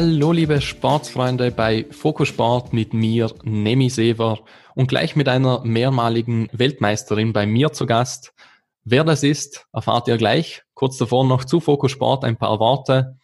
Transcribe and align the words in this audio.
Hallo 0.00 0.30
liebe 0.30 0.60
Sportsfreunde 0.60 1.50
bei 1.50 1.84
Fokusport 1.90 2.72
mit 2.72 2.94
mir, 2.94 3.32
Nemi 3.42 3.90
Sever 3.90 4.38
und 4.76 4.86
gleich 4.86 5.16
mit 5.16 5.26
einer 5.28 5.64
mehrmaligen 5.64 6.48
Weltmeisterin 6.52 7.32
bei 7.32 7.46
mir 7.46 7.72
zu 7.72 7.84
Gast. 7.84 8.32
Wer 8.84 9.02
das 9.02 9.24
ist, 9.24 9.66
erfahrt 9.72 10.06
ihr 10.06 10.16
gleich. 10.16 10.62
Kurz 10.74 10.98
davor 10.98 11.26
noch 11.26 11.44
zu 11.44 11.58
Fokusport 11.58 12.22
ein 12.22 12.36
paar 12.36 12.60
Worte. 12.60 13.18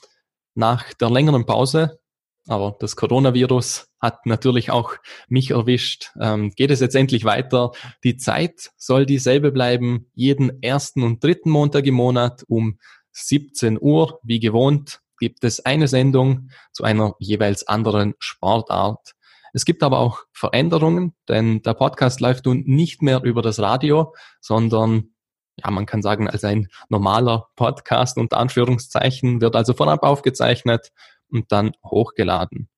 Nach 0.57 0.93
der 0.95 1.11
längeren 1.11 1.47
Pause, 1.47 2.01
aber 2.49 2.75
das 2.81 2.97
Coronavirus 2.97 3.87
hat 4.01 4.27
natürlich 4.27 4.73
auch 4.73 4.95
mich 5.29 5.53
erwischt, 5.53 6.11
ähm, 6.21 6.51
geht 6.57 6.73
es 6.73 6.81
jetzt 6.81 6.97
endlich 6.97 7.25
weiter. 7.25 7.71
Die 8.03 8.17
Zeit 8.17 8.73
soll 8.77 9.07
dieselbe 9.07 9.53
bleiben, 9.53 10.11
jeden 10.13 10.61
ersten 10.61 11.05
und 11.05 11.23
dritten 11.23 11.51
Montag 11.51 11.87
im 11.87 11.95
Monat 11.95 12.43
um 12.49 12.81
17 13.13 13.79
Uhr, 13.81 14.19
wie 14.25 14.41
gewohnt 14.41 15.04
gibt 15.19 15.45
es 15.45 15.65
eine 15.65 15.89
Sendung 15.89 16.51
zu 16.73 16.85
einer 16.85 17.15
jeweils 17.19 17.67
anderen 17.67 18.15
Sportart. 18.19 19.13
Es 19.53 19.65
gibt 19.65 19.83
aber 19.83 19.99
auch 19.99 20.21
Veränderungen, 20.33 21.15
denn 21.29 21.63
der 21.63 21.75
Podcast 21.75 22.21
läuft 22.21 22.47
nun 22.47 22.65
nicht 22.67 23.03
mehr 23.03 23.23
über 23.23 23.43
das 23.43 23.61
Radio, 23.61 24.15
sondern 24.41 25.15
ja, 25.57 25.71
man 25.71 25.87
kann 25.87 26.03
sagen, 26.03 26.29
als 26.29 26.45
ein 26.45 26.69
normaler 26.89 27.49
Podcast 27.55 28.19
unter 28.19 28.39
Anführungszeichen, 28.39 29.41
wird 29.41 29.55
also 29.55 29.73
vorab 29.73 30.03
aufgezeichnet 30.03 30.91
und 31.29 31.53
dann 31.53 31.73
hochgeladen. 31.85 32.69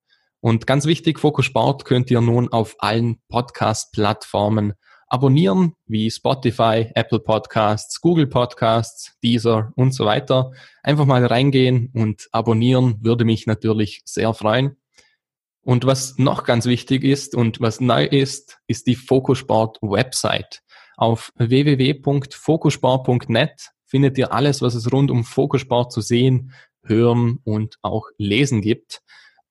Und 0.41 0.67
ganz 0.67 0.85
wichtig, 0.87 1.19
Fokus 1.19 1.47
Sport 1.47 1.85
könnt 1.85 2.11
ihr 2.11 2.21
nun 2.21 2.53
auf 2.53 2.77
allen 2.79 3.21
Podcast-Plattformen 3.29 4.75
abonnieren, 5.09 5.75
wie 5.87 6.11
Spotify, 6.11 6.91
Apple 6.95 7.21
Podcasts, 7.21 8.01
Google 8.01 8.27
Podcasts, 8.27 9.15
Deezer 9.23 9.73
und 9.77 9.93
so 9.93 10.05
weiter. 10.05 10.51
Einfach 10.83 11.07
mal 11.07 11.25
reingehen 11.25 11.91
und 11.95 12.29
abonnieren 12.33 12.99
würde 13.03 13.25
mich 13.25 13.47
natürlich 13.47 14.03
sehr 14.05 14.35
freuen. 14.35 14.77
Und 15.63 15.85
was 15.85 16.19
noch 16.19 16.45
ganz 16.45 16.67
wichtig 16.67 17.03
ist 17.03 17.35
und 17.35 17.61
was 17.61 17.81
neu 17.81 18.05
ist, 18.05 18.59
ist 18.69 18.87
die 18.87 18.95
Fokusport 18.95 19.79
Website. 19.83 20.63
Auf 20.97 21.33
www.fokusport.net 21.37 23.71
findet 23.85 24.19
ihr 24.19 24.33
alles, 24.33 24.63
was 24.63 24.75
es 24.75 24.93
rund 24.93 25.11
um 25.11 25.25
Fokusport 25.25 25.93
zu 25.93 26.01
sehen, 26.01 26.53
hören 26.85 27.41
und 27.45 27.79
auch 27.83 28.07
lesen 28.17 28.61
gibt. 28.61 29.03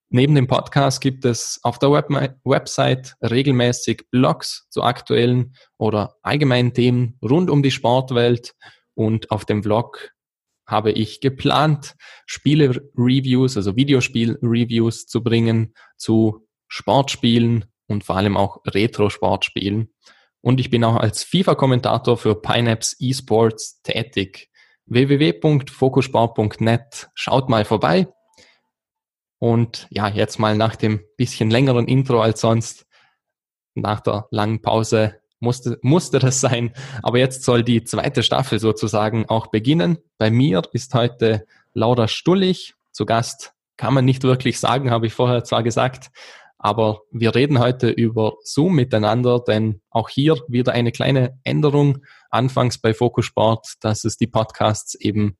Neben 0.09 0.35
dem 0.35 0.47
Podcast 0.47 1.01
gibt 1.01 1.25
es 1.25 1.59
auf 1.63 1.79
der 1.79 1.91
Web 1.91 2.09
Website 2.43 3.15
regelmäßig 3.21 4.05
Blogs 4.11 4.67
zu 4.69 4.83
aktuellen 4.83 5.55
oder 5.77 6.15
allgemeinen 6.21 6.73
Themen 6.73 7.17
rund 7.21 7.49
um 7.49 7.63
die 7.63 7.71
Sportwelt 7.71 8.53
und 8.93 9.31
auf 9.31 9.45
dem 9.45 9.61
Blog 9.61 10.11
habe 10.67 10.91
ich 10.91 11.21
geplant, 11.21 11.95
Spiele-Reviews, 12.25 13.55
also 13.57 13.75
Videospiel-Reviews 13.75 15.05
zu 15.05 15.21
bringen 15.23 15.75
zu 15.97 16.47
Sportspielen 16.67 17.65
und 17.87 18.03
vor 18.03 18.17
allem 18.17 18.35
auch 18.37 18.61
Retro-Sportspielen. 18.65 19.93
Und 20.41 20.59
ich 20.59 20.71
bin 20.71 20.83
auch 20.83 20.97
als 20.97 21.23
FIFA-Kommentator 21.23 22.17
für 22.17 22.41
Pineapps 22.41 22.97
Esports 22.99 23.81
tätig. 23.83 24.49
www.fokusport.net. 24.87 27.09
Schaut 27.13 27.47
mal 27.49 27.65
vorbei. 27.65 28.07
Und 29.39 29.87
ja, 29.89 30.07
jetzt 30.07 30.39
mal 30.39 30.55
nach 30.55 30.75
dem 30.75 31.01
bisschen 31.17 31.49
längeren 31.49 31.87
Intro 31.87 32.21
als 32.21 32.41
sonst, 32.41 32.85
nach 33.73 33.99
der 33.99 34.27
langen 34.31 34.61
Pause 34.61 35.19
musste, 35.39 35.77
musste 35.81 36.19
das 36.19 36.41
sein. 36.41 36.73
Aber 37.03 37.19
jetzt 37.19 37.43
soll 37.43 37.63
die 37.63 37.83
zweite 37.83 38.23
Staffel 38.23 38.59
sozusagen 38.59 39.27
auch 39.27 39.47
beginnen. 39.47 39.97
Bei 40.17 40.31
mir 40.31 40.63
ist 40.71 40.93
heute 40.93 41.45
Laura 41.73 42.07
Stullig 42.07 42.75
zu 42.91 43.05
Gast. 43.05 43.53
Kann 43.77 43.93
man 43.93 44.05
nicht 44.05 44.23
wirklich 44.23 44.59
sagen, 44.59 44.91
habe 44.91 45.07
ich 45.07 45.13
vorher 45.13 45.43
zwar 45.43 45.63
gesagt. 45.63 46.09
Aber 46.57 47.01
wir 47.11 47.35
reden 47.35 47.59
heute 47.59 47.89
über 47.89 48.37
Zoom 48.41 48.75
miteinander, 48.75 49.39
denn 49.39 49.81
auch 49.89 50.09
hier 50.09 50.37
wieder 50.47 50.71
eine 50.71 50.91
kleine 50.91 51.37
Änderung. 51.43 51.99
Anfangs 52.29 52.79
bei 52.79 52.93
Focus 52.93 53.25
Sport, 53.25 53.73
dass 53.81 54.05
es 54.05 54.17
die 54.17 54.27
Podcasts 54.27 54.95
eben 54.95 55.37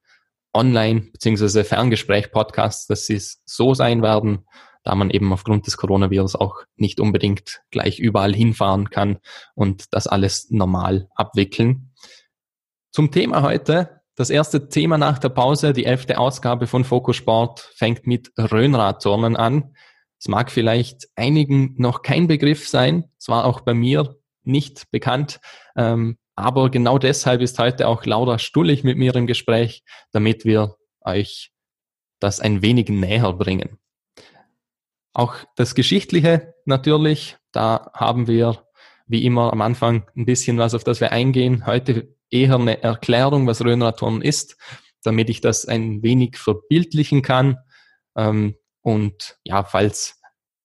Online- 0.56 1.12
bzw. 1.12 1.64
Ferngespräch-Podcasts, 1.64 2.88
dass 2.88 3.06
sie 3.06 3.22
so 3.46 3.74
sein 3.74 4.02
werden, 4.02 4.46
da 4.84 4.96
man 4.96 5.10
eben 5.10 5.34
aufgrund 5.34 5.68
des 5.68 5.78
Coronavirus 5.78 6.36
auch 6.36 6.64
nicht 6.78 7.00
unbedingt 7.00 7.62
gleich 7.72 8.00
überall 8.00 8.34
hinfahren 8.34 8.90
kann 8.90 9.20
und 9.54 9.94
das 9.94 10.08
alles 10.08 10.50
normal 10.52 11.10
abwickeln. 11.16 11.92
Zum 12.92 13.12
Thema 13.12 13.42
heute. 13.42 14.02
Das 14.16 14.30
erste 14.30 14.70
Thema 14.70 14.98
nach 14.98 15.20
der 15.20 15.28
Pause, 15.28 15.74
die 15.74 15.84
elfte 15.84 16.18
Ausgabe 16.18 16.68
von 16.68 16.86
Focus 16.86 17.18
Sport, 17.18 17.60
fängt 17.76 18.08
mit 18.08 18.32
Röhnradturnen 18.38 19.36
an. 19.36 19.76
Es 20.18 20.30
mag 20.30 20.50
vielleicht 20.50 21.10
einigen 21.18 21.76
noch 21.78 22.02
kein 22.02 22.28
Begriff 22.28 22.70
sein. 22.70 23.12
Es 23.20 23.28
war 23.28 23.44
auch 23.44 23.62
bei 23.62 23.74
mir 23.74 24.16
nicht 24.44 24.90
bekannt. 24.92 25.42
Ähm, 25.76 26.18
aber 26.36 26.70
genau 26.70 26.98
deshalb 26.98 27.42
ist 27.42 27.60
heute 27.60 27.88
auch 27.88 28.06
Laura 28.06 28.40
Stullig 28.40 28.84
mit 28.84 28.98
mir 28.98 29.16
im 29.16 29.28
Gespräch, 29.28 29.84
damit 30.12 30.46
wir 30.46 30.76
euch 31.02 31.52
das 32.20 32.40
ein 32.40 32.62
wenig 32.62 32.90
näher 32.90 33.34
bringen. 33.34 33.80
Auch 35.14 35.36
das 35.56 35.76
Geschichtliche 35.76 36.54
natürlich, 36.66 37.38
da 37.52 37.90
haben 37.94 38.28
wir 38.28 38.66
wie 39.08 39.24
immer 39.24 39.54
am 39.54 39.62
Anfang 39.62 40.10
ein 40.16 40.26
bisschen 40.26 40.58
was, 40.58 40.74
auf 40.74 40.84
das 40.84 41.00
wir 41.00 41.12
eingehen. 41.12 41.66
Heute 41.66 42.14
eher 42.30 42.56
eine 42.56 42.82
Erklärung, 42.82 43.48
was 43.48 43.64
Röhnradturnen 43.64 44.22
ist, 44.22 44.58
damit 45.04 45.30
ich 45.30 45.42
das 45.42 45.66
ein 45.66 46.02
wenig 46.04 46.38
verbildlichen 46.38 47.22
kann. 47.22 47.58
Ähm, 48.18 48.56
und 48.82 49.38
ja, 49.44 49.64
falls 49.64 50.20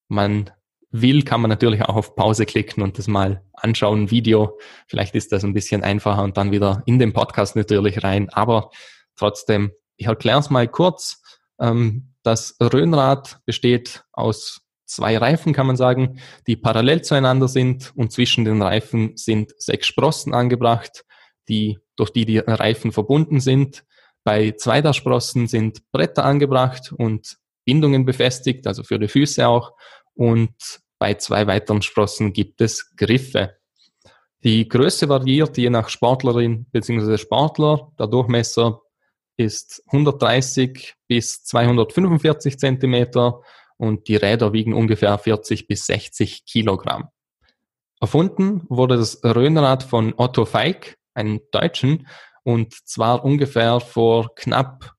man 0.09 0.51
will, 0.91 1.23
kann 1.23 1.41
man 1.41 1.49
natürlich 1.49 1.83
auch 1.83 1.97
auf 1.97 2.15
Pause 2.15 2.47
klicken 2.47 2.83
und 2.83 2.99
das 2.99 3.07
mal 3.07 3.45
anschauen, 3.53 4.11
Video. 4.11 4.59
Vielleicht 4.87 5.15
ist 5.15 5.33
das 5.33 5.45
ein 5.45 5.55
bisschen 5.55 5.83
einfacher 5.83 6.23
und 6.23 6.37
dann 6.37 6.51
wieder 6.51 6.83
in 6.87 6.99
den 6.99 7.13
Podcast 7.13 7.57
natürlich 7.57 8.03
rein. 8.03 8.29
Aber 8.31 8.71
trotzdem, 9.17 9.73
ich 9.97 10.07
erkläre 10.07 10.41
es 10.41 10.51
mal 10.51 10.67
kurz. 10.67 11.23
Ähm, 11.61 12.15
das 12.23 12.57
Röhnrad 12.61 13.41
besteht 13.47 14.05
aus 14.13 14.61
zwei 14.87 15.17
Reifen, 15.17 15.53
kann 15.53 15.67
man 15.67 15.77
sagen, 15.77 16.19
die 16.47 16.57
parallel 16.57 17.03
zueinander 17.03 17.49
sind 17.49 17.93
und 17.95 18.13
zwischen 18.13 18.45
den 18.45 18.61
Reifen 18.61 19.17
sind 19.17 19.53
sechs 19.57 19.87
Sprossen 19.87 20.35
angebracht, 20.35 21.05
die, 21.49 21.79
durch 21.97 22.11
die 22.11 22.25
die 22.25 22.39
Reifen 22.39 22.91
verbunden 22.91 23.41
sind. 23.41 23.85
Bei 24.25 24.53
zwei 24.53 24.83
der 24.83 24.93
Sprossen 24.93 25.47
sind 25.47 25.81
Bretter 25.93 26.25
angebracht 26.25 26.93
und 26.93 27.39
Bindungen 27.65 28.05
befestigt, 28.05 28.67
also 28.67 28.83
für 28.83 28.99
die 28.99 29.09
Füße 29.09 29.47
auch 29.47 29.73
und 30.21 30.83
bei 30.99 31.15
zwei 31.15 31.47
weiteren 31.47 31.81
Sprossen 31.81 32.35
gibt 32.35 32.61
es 32.61 32.95
Griffe. 32.95 33.57
Die 34.45 34.69
Größe 34.69 35.09
variiert 35.09 35.57
je 35.57 35.71
nach 35.71 35.89
Sportlerin 35.89 36.67
bzw. 36.73 37.17
Sportler. 37.17 37.91
Der 37.99 38.07
Durchmesser 38.07 38.83
ist 39.39 39.83
130 39.87 40.95
bis 41.09 41.43
245 41.45 42.59
Zentimeter 42.59 43.41
und 43.79 44.09
die 44.09 44.17
Räder 44.17 44.53
wiegen 44.53 44.75
ungefähr 44.75 45.17
40 45.17 45.67
bis 45.67 45.87
60 45.87 46.45
Kilogramm. 46.45 47.09
Erfunden 47.99 48.67
wurde 48.69 48.99
das 48.99 49.25
Röhnrad 49.25 49.83
von 49.83 50.13
Otto 50.19 50.45
Feig, 50.45 50.99
einem 51.15 51.41
Deutschen, 51.51 52.07
und 52.43 52.75
zwar 52.87 53.25
ungefähr 53.25 53.81
vor 53.81 54.35
knapp 54.35 54.93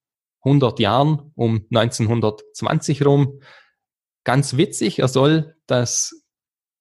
100 0.44 0.80
Jahren, 0.80 1.32
um 1.36 1.68
1920 1.72 3.06
rum. 3.06 3.40
Ganz 4.24 4.58
witzig, 4.58 5.00
er 5.00 5.08
soll 5.08 5.56
das, 5.68 6.14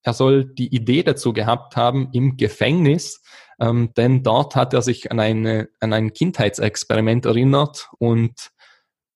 er 0.03 0.13
soll 0.13 0.45
die 0.45 0.75
Idee 0.75 1.03
dazu 1.03 1.33
gehabt 1.33 1.77
haben 1.77 2.11
im 2.13 2.37
Gefängnis, 2.37 3.23
ähm, 3.61 3.93
denn 3.97 4.23
dort 4.23 4.57
hat 4.57 4.75
er 4.75 4.83
sich 4.83 5.11
an, 5.11 5.21
eine, 5.21 5.69
an 5.81 5.93
ein 5.93 6.13
Kindheitsexperiment 6.13 7.27
erinnert 7.27 7.89
und 7.99 8.51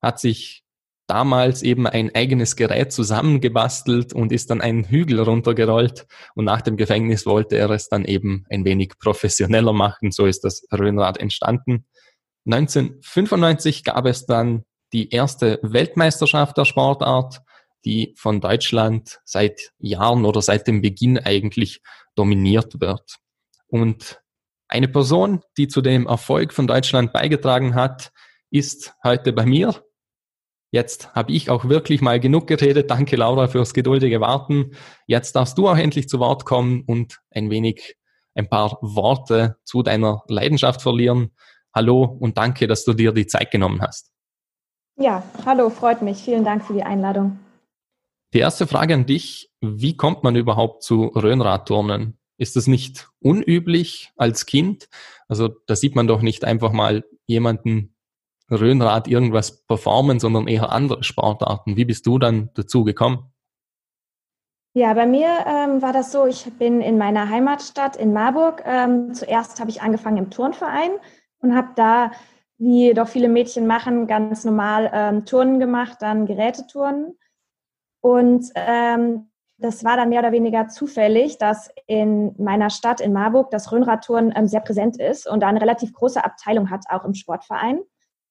hat 0.03 0.21
sich 0.21 0.65
damals 1.07 1.63
eben 1.63 1.87
ein 1.87 2.15
eigenes 2.15 2.57
Gerät 2.57 2.93
zusammengebastelt 2.93 4.13
und 4.13 4.33
ist 4.33 4.51
dann 4.51 4.61
einen 4.61 4.85
Hügel 4.85 5.21
runtergerollt 5.21 6.07
und 6.35 6.47
nach 6.47 6.63
dem 6.63 6.77
Gefängnis 6.77 7.27
wollte 7.27 7.57
er 7.57 7.71
es 7.71 7.89
dann 7.89 8.05
eben 8.05 8.47
ein 8.49 8.65
wenig 8.65 8.93
professioneller 8.99 9.73
machen. 9.73 10.13
So 10.13 10.27
ist 10.27 10.45
das 10.45 10.67
Röhnrad 10.73 11.19
entstanden. 11.19 11.87
1995 12.47 13.85
gab 13.85 14.07
es 14.07 14.27
dann 14.27 14.65
die 14.93 15.11
erste 15.11 15.59
Weltmeisterschaft 15.63 16.57
der 16.57 16.65
Sportart 16.65 17.41
die 17.85 18.15
von 18.17 18.41
Deutschland 18.41 19.21
seit 19.25 19.73
Jahren 19.79 20.25
oder 20.25 20.43
seit 20.43 20.67
dem 20.67 20.81
Beginn 20.81 21.19
eigentlich 21.19 21.81
dominiert 22.15 22.81
wird. 22.81 23.17
Und 23.67 24.21
eine 24.69 24.89
Person, 24.89 25.43
die 25.57 25.69
zu 25.69 25.83
dem 25.83 26.07
Erfolg 26.07 26.53
von 26.53 26.67
Deutschland 26.67 27.13
beigetragen 27.13 27.75
hat, 27.75 28.13
ist 28.51 28.95
heute 29.03 29.33
bei 29.33 29.47
mir. 29.47 29.85
Jetzt 30.71 31.15
habe 31.15 31.33
ich 31.33 31.51
auch 31.51 31.67
wirklich 31.67 32.01
mal 32.01 32.19
genug 32.19 32.49
geredet. 32.49 32.91
Danke, 32.91 33.15
Laura, 33.17 33.47
fürs 33.47 33.75
geduldige 33.75 34.21
Warten. 34.21 34.73
Jetzt 35.07 35.37
darfst 35.37 35.57
du 35.57 35.69
auch 35.69 35.77
endlich 35.77 36.09
zu 36.09 36.19
Wort 36.19 36.45
kommen 36.45 36.83
und 36.87 37.21
ein 37.31 37.51
wenig 37.51 37.97
ein 38.35 38.49
paar 38.49 38.79
Worte 38.81 39.57
zu 39.65 39.83
deiner 39.83 40.25
Leidenschaft 40.27 40.83
verlieren. 40.83 41.31
Hallo 41.73 42.05
und 42.05 42.39
danke, 42.39 42.67
dass 42.67 42.85
du 42.85 42.93
dir 42.93 43.13
die 43.13 43.27
Zeit 43.27 43.51
genommen 43.51 43.83
hast. 43.83 44.11
Ja, 44.97 45.23
hallo, 45.45 45.71
freut 45.71 46.03
mich. 46.03 46.19
Vielen 46.19 46.45
Dank 46.45 46.65
für 46.65 46.73
die 46.73 46.83
Einladung. 46.83 47.39
Die 48.35 48.41
erste 48.41 48.67
Frage 48.67 48.95
an 48.95 49.07
dich, 49.07 49.53
wie 49.61 49.97
kommt 49.97 50.25
man 50.25 50.35
überhaupt 50.35 50.83
zu 50.83 51.05
Röhnradturnen? 51.07 52.19
Ist 52.37 52.57
das 52.57 52.67
nicht 52.67 53.09
unüblich 53.21 54.13
als 54.17 54.45
Kind? 54.45 54.89
Also 55.29 55.51
da 55.69 55.77
sieht 55.77 55.95
man 55.95 56.09
doch 56.09 56.21
nicht 56.21 56.45
einfach 56.45 56.73
mal 56.73 57.05
jemanden 57.27 57.95
Röhnrad 58.51 59.07
irgendwas 59.07 59.65
performen, 59.67 60.19
sondern 60.19 60.49
eher 60.49 60.73
andere 60.73 61.05
Sportarten. 61.05 61.77
Wie 61.77 61.85
bist 61.85 62.07
du 62.07 62.19
dann 62.19 62.51
dazu 62.55 62.83
gekommen? 62.83 63.33
Ja, 64.75 64.93
bei 64.95 65.07
mir 65.07 65.29
ähm, 65.47 65.81
war 65.81 65.93
das 65.93 66.11
so, 66.11 66.27
ich 66.27 66.45
bin 66.59 66.81
in 66.81 66.99
meiner 66.99 67.29
Heimatstadt 67.29 67.95
in 67.95 68.13
Marburg. 68.13 68.65
Ähm, 68.67 69.15
zuerst 69.15 69.61
habe 69.61 69.71
ich 69.71 69.81
angefangen 69.81 70.17
im 70.17 70.31
Turnverein 70.31 70.91
und 71.39 71.55
habe 71.55 71.69
da, 71.77 72.11
wie 72.59 72.95
doch 72.95 73.07
viele 73.07 73.29
Mädchen 73.29 73.69
machen, 73.69 74.09
ganz 74.09 74.45
normal 74.45 74.91
ähm, 74.93 75.25
Turnen 75.25 75.61
gemacht, 75.61 75.99
dann 76.01 76.27
Geräteturnen. 76.27 77.17
Und 78.05 78.51
ähm, 78.55 79.31
das 79.57 79.83
war 79.83 79.97
dann 79.97 80.11
mehr 80.11 80.21
oder 80.21 80.31
weniger 80.31 80.69
zufällig, 80.69 81.39
dass 81.39 81.71
in 81.87 82.35
meiner 82.37 82.69
Stadt 82.69 83.01
in 83.01 83.15
Marburg 83.15 83.51
das 83.51 83.73
Röhnradturnen 83.73 84.31
ähm, 84.37 84.47
sehr 84.47 84.61
präsent 84.61 85.01
ist 85.01 85.27
und 85.27 85.41
da 85.41 85.47
eine 85.47 85.63
relativ 85.63 85.95
große 85.95 86.23
Abteilung 86.23 86.69
hat, 86.69 86.85
auch 86.91 87.07
im 87.07 87.15
Sportverein. 87.15 87.81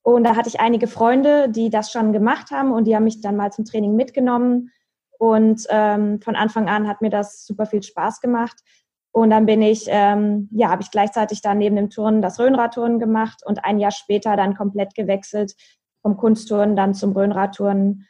Und 0.04 0.26
da 0.26 0.36
hatte 0.36 0.48
ich 0.48 0.60
einige 0.60 0.86
Freunde, 0.86 1.50
die 1.50 1.72
das 1.72 1.92
schon 1.92 2.14
gemacht 2.14 2.52
haben 2.52 2.72
und 2.72 2.86
die 2.86 2.96
haben 2.96 3.06
mich 3.06 3.20
dann 3.22 3.36
mal 3.36 3.52
zum 3.52 3.66
Training 3.66 3.96
mitgenommen. 3.96 4.70
Und 5.18 5.66
ähm, 5.70 6.22
von 6.22 6.36
Anfang 6.36 6.70
an 6.70 6.88
hat 6.88 7.02
mir 7.02 7.10
das 7.10 7.44
super 7.44 7.66
viel 7.66 7.82
Spaß 7.82 8.22
gemacht. 8.22 8.60
Und 9.12 9.32
dann 9.32 9.48
bin 9.48 9.64
ich, 9.64 9.86
ähm, 9.88 10.50
ja, 10.52 10.70
habe 10.70 10.84
ich 10.84 10.92
gleichzeitig 10.92 11.42
dann 11.42 11.58
neben 11.58 11.78
dem 11.78 11.90
Turnen 11.90 12.22
das 12.22 12.40
Röhnradturnen 12.40 13.00
gemacht 13.00 13.42
und 13.44 13.66
ein 13.66 13.80
Jahr 13.80 13.92
später 13.92 14.36
dann 14.36 14.56
komplett 14.56 14.94
gewechselt 14.94 15.56
vom 16.04 16.16
Kunstturnen 16.16 16.76
dann 16.76 16.94
zum 16.94 17.14
Röhnradturnen 17.14 18.06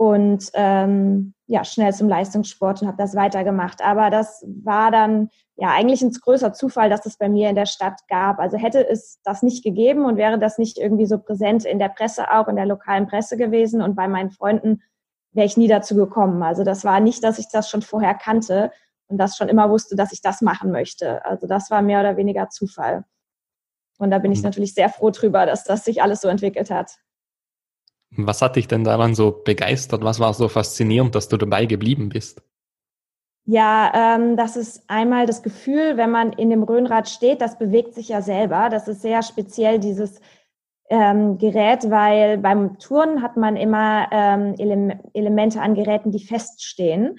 und 0.00 0.50
ähm, 0.54 1.34
ja, 1.46 1.62
schnell 1.62 1.92
zum 1.92 2.08
Leistungssport 2.08 2.80
und 2.80 2.88
habe 2.88 2.96
das 2.96 3.14
weitergemacht. 3.14 3.82
Aber 3.84 4.08
das 4.08 4.42
war 4.46 4.90
dann 4.90 5.28
ja 5.56 5.72
eigentlich 5.72 6.00
ein 6.00 6.10
größer 6.10 6.54
Zufall, 6.54 6.88
dass 6.88 7.04
es 7.04 7.18
bei 7.18 7.28
mir 7.28 7.50
in 7.50 7.54
der 7.54 7.66
Stadt 7.66 8.00
gab. 8.08 8.38
Also 8.38 8.56
hätte 8.56 8.88
es 8.88 9.20
das 9.24 9.42
nicht 9.42 9.62
gegeben 9.62 10.06
und 10.06 10.16
wäre 10.16 10.38
das 10.38 10.56
nicht 10.56 10.78
irgendwie 10.78 11.04
so 11.04 11.18
präsent 11.18 11.66
in 11.66 11.78
der 11.78 11.90
Presse 11.90 12.32
auch, 12.32 12.48
in 12.48 12.56
der 12.56 12.64
lokalen 12.64 13.08
Presse 13.08 13.36
gewesen 13.36 13.82
und 13.82 13.94
bei 13.94 14.08
meinen 14.08 14.30
Freunden, 14.30 14.80
wäre 15.32 15.44
ich 15.44 15.58
nie 15.58 15.68
dazu 15.68 15.94
gekommen. 15.94 16.42
Also 16.42 16.64
das 16.64 16.82
war 16.82 16.98
nicht, 17.00 17.22
dass 17.22 17.38
ich 17.38 17.50
das 17.52 17.68
schon 17.68 17.82
vorher 17.82 18.14
kannte 18.14 18.72
und 19.08 19.18
das 19.18 19.36
schon 19.36 19.50
immer 19.50 19.68
wusste, 19.68 19.96
dass 19.96 20.12
ich 20.12 20.22
das 20.22 20.40
machen 20.40 20.70
möchte. 20.70 21.22
Also 21.26 21.46
das 21.46 21.70
war 21.70 21.82
mehr 21.82 22.00
oder 22.00 22.16
weniger 22.16 22.48
Zufall. 22.48 23.04
Und 23.98 24.10
da 24.10 24.18
bin 24.18 24.32
ich 24.32 24.38
mhm. 24.38 24.44
natürlich 24.44 24.72
sehr 24.72 24.88
froh 24.88 25.10
drüber, 25.10 25.44
dass 25.44 25.64
das 25.64 25.84
sich 25.84 26.02
alles 26.02 26.22
so 26.22 26.28
entwickelt 26.28 26.70
hat. 26.70 26.96
Was 28.16 28.42
hat 28.42 28.56
dich 28.56 28.66
denn 28.68 28.84
daran 28.84 29.14
so 29.14 29.30
begeistert? 29.30 30.02
Was 30.02 30.20
war 30.20 30.34
so 30.34 30.48
faszinierend, 30.48 31.14
dass 31.14 31.28
du 31.28 31.36
dabei 31.36 31.66
geblieben 31.66 32.08
bist? 32.08 32.42
Ja, 33.44 34.16
ähm, 34.16 34.36
das 34.36 34.56
ist 34.56 34.84
einmal 34.88 35.26
das 35.26 35.42
Gefühl, 35.42 35.96
wenn 35.96 36.10
man 36.10 36.32
in 36.32 36.50
dem 36.50 36.62
Röhnrad 36.62 37.08
steht, 37.08 37.40
das 37.40 37.58
bewegt 37.58 37.94
sich 37.94 38.08
ja 38.08 38.22
selber. 38.22 38.68
Das 38.68 38.86
ist 38.86 39.02
sehr 39.02 39.22
speziell, 39.22 39.78
dieses 39.78 40.20
ähm, 40.88 41.38
Gerät, 41.38 41.88
weil 41.90 42.38
beim 42.38 42.78
Touren 42.78 43.22
hat 43.22 43.36
man 43.36 43.56
immer 43.56 44.08
ähm, 44.10 44.54
Ele 44.58 45.00
Elemente 45.14 45.62
an 45.62 45.74
Geräten, 45.74 46.10
die 46.10 46.24
feststehen. 46.24 47.18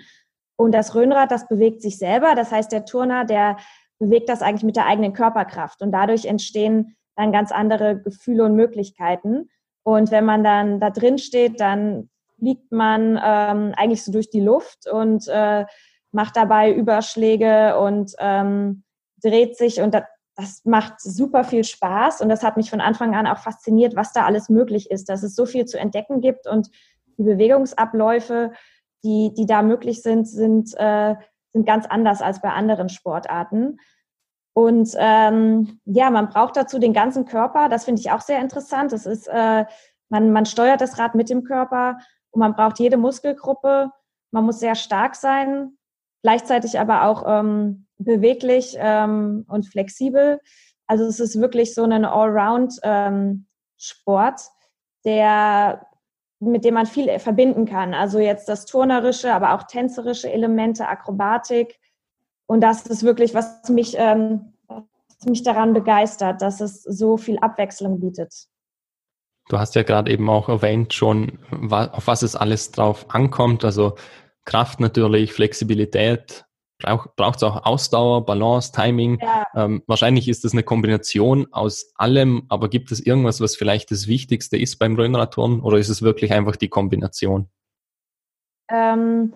Und 0.58 0.74
das 0.74 0.94
Röhnrad, 0.94 1.32
das 1.32 1.48
bewegt 1.48 1.82
sich 1.82 1.98
selber. 1.98 2.36
Das 2.36 2.52
heißt, 2.52 2.72
der 2.72 2.86
Turner, 2.86 3.26
der 3.26 3.58
bewegt 3.98 4.30
das 4.30 4.42
eigentlich 4.42 4.64
mit 4.64 4.76
der 4.76 4.86
eigenen 4.88 5.14
Körperkraft. 5.14 5.82
Und 5.82 5.92
dadurch 5.92 6.26
entstehen 6.26 6.96
dann 7.16 7.32
ganz 7.32 7.52
andere 7.52 8.00
Gefühle 8.00 8.44
und 8.44 8.56
Möglichkeiten. 8.56 9.50
Und 9.84 10.12
wenn 10.12 10.26
man 10.26 10.44
dann 10.44 10.80
da 10.80 10.90
drin 10.90 11.18
steht, 11.18 11.60
dann 11.60 12.10
fliegt 12.38 12.72
man 12.72 13.20
ähm, 13.24 13.74
eigentlich 13.76 14.04
so 14.04 14.12
durch 14.12 14.30
die 14.30 14.42
Luft 14.42 14.88
und 14.92 15.28
äh, 15.28 15.66
macht 16.12 16.36
dabei 16.36 16.74
Überschläge 16.74 17.80
und 17.80 18.14
ähm, 18.20 18.84
dreht 19.22 19.58
sich 19.58 19.82
und 19.82 19.94
das, 19.94 20.04
das 20.36 20.66
macht 20.66 21.00
super 21.00 21.44
viel 21.44 21.64
Spaß 21.64 22.22
und 22.22 22.30
das 22.30 22.44
hat 22.44 22.58
mich 22.58 22.70
von 22.70 22.82
Anfang 22.82 23.16
an 23.16 23.28
auch 23.28 23.38
fasziniert, 23.38 23.96
was 23.96 24.12
da 24.12 24.26
alles 24.26 24.50
möglich 24.50 24.90
ist, 24.90 25.10
dass 25.10 25.24
es 25.24 25.36
so 25.36 25.46
viel 25.46 25.66
zu 25.66 25.80
entdecken 25.80 26.22
gibt 26.22 26.48
und 26.48 26.70
die 27.18 27.24
Bewegungsabläufe, 27.24 28.52
die, 29.04 29.34
die 29.36 29.46
da 29.46 29.62
möglich 29.62 30.02
sind, 30.02 30.28
sind, 30.28 30.74
äh, 30.78 31.16
sind 31.54 31.66
ganz 31.66 31.86
anders 31.86 32.22
als 32.22 32.42
bei 32.42 32.50
anderen 32.50 32.90
Sportarten. 32.90 33.78
Und 34.54 34.96
ähm, 34.98 35.80
ja, 35.86 36.10
man 36.10 36.30
braucht 36.30 36.58
dazu 36.58 36.78
den 36.78 36.94
ganzen 36.94 37.26
Körper. 37.26 37.70
Das 37.70 37.86
finde 37.86 38.02
ich 38.02 38.12
auch 38.12 38.22
sehr 38.22 38.42
interessant. 38.42 38.92
Das 38.92 39.06
ist, 39.06 39.28
äh, 39.28 39.66
man, 40.10 40.32
man 40.32 40.46
steuert 40.46 40.82
das 40.82 41.00
Rad 41.00 41.16
mit 41.16 41.30
dem 41.30 41.44
Körper 41.44 42.00
und 42.32 42.40
man 42.40 42.54
braucht 42.54 42.80
jede 42.80 42.98
Muskelgruppe. 42.98 43.92
Man 44.32 44.46
muss 44.46 44.60
sehr 44.60 44.76
stark 44.76 45.16
sein, 45.16 45.78
gleichzeitig 46.24 46.80
aber 46.80 47.06
auch 47.06 47.24
ähm, 47.26 47.88
beweglich 47.98 48.76
ähm, 48.78 49.46
und 49.48 49.68
flexibel. 49.68 50.40
Also 50.88 51.06
es 51.06 51.22
ist 51.22 51.40
wirklich 51.40 51.74
so 51.74 51.84
ein 51.84 52.04
Allround-Sport, 52.04 52.82
ähm, 52.84 53.48
der 55.06 55.88
mit 56.42 56.66
dem 56.66 56.74
man 56.74 56.88
viel 56.88 57.20
verbinden 57.20 57.66
kann. 57.66 57.94
Also 57.94 58.20
jetzt 58.20 58.50
das 58.50 58.66
turnerische, 58.66 59.34
aber 59.34 59.54
auch 59.54 59.64
tänzerische 59.64 60.32
Elemente, 60.32 60.88
Akrobatik, 60.88 61.80
und 62.52 62.60
das 62.60 62.86
ist 62.86 63.04
wirklich, 63.04 63.34
was 63.34 63.70
mich, 63.70 63.96
ähm, 63.98 64.52
was 64.68 65.26
mich 65.26 65.42
daran 65.42 65.72
begeistert, 65.72 66.42
dass 66.42 66.60
es 66.60 66.84
so 66.84 67.16
viel 67.16 67.40
Abwechslung 67.40 68.02
bietet. 68.02 68.48
Du 69.48 69.58
hast 69.58 69.74
ja 69.76 69.84
gerade 69.84 70.12
eben 70.12 70.30
auch 70.30 70.50
erwähnt 70.50 70.94
schon, 70.94 71.40
auf 71.72 72.08
was 72.08 72.24
es 72.24 72.36
alles 72.36 72.72
drauf 72.72 73.06
ankommt. 73.08 73.64
Also 73.64 73.96
Kraft 74.44 74.82
natürlich, 74.82 75.32
Flexibilität, 75.32 76.44
braucht 76.80 77.38
es 77.38 77.44
auch 77.44 77.66
Ausdauer, 77.66 78.26
Balance, 78.26 78.74
Timing. 78.74 79.20
Ja. 79.22 79.48
Ähm, 79.56 79.82
wahrscheinlich 79.88 80.28
ist 80.28 80.44
das 80.44 80.52
eine 80.52 80.64
Kombination 80.64 81.48
aus 81.54 81.94
allem, 81.96 82.48
aber 82.50 82.70
gibt 82.70 82.92
es 82.92 83.00
irgendwas, 83.00 83.40
was 83.40 83.56
vielleicht 83.56 83.92
das 83.92 84.08
Wichtigste 84.08 84.58
ist 84.58 84.78
beim 84.78 84.98
Röhnradturnen 84.98 85.62
oder 85.62 85.78
ist 85.78 85.88
es 85.88 86.02
wirklich 86.02 86.34
einfach 86.34 86.58
die 86.58 86.68
Kombination? 86.70 87.48
Ähm, 88.70 89.32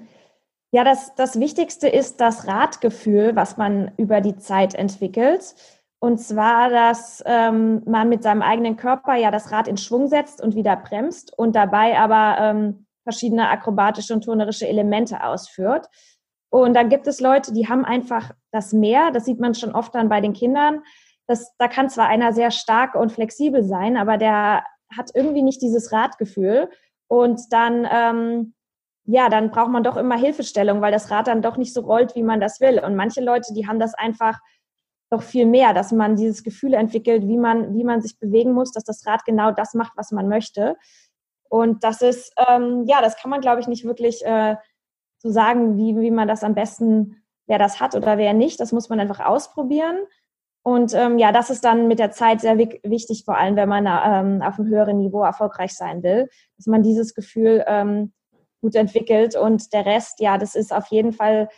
ja, 0.72 0.84
das, 0.84 1.15
das 1.15 1.39
Wichtigste 1.39 1.88
ist 1.88 2.19
das 2.19 2.48
Radgefühl, 2.48 3.36
was 3.36 3.57
man 3.57 3.91
über 3.98 4.22
die 4.22 4.38
Zeit 4.38 4.75
entwickelt. 4.75 5.55
Und 6.00 6.19
zwar, 6.19 6.69
dass 6.69 7.24
ähm, 7.25 7.81
man 7.86 8.10
mit 8.10 8.22
seinem 8.24 8.41
eigenen 8.41 8.75
Körper 8.75 9.15
ja 9.15 9.31
das 9.31 9.51
Rad 9.51 9.67
in 9.67 9.77
Schwung 9.77 10.07
setzt 10.07 10.41
und 10.41 10.55
wieder 10.55 10.75
bremst 10.75 11.38
und 11.38 11.55
dabei 11.55 11.98
aber 11.98 12.38
ähm, 12.39 12.86
verschiedene 13.03 13.50
akrobatische 13.50 14.13
und 14.13 14.24
turnerische 14.24 14.67
Elemente 14.67 15.24
ausführt. 15.24 15.88
Und 16.50 16.74
dann 16.74 16.89
gibt 16.89 17.07
es 17.07 17.19
Leute, 17.19 17.53
die 17.53 17.67
haben 17.67 17.86
einfach 17.86 18.31
das 18.51 18.74
Mehr, 18.74 19.12
das 19.12 19.25
sieht 19.25 19.39
man 19.39 19.55
schon 19.55 19.74
oft 19.74 19.95
dann 19.95 20.10
bei 20.10 20.22
den 20.22 20.34
Kindern. 20.34 20.84
Das, 21.27 21.55
da 21.57 21.67
kann 21.67 21.89
zwar 21.89 22.07
einer 22.07 22.34
sehr 22.34 22.51
stark 22.51 22.95
und 22.95 23.12
flexibel 23.12 23.63
sein, 23.63 23.98
aber 23.98 24.17
der 24.17 24.63
hat 24.95 25.12
irgendwie 25.13 25.41
nicht 25.41 25.62
dieses 25.62 25.91
Radgefühl. 25.91 26.69
Und 27.07 27.41
dann 27.51 27.88
ähm, 27.91 28.53
ja, 29.05 29.29
dann 29.29 29.51
braucht 29.51 29.69
man 29.69 29.83
doch 29.83 29.97
immer 29.97 30.17
Hilfestellung, 30.17 30.81
weil 30.81 30.91
das 30.91 31.12
Rad 31.12 31.27
dann 31.27 31.41
doch 31.41 31.57
nicht 31.57 31.74
so 31.74 31.81
rollt, 31.81 32.15
wie 32.15 32.24
man 32.24 32.39
das 32.39 32.59
will. 32.59 32.79
Und 32.83 32.95
manche 32.95 33.21
Leute, 33.21 33.53
die 33.53 33.67
haben 33.67 33.79
das 33.79 33.93
einfach 33.93 34.39
doch 35.12 35.21
viel 35.21 35.45
mehr, 35.45 35.74
dass 35.74 35.91
man 35.91 36.15
dieses 36.15 36.43
Gefühl 36.43 36.74
entwickelt, 36.74 37.27
wie 37.27 37.38
man, 37.38 37.75
wie 37.75 37.83
man 37.83 38.01
sich 38.01 38.19
bewegen 38.19 38.53
muss, 38.53 38.71
dass 38.71 38.83
das 38.83 39.05
Rad 39.05 39.24
genau 39.25 39.51
das 39.51 39.75
macht, 39.75 39.93
was 39.95 40.12
man 40.12 40.27
möchte. 40.27 40.75
Und 41.50 41.83
das 41.83 42.01
ist, 42.01 42.33
ähm, 42.50 42.85
ja, 42.88 43.01
das 43.01 43.15
kann 43.17 43.29
man, 43.29 43.41
glaube 43.41 43.62
ich, 43.62 43.67
nicht 43.67 43.85
wirklich 43.85 44.25
äh, 44.25 44.55
so 45.19 45.29
sagen, 45.29 45.77
wie, 45.77 45.95
wie 46.00 46.12
man 46.12 46.27
das 46.27 46.43
am 46.43 46.55
besten, 46.55 47.24
wer 47.45 47.59
das 47.59 47.79
hat 47.79 47.93
oder 47.93 48.17
wer 48.17 48.33
nicht. 48.33 48.59
Das 48.59 48.71
muss 48.71 48.89
man 48.89 49.00
einfach 49.00 49.19
ausprobieren. 49.19 49.97
Und 50.63 50.95
ähm, 50.95 51.19
ja, 51.19 51.31
das 51.31 51.51
ist 51.51 51.63
dann 51.63 51.88
mit 51.88 52.00
der 52.00 52.09
Zeit 52.09 52.41
sehr 52.41 52.57
wichtig, 52.57 53.24
vor 53.24 53.38
allem 53.38 53.55
wenn 53.55 53.69
man 53.69 53.85
ähm, 53.85 54.41
auf 54.41 54.57
einem 54.57 54.67
höheren 54.67 54.97
Niveau 54.97 55.21
erfolgreich 55.21 55.75
sein 55.75 56.01
will, 56.01 56.27
dass 56.57 56.65
man 56.65 56.81
dieses 56.81 57.13
Gefühl 57.13 57.63
ähm, 57.67 58.13
gut 58.65 58.74
entwickelt. 58.74 59.36
Und 59.36 59.74
der 59.74 59.86
Rest, 59.86 60.19
ja, 60.19 60.39
das 60.39 60.55
ist 60.55 60.74
auf 60.74 60.88
jeden 60.88 61.13
Fall 61.13 61.50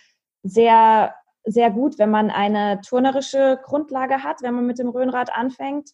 sehr, 0.44 1.16
sehr 1.46 1.72
gut, 1.72 1.98
wenn 1.98 2.12
man 2.12 2.30
eine 2.30 2.82
turnerische 2.82 3.60
Grundlage 3.64 4.24
hat, 4.24 4.42
wenn 4.42 4.54
man 4.54 4.68
mit 4.68 4.78
dem 4.78 4.90
Röhnrad 4.90 5.34
anfängt, 5.34 5.92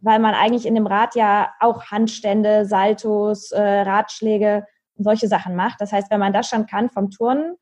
weil 0.00 0.18
man 0.18 0.34
eigentlich 0.34 0.66
in 0.66 0.74
dem 0.74 0.88
Rad 0.88 1.14
ja 1.14 1.52
auch 1.60 1.84
Handstände, 1.92 2.64
Saltos, 2.64 3.52
äh, 3.52 3.60
Radschläge 3.62 4.66
und 4.96 5.04
solche 5.04 5.28
Sachen 5.28 5.54
macht. 5.54 5.80
Das 5.80 5.92
heißt, 5.92 6.10
wenn 6.10 6.18
man 6.18 6.32
das 6.32 6.48
schon 6.48 6.66
kann 6.66 6.90
vom 6.90 7.10
Turnen 7.10 7.54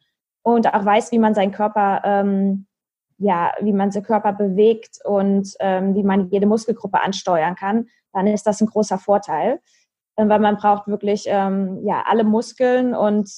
und 0.42 0.72
auch 0.72 0.84
weiß, 0.84 1.12
wie 1.12 1.18
man 1.18 1.34
seinen 1.34 1.52
Körper, 1.52 2.00
ähm, 2.02 2.66
ja, 3.18 3.52
wie 3.60 3.74
man 3.74 3.90
seinen 3.90 4.04
Körper 4.04 4.32
bewegt 4.32 5.00
und 5.04 5.52
ähm, 5.60 5.94
wie 5.94 6.02
man 6.02 6.30
jede 6.30 6.46
Muskelgruppe 6.46 7.00
ansteuern 7.00 7.56
kann, 7.56 7.88
dann 8.14 8.26
ist 8.26 8.46
das 8.46 8.62
ein 8.62 8.68
großer 8.68 8.98
Vorteil. 8.98 9.60
Äh, 10.16 10.28
weil 10.28 10.40
man 10.40 10.56
braucht 10.56 10.88
wirklich 10.88 11.24
ähm, 11.26 11.80
ja, 11.84 12.02
alle 12.06 12.24
Muskeln 12.24 12.94
und 12.94 13.30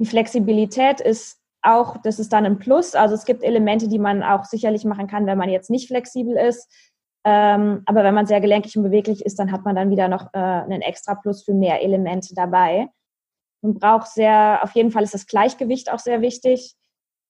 die 0.00 0.06
Flexibilität 0.06 1.00
ist 1.00 1.38
auch, 1.62 1.96
das 1.98 2.18
ist 2.18 2.32
dann 2.32 2.44
ein 2.44 2.58
Plus. 2.58 2.94
Also 2.94 3.14
es 3.14 3.24
gibt 3.24 3.42
Elemente, 3.42 3.88
die 3.88 3.98
man 3.98 4.22
auch 4.22 4.44
sicherlich 4.44 4.84
machen 4.84 5.06
kann, 5.06 5.26
wenn 5.26 5.38
man 5.38 5.48
jetzt 5.48 5.70
nicht 5.70 5.88
flexibel 5.88 6.36
ist. 6.36 6.68
Ähm, 7.26 7.82
aber 7.86 8.04
wenn 8.04 8.14
man 8.14 8.26
sehr 8.26 8.40
gelenkig 8.40 8.76
und 8.76 8.82
beweglich 8.82 9.24
ist, 9.24 9.38
dann 9.38 9.50
hat 9.50 9.64
man 9.64 9.74
dann 9.74 9.90
wieder 9.90 10.08
noch 10.08 10.34
äh, 10.34 10.38
einen 10.38 10.82
extra 10.82 11.14
Plus 11.14 11.42
für 11.42 11.54
mehr 11.54 11.82
Elemente 11.82 12.34
dabei. 12.34 12.88
Man 13.62 13.74
braucht 13.74 14.08
sehr, 14.08 14.60
auf 14.62 14.72
jeden 14.72 14.90
Fall 14.90 15.04
ist 15.04 15.14
das 15.14 15.26
Gleichgewicht 15.26 15.90
auch 15.90 15.98
sehr 15.98 16.20
wichtig 16.20 16.74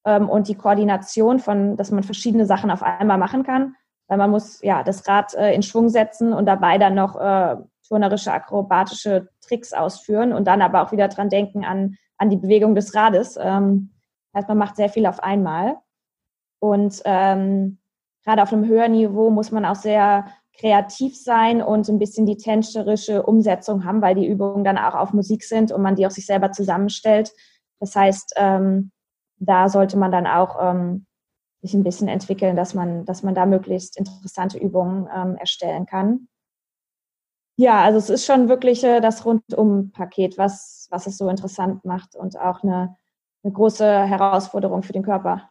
ähm, 0.05 0.29
und 0.29 0.49
die 0.49 0.57
Koordination 0.57 1.39
von, 1.39 1.77
dass 1.77 1.93
man 1.93 2.03
verschiedene 2.03 2.45
Sachen 2.45 2.73
auf 2.73 2.83
einmal 2.83 3.19
machen 3.19 3.45
kann. 3.45 3.77
Weil 4.09 4.19
man 4.19 4.31
muss 4.31 4.61
ja 4.63 4.83
das 4.83 5.07
Rad 5.07 5.33
äh, 5.35 5.55
in 5.55 5.63
Schwung 5.63 5.89
setzen 5.89 6.33
und 6.33 6.47
dabei 6.47 6.77
dann 6.79 6.97
noch 6.97 7.15
äh, 7.15 7.57
turnerische, 7.87 8.33
akrobatische 8.33 9.29
Tricks 9.41 9.73
ausführen 9.73 10.33
und 10.33 10.47
dann 10.47 10.63
aber 10.63 10.83
auch 10.83 10.93
wieder 10.93 11.09
dran 11.09 11.29
denken 11.29 11.65
an, 11.65 11.97
an 12.19 12.31
die 12.31 12.37
Bewegung 12.37 12.75
des 12.75 12.95
Rades. 12.95 13.39
Ähm, 13.41 13.91
heißt, 14.35 14.49
man 14.49 14.59
macht 14.59 14.77
sehr 14.77 14.89
viel 14.89 15.07
auf 15.07 15.23
einmal. 15.23 15.77
Und 16.61 17.03
ähm, 17.05 17.79
gerade 18.25 18.43
auf 18.43 18.53
einem 18.53 18.67
höheren 18.67 18.93
Niveau 18.93 19.31
muss 19.31 19.51
man 19.51 19.65
auch 19.65 19.77
sehr 19.77 20.27
kreativ 20.57 21.21
sein 21.21 21.63
und 21.63 21.89
ein 21.89 21.99
bisschen 21.99 22.27
die 22.27 22.37
tänzerische 22.37 23.23
Umsetzung 23.25 23.85
haben, 23.85 24.03
weil 24.03 24.15
die 24.15 24.27
Übungen 24.27 24.65
dann 24.65 24.79
auch 24.79 24.95
auf 24.95 25.13
Musik 25.13 25.45
sind 25.45 25.73
und 25.73 25.83
man 25.83 25.97
die 25.97 26.07
auch 26.07 26.11
sich 26.11 26.27
selber 26.27 26.53
zusammenstellt. 26.53 27.33
Das 27.81 27.97
heißt, 27.97 28.35
ähm, 28.37 28.93
da 29.39 29.69
sollte 29.69 29.99
man 29.99 30.13
dann 30.13 30.27
auch 30.27 30.57
ähm, 30.61 31.07
sich 31.61 31.75
ein 31.75 31.83
bisschen 31.83 32.09
entwickeln, 32.09 32.57
dass 32.57 32.75
man, 32.75 33.05
dass 33.05 33.23
man 33.23 33.35
da 33.35 33.47
möglichst 33.47 33.97
interessante 33.99 34.59
Übungen 34.59 35.09
ähm, 35.15 35.37
erstellen 35.37 35.87
kann. 35.87 36.29
Ja, 37.57 37.83
also 37.83 37.99
es 37.99 38.11
ist 38.11 38.27
schon 38.27 38.49
wirklich 38.49 38.83
äh, 38.83 39.01
das 39.01 39.25
Rundum-Paket, 39.25 40.39
was, 40.39 40.89
was 40.91 41.07
es 41.07 41.17
so 41.17 41.29
interessant 41.29 41.85
macht 41.85 42.17
und 42.17 42.39
auch 42.39 42.63
eine, 42.63 42.97
eine 43.43 43.53
große 43.53 43.87
Herausforderung 43.87 44.83
für 44.83 44.93
den 44.93 45.05
Körper. 45.05 45.51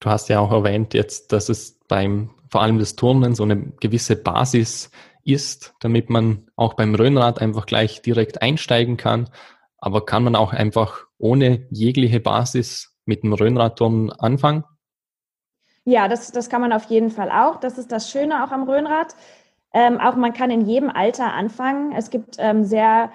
Du 0.00 0.10
hast 0.10 0.28
ja 0.28 0.40
auch 0.40 0.52
erwähnt 0.52 0.94
jetzt, 0.94 1.32
dass 1.32 1.48
es 1.48 1.78
beim 1.88 2.30
vor 2.50 2.62
allem 2.62 2.78
das 2.78 2.96
Turnen 2.96 3.34
so 3.34 3.44
eine 3.44 3.56
gewisse 3.80 4.16
Basis 4.16 4.90
ist, 5.24 5.74
damit 5.80 6.10
man 6.10 6.50
auch 6.56 6.74
beim 6.74 6.94
Röhnrad 6.94 7.40
einfach 7.40 7.66
gleich 7.66 8.02
direkt 8.02 8.42
einsteigen 8.42 8.96
kann. 8.96 9.30
Aber 9.78 10.04
kann 10.04 10.24
man 10.24 10.34
auch 10.34 10.52
einfach 10.52 11.06
ohne 11.18 11.66
jegliche 11.70 12.20
Basis 12.20 12.96
mit 13.04 13.22
dem 13.22 13.32
Röhnradturnen 13.32 14.10
anfangen? 14.12 14.64
Ja, 15.84 16.08
das, 16.08 16.32
das 16.32 16.48
kann 16.50 16.60
man 16.60 16.72
auf 16.72 16.84
jeden 16.84 17.10
Fall 17.10 17.30
auch. 17.30 17.58
Das 17.58 17.78
ist 17.78 17.90
das 17.90 18.10
Schöne 18.10 18.44
auch 18.44 18.50
am 18.50 18.68
Röhnrad. 18.68 19.14
Ähm, 19.72 20.00
auch 20.00 20.16
man 20.16 20.32
kann 20.32 20.50
in 20.50 20.66
jedem 20.66 20.90
Alter 20.90 21.32
anfangen. 21.32 21.92
Es 21.92 22.10
gibt 22.10 22.36
ähm, 22.38 22.64
sehr 22.64 23.10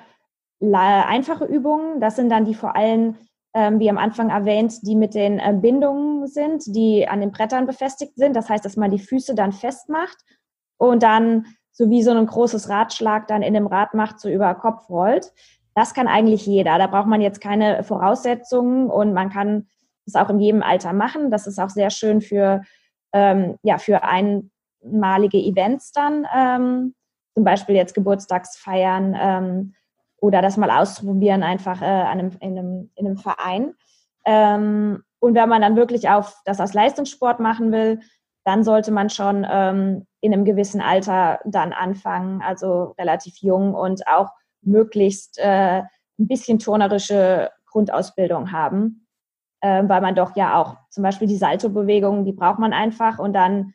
einfache 0.61 1.45
Übungen. 1.45 1.99
Das 1.99 2.15
sind 2.15 2.29
dann 2.29 2.45
die 2.45 2.55
vor 2.55 2.75
allem 2.75 3.17
ähm, 3.55 3.79
wie 3.79 3.89
am 3.89 3.97
Anfang 3.97 4.29
erwähnt, 4.29 4.85
die 4.85 4.95
mit 4.95 5.15
den 5.15 5.39
äh, 5.39 5.53
Bindungen 5.53 6.27
sind, 6.27 6.63
die 6.67 7.07
an 7.07 7.21
den 7.21 7.31
Brettern 7.31 7.65
befestigt 7.65 8.17
sind. 8.17 8.35
Das 8.35 8.49
heißt, 8.49 8.65
dass 8.65 8.75
man 8.75 8.91
die 8.91 8.99
Füße 8.99 9.33
dann 9.33 9.53
festmacht 9.53 10.17
und 10.77 11.03
dann 11.03 11.45
so 11.71 11.89
wie 11.89 12.03
so 12.03 12.11
ein 12.11 12.25
großes 12.25 12.69
Radschlag 12.69 13.27
dann 13.27 13.41
in 13.41 13.53
dem 13.53 13.67
Rad 13.67 13.93
macht, 13.93 14.19
so 14.19 14.29
über 14.29 14.53
Kopf 14.55 14.89
rollt. 14.89 15.31
Das 15.73 15.93
kann 15.93 16.07
eigentlich 16.07 16.45
jeder. 16.45 16.77
Da 16.77 16.87
braucht 16.87 17.07
man 17.07 17.21
jetzt 17.21 17.41
keine 17.41 17.83
Voraussetzungen 17.83 18.89
und 18.89 19.13
man 19.13 19.29
kann 19.29 19.67
es 20.05 20.15
auch 20.15 20.29
in 20.29 20.39
jedem 20.39 20.61
Alter 20.61 20.93
machen. 20.93 21.31
Das 21.31 21.47
ist 21.47 21.59
auch 21.59 21.69
sehr 21.69 21.89
schön 21.89 22.21
für, 22.21 22.61
ähm, 23.13 23.57
ja, 23.63 23.77
für 23.77 24.03
einmalige 24.85 25.37
Events 25.37 25.91
dann, 25.91 26.25
ähm, 26.33 26.95
zum 27.33 27.43
Beispiel 27.43 27.75
jetzt 27.75 27.93
Geburtstagsfeiern, 27.93 29.15
ähm, 29.19 29.73
oder 30.17 30.41
das 30.41 30.57
mal 30.57 30.71
auszuprobieren 30.71 31.43
einfach 31.43 31.81
äh, 31.81 31.85
einem, 31.85 32.31
in, 32.39 32.57
einem, 32.57 32.91
in 32.95 33.05
einem 33.05 33.17
Verein. 33.17 33.75
Ähm, 34.25 35.03
und 35.19 35.35
wenn 35.35 35.49
man 35.49 35.61
dann 35.61 35.75
wirklich 35.75 36.09
auf 36.09 36.39
das 36.45 36.59
als 36.59 36.73
Leistungssport 36.73 37.39
machen 37.39 37.71
will, 37.71 37.99
dann 38.43 38.63
sollte 38.63 38.91
man 38.91 39.09
schon 39.09 39.45
ähm, 39.49 40.05
in 40.21 40.33
einem 40.33 40.45
gewissen 40.45 40.81
Alter 40.81 41.39
dann 41.45 41.73
anfangen, 41.73 42.41
also 42.41 42.95
relativ 42.99 43.37
jung 43.37 43.73
und 43.73 44.07
auch 44.07 44.29
möglichst 44.61 45.39
äh, 45.39 45.79
ein 45.81 46.27
bisschen 46.27 46.59
turnerische 46.59 47.51
Grundausbildung 47.67 48.51
haben, 48.51 49.07
äh, 49.61 49.83
weil 49.87 50.01
man 50.01 50.15
doch 50.15 50.35
ja 50.35 50.61
auch 50.61 50.77
zum 50.89 51.03
Beispiel 51.03 51.27
die 51.27 51.37
Salto-Bewegungen, 51.37 52.23
die 52.23 52.33
braucht 52.33 52.59
man 52.59 52.73
einfach 52.73 53.19
und 53.19 53.33
dann, 53.33 53.73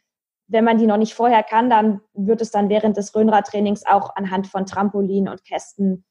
wenn 0.50 0.64
man 0.64 0.78
die 0.78 0.87
noch 0.87 0.97
nicht 0.97 1.14
vorher 1.14 1.42
kann, 1.45 1.71
dann 1.71 2.00
wird 2.12 2.40
es 2.40 2.50
dann 2.50 2.69
während 2.69 2.97
des 2.97 3.14
Röhnradtrainings 3.14 3.87
auch 3.87 4.16
anhand 4.16 4.49
von 4.49 4.66
Trampolin 4.66 5.28
und 5.28 5.45
Kästen 5.45 6.04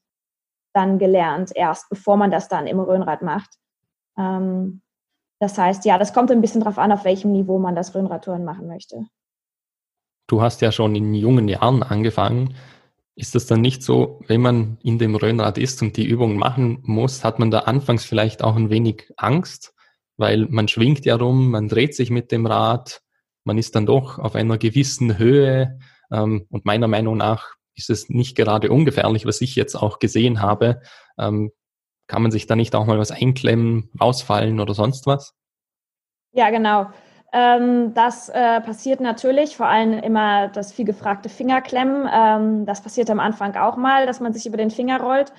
dann 0.72 0.98
gelernt, 0.98 1.52
erst 1.54 1.90
bevor 1.90 2.16
man 2.16 2.30
das 2.30 2.48
dann 2.48 2.66
im 2.66 2.80
Röhnrad 2.80 3.22
macht. 3.22 3.50
Ähm, 4.16 4.80
das 5.40 5.58
heißt, 5.58 5.84
ja, 5.84 5.98
das 5.98 6.14
kommt 6.14 6.30
ein 6.30 6.40
bisschen 6.40 6.60
darauf 6.60 6.78
an, 6.78 6.92
auf 6.92 7.04
welchem 7.04 7.32
Niveau 7.32 7.58
man 7.58 7.74
das 7.74 7.94
Röhnradtouren 7.94 8.44
machen 8.44 8.66
möchte. 8.66 9.06
Du 10.26 10.40
hast 10.40 10.62
ja 10.62 10.72
schon 10.72 10.94
in 10.94 11.12
jungen 11.12 11.48
Jahren 11.48 11.82
angefangen. 11.82 12.54
Ist 13.16 13.34
das 13.34 13.46
dann 13.46 13.60
nicht 13.60 13.82
so, 13.82 14.20
wenn 14.26 14.40
man 14.40 14.78
in 14.82 14.98
dem 14.98 15.16
Röhnrad 15.16 15.58
ist 15.58 15.82
und 15.82 15.96
die 15.96 16.06
Übungen 16.06 16.38
machen 16.38 16.78
muss, 16.82 17.24
hat 17.24 17.38
man 17.38 17.50
da 17.50 17.60
anfangs 17.60 18.04
vielleicht 18.04 18.42
auch 18.42 18.56
ein 18.56 18.70
wenig 18.70 19.12
Angst, 19.16 19.74
weil 20.16 20.46
man 20.48 20.68
schwingt 20.68 21.04
ja 21.04 21.16
rum, 21.16 21.50
man 21.50 21.68
dreht 21.68 21.94
sich 21.94 22.10
mit 22.10 22.32
dem 22.32 22.46
Rad, 22.46 23.02
man 23.44 23.58
ist 23.58 23.74
dann 23.74 23.86
doch 23.86 24.18
auf 24.18 24.34
einer 24.34 24.58
gewissen 24.58 25.18
Höhe 25.18 25.78
ähm, 26.12 26.46
und 26.50 26.64
meiner 26.64 26.88
Meinung 26.88 27.16
nach 27.16 27.54
ist 27.74 27.90
es 27.90 28.08
nicht 28.08 28.36
gerade 28.36 28.70
ungefährlich, 28.70 29.26
was 29.26 29.40
ich 29.40 29.56
jetzt 29.56 29.74
auch 29.74 29.98
gesehen 29.98 30.42
habe. 30.42 30.82
Ähm, 31.18 31.52
kann 32.06 32.22
man 32.22 32.30
sich 32.30 32.46
da 32.46 32.56
nicht 32.56 32.74
auch 32.74 32.86
mal 32.86 32.98
was 32.98 33.12
einklemmen, 33.12 33.90
rausfallen 34.00 34.60
oder 34.60 34.74
sonst 34.74 35.06
was? 35.06 35.34
Ja, 36.32 36.50
genau. 36.50 36.86
Ähm, 37.32 37.94
das 37.94 38.28
äh, 38.28 38.60
passiert 38.60 39.00
natürlich, 39.00 39.56
vor 39.56 39.66
allem 39.66 39.92
immer 39.92 40.48
das 40.48 40.72
viel 40.72 40.84
gefragte 40.84 41.28
Fingerklemmen. 41.28 42.08
Ähm, 42.12 42.66
das 42.66 42.82
passiert 42.82 43.08
am 43.10 43.20
Anfang 43.20 43.56
auch 43.56 43.76
mal, 43.76 44.06
dass 44.06 44.20
man 44.20 44.32
sich 44.32 44.46
über 44.46 44.56
den 44.56 44.70
Finger 44.70 45.00
rollt. 45.00 45.32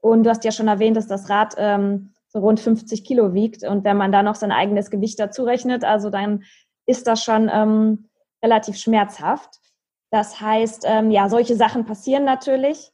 Und 0.00 0.24
du 0.24 0.30
hast 0.30 0.44
ja 0.44 0.50
schon 0.50 0.68
erwähnt, 0.68 0.96
dass 0.96 1.06
das 1.06 1.30
Rad 1.30 1.54
ähm, 1.56 2.12
so 2.28 2.40
rund 2.40 2.58
50 2.58 3.04
Kilo 3.04 3.32
wiegt. 3.32 3.62
Und 3.62 3.84
wenn 3.84 3.96
man 3.96 4.10
da 4.10 4.22
noch 4.22 4.34
sein 4.34 4.50
eigenes 4.50 4.90
Gewicht 4.90 5.20
dazu 5.20 5.44
rechnet, 5.44 5.84
also 5.84 6.10
dann 6.10 6.42
ist 6.86 7.06
das 7.06 7.22
schon 7.22 7.50
ähm, 7.52 8.08
relativ 8.42 8.76
schmerzhaft. 8.76 9.60
Das 10.10 10.40
heißt, 10.40 10.84
ähm, 10.86 11.10
ja, 11.10 11.28
solche 11.28 11.56
Sachen 11.56 11.84
passieren 11.84 12.24
natürlich. 12.24 12.92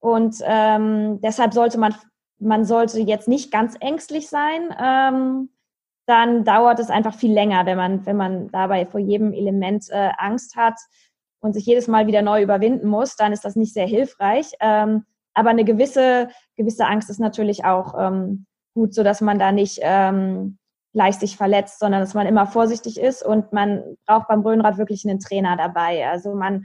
Und 0.00 0.36
ähm, 0.44 1.20
deshalb 1.20 1.52
sollte 1.54 1.78
man, 1.78 1.94
man 2.38 2.64
sollte 2.64 3.00
jetzt 3.00 3.28
nicht 3.28 3.50
ganz 3.50 3.76
ängstlich 3.80 4.28
sein. 4.28 4.74
Ähm, 4.80 5.50
dann 6.06 6.44
dauert 6.44 6.80
es 6.80 6.90
einfach 6.90 7.14
viel 7.14 7.32
länger, 7.32 7.66
wenn 7.66 7.76
man, 7.76 8.06
wenn 8.06 8.16
man 8.16 8.48
dabei 8.50 8.86
vor 8.86 9.00
jedem 9.00 9.32
Element 9.32 9.86
äh, 9.90 10.10
Angst 10.18 10.56
hat 10.56 10.74
und 11.40 11.52
sich 11.52 11.66
jedes 11.66 11.88
Mal 11.88 12.06
wieder 12.06 12.22
neu 12.22 12.42
überwinden 12.42 12.88
muss, 12.88 13.16
dann 13.16 13.32
ist 13.32 13.44
das 13.44 13.54
nicht 13.54 13.72
sehr 13.72 13.86
hilfreich. 13.86 14.52
Ähm, 14.60 15.04
aber 15.34 15.50
eine 15.50 15.64
gewisse, 15.64 16.28
gewisse 16.56 16.86
Angst 16.86 17.08
ist 17.08 17.20
natürlich 17.20 17.64
auch 17.64 17.94
ähm, 17.98 18.46
gut, 18.74 18.94
so 18.94 19.02
dass 19.02 19.20
man 19.20 19.38
da 19.38 19.52
nicht 19.52 19.78
ähm, 19.82 20.58
gleich 20.92 21.16
sich 21.16 21.36
verletzt, 21.36 21.78
sondern 21.78 22.00
dass 22.00 22.14
man 22.14 22.26
immer 22.26 22.46
vorsichtig 22.46 23.00
ist 23.00 23.24
und 23.24 23.52
man 23.52 23.96
braucht 24.06 24.28
beim 24.28 24.42
Röhnrad 24.42 24.78
wirklich 24.78 25.06
einen 25.06 25.20
Trainer 25.20 25.56
dabei. 25.56 26.08
Also 26.08 26.34
man 26.34 26.64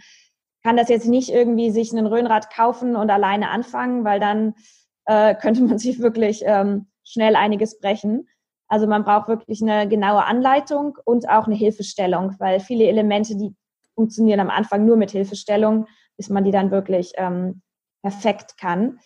kann 0.63 0.77
das 0.77 0.89
jetzt 0.89 1.07
nicht 1.07 1.29
irgendwie 1.29 1.71
sich 1.71 1.91
einen 1.91 2.07
Röhnrad 2.07 2.53
kaufen 2.53 2.95
und 2.95 3.09
alleine 3.09 3.49
anfangen, 3.49 4.03
weil 4.03 4.19
dann 4.19 4.53
äh, 5.05 5.33
könnte 5.41 5.63
man 5.63 5.77
sich 5.77 5.99
wirklich 5.99 6.41
ähm, 6.45 6.87
schnell 7.03 7.35
einiges 7.35 7.79
brechen. 7.79 8.27
Also 8.67 8.85
man 8.85 9.05
braucht 9.05 9.29
wirklich 9.29 9.61
eine 9.61 9.87
genaue 9.87 10.25
Anleitung 10.25 10.97
und 11.05 11.29
auch 11.29 11.47
eine 11.47 11.55
Hilfestellung, 11.55 12.35
weil 12.39 12.59
viele 12.59 12.85
Elemente, 12.85 13.37
die 13.37 13.55
funktionieren 13.95 14.41
am 14.41 14.49
Anfang 14.49 14.85
nur 14.85 14.97
mit 14.97 15.11
Hilfestellung, 15.11 15.87
bis 16.17 16.29
man 16.29 16.43
die 16.43 16.51
dann 16.51 16.69
wirklich 16.69 17.13
ähm, 17.15 17.61
perfekt 18.01 18.57
kann. 18.57 18.99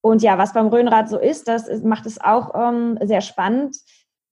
Und 0.00 0.22
ja, 0.22 0.38
was 0.38 0.52
beim 0.52 0.68
Röhnrad 0.68 1.08
so 1.08 1.18
ist, 1.18 1.48
das 1.48 1.68
macht 1.82 2.06
es 2.06 2.20
auch 2.20 2.54
ähm, 2.54 2.98
sehr 3.02 3.20
spannend 3.20 3.76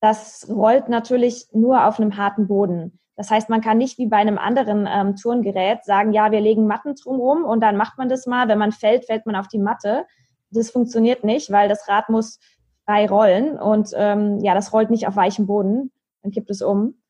das 0.00 0.46
rollt 0.48 0.88
natürlich 0.88 1.48
nur 1.52 1.86
auf 1.86 1.98
einem 1.98 2.16
harten 2.16 2.46
Boden. 2.46 2.98
Das 3.16 3.30
heißt, 3.30 3.48
man 3.48 3.60
kann 3.60 3.78
nicht 3.78 3.98
wie 3.98 4.06
bei 4.06 4.18
einem 4.18 4.38
anderen 4.38 4.88
ähm, 4.88 5.16
Turngerät 5.16 5.84
sagen, 5.84 6.12
ja, 6.12 6.30
wir 6.30 6.40
legen 6.40 6.68
Matten 6.68 6.94
drumherum 6.94 7.44
und 7.44 7.60
dann 7.60 7.76
macht 7.76 7.98
man 7.98 8.08
das 8.08 8.26
mal. 8.26 8.46
Wenn 8.46 8.58
man 8.58 8.70
fällt, 8.70 9.06
fällt 9.06 9.26
man 9.26 9.34
auf 9.34 9.48
die 9.48 9.58
Matte. 9.58 10.06
Das 10.50 10.70
funktioniert 10.70 11.24
nicht, 11.24 11.50
weil 11.50 11.68
das 11.68 11.88
Rad 11.88 12.08
muss 12.10 12.38
frei 12.84 13.08
rollen 13.08 13.58
und 13.58 13.90
ähm, 13.96 14.38
ja, 14.38 14.54
das 14.54 14.72
rollt 14.72 14.90
nicht 14.90 15.08
auf 15.08 15.16
weichem 15.16 15.46
Boden. 15.46 15.90
Dann 16.22 16.30
kippt 16.30 16.48
es 16.48 16.62
um. 16.62 17.02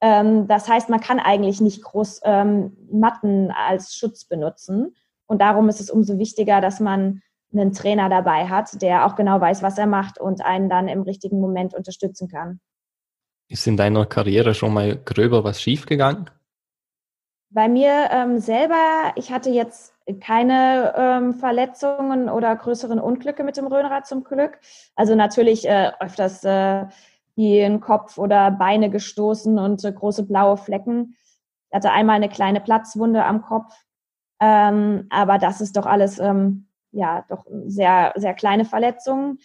Ähm, 0.00 0.48
das 0.48 0.66
heißt, 0.66 0.88
man 0.88 1.00
kann 1.00 1.20
eigentlich 1.20 1.60
nicht 1.60 1.82
groß 1.82 2.22
ähm, 2.24 2.76
Matten 2.90 3.50
als 3.50 3.94
Schutz 3.94 4.24
benutzen. 4.24 4.96
Und 5.26 5.42
darum 5.42 5.68
ist 5.68 5.80
es 5.80 5.90
umso 5.90 6.18
wichtiger, 6.18 6.60
dass 6.60 6.80
man 6.80 7.20
einen 7.52 7.72
Trainer 7.72 8.08
dabei 8.08 8.48
hat, 8.48 8.80
der 8.82 9.06
auch 9.06 9.16
genau 9.16 9.40
weiß, 9.40 9.62
was 9.62 9.78
er 9.78 9.86
macht 9.86 10.20
und 10.20 10.44
einen 10.44 10.68
dann 10.68 10.88
im 10.88 11.02
richtigen 11.02 11.40
Moment 11.40 11.74
unterstützen 11.74 12.28
kann. 12.28 12.60
Ist 13.48 13.66
in 13.66 13.76
deiner 13.76 14.06
Karriere 14.06 14.54
schon 14.54 14.72
mal 14.72 14.96
gröber 14.96 15.42
was 15.42 15.60
schiefgegangen? 15.60 16.30
Bei 17.52 17.68
mir 17.68 18.10
ähm, 18.12 18.38
selber, 18.38 19.12
ich 19.16 19.32
hatte 19.32 19.50
jetzt 19.50 19.92
keine 20.20 20.94
ähm, 20.96 21.34
Verletzungen 21.34 22.28
oder 22.28 22.54
größeren 22.54 23.00
Unglücke 23.00 23.42
mit 23.42 23.56
dem 23.56 23.66
Röhnrad 23.66 24.06
zum 24.06 24.22
Glück. 24.22 24.60
Also 24.94 25.16
natürlich 25.16 25.66
äh, 25.66 25.90
öfters 25.98 26.44
äh, 26.44 26.86
die 27.36 27.58
in 27.58 27.80
Kopf 27.80 28.18
oder 28.18 28.50
Beine 28.50 28.90
gestoßen 28.90 29.58
und 29.58 29.84
äh, 29.84 29.92
große 29.92 30.26
blaue 30.26 30.56
Flecken. 30.56 31.16
Er 31.70 31.78
hatte 31.78 31.90
einmal 31.90 32.16
eine 32.16 32.28
kleine 32.28 32.60
Platzwunde 32.60 33.24
am 33.24 33.42
Kopf, 33.42 33.72
ähm, 34.40 35.06
aber 35.10 35.38
das 35.38 35.60
ist 35.60 35.76
doch 35.76 35.86
alles, 35.86 36.18
ähm, 36.18 36.68
ja, 36.92 37.24
doch 37.28 37.44
sehr, 37.66 38.12
sehr 38.16 38.34
kleine 38.34 38.64
Verletzungen. 38.64 39.38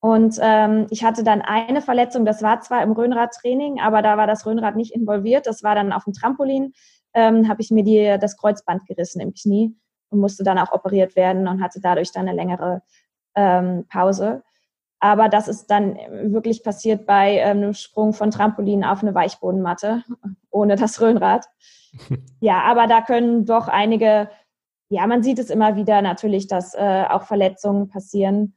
Und 0.00 0.38
ähm, 0.42 0.86
ich 0.90 1.02
hatte 1.02 1.24
dann 1.24 1.40
eine 1.40 1.80
Verletzung, 1.80 2.24
das 2.26 2.42
war 2.42 2.60
zwar 2.60 2.82
im 2.82 2.92
Röhnradtraining, 2.92 3.80
aber 3.80 4.02
da 4.02 4.18
war 4.18 4.26
das 4.26 4.44
Röhnrad 4.44 4.76
nicht 4.76 4.94
involviert. 4.94 5.46
Das 5.46 5.62
war 5.62 5.74
dann 5.74 5.92
auf 5.92 6.04
dem 6.04 6.12
Trampolin, 6.12 6.74
ähm, 7.14 7.48
habe 7.48 7.62
ich 7.62 7.70
mir 7.70 7.84
die, 7.84 8.18
das 8.20 8.36
Kreuzband 8.36 8.86
gerissen 8.86 9.20
im 9.20 9.32
Knie 9.32 9.74
und 10.10 10.20
musste 10.20 10.44
dann 10.44 10.58
auch 10.58 10.72
operiert 10.72 11.16
werden 11.16 11.48
und 11.48 11.62
hatte 11.62 11.80
dadurch 11.80 12.12
dann 12.12 12.28
eine 12.28 12.36
längere 12.36 12.82
ähm, 13.34 13.86
Pause. 13.88 14.42
Aber 15.00 15.28
das 15.28 15.48
ist 15.48 15.66
dann 15.66 15.96
wirklich 16.32 16.62
passiert 16.62 17.06
bei 17.06 17.36
ähm, 17.36 17.58
einem 17.58 17.74
Sprung 17.74 18.12
von 18.14 18.30
Trampolin 18.30 18.84
auf 18.84 19.02
eine 19.02 19.14
Weichbodenmatte 19.14 20.02
ohne 20.50 20.76
das 20.76 21.00
Röhnrad. 21.00 21.46
Ja, 22.40 22.62
aber 22.62 22.88
da 22.88 23.02
können 23.02 23.46
doch 23.46 23.68
einige, 23.68 24.28
ja, 24.88 25.06
man 25.06 25.22
sieht 25.22 25.38
es 25.38 25.50
immer 25.50 25.76
wieder 25.76 26.02
natürlich, 26.02 26.46
dass 26.46 26.74
äh, 26.74 27.04
auch 27.08 27.24
Verletzungen 27.24 27.88
passieren. 27.88 28.56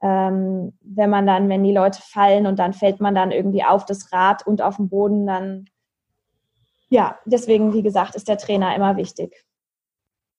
Ähm, 0.00 0.78
wenn 0.80 1.10
man 1.10 1.26
dann, 1.26 1.48
wenn 1.48 1.64
die 1.64 1.72
Leute 1.72 2.00
fallen 2.02 2.46
und 2.46 2.58
dann 2.58 2.72
fällt 2.72 3.00
man 3.00 3.14
dann 3.14 3.32
irgendwie 3.32 3.64
auf 3.64 3.84
das 3.84 4.12
Rad 4.12 4.46
und 4.46 4.62
auf 4.62 4.76
den 4.76 4.88
Boden, 4.88 5.26
dann 5.26 5.66
ja, 6.88 7.18
deswegen, 7.26 7.74
wie 7.74 7.82
gesagt, 7.82 8.14
ist 8.14 8.28
der 8.28 8.38
Trainer 8.38 8.74
immer 8.74 8.96
wichtig. 8.96 9.44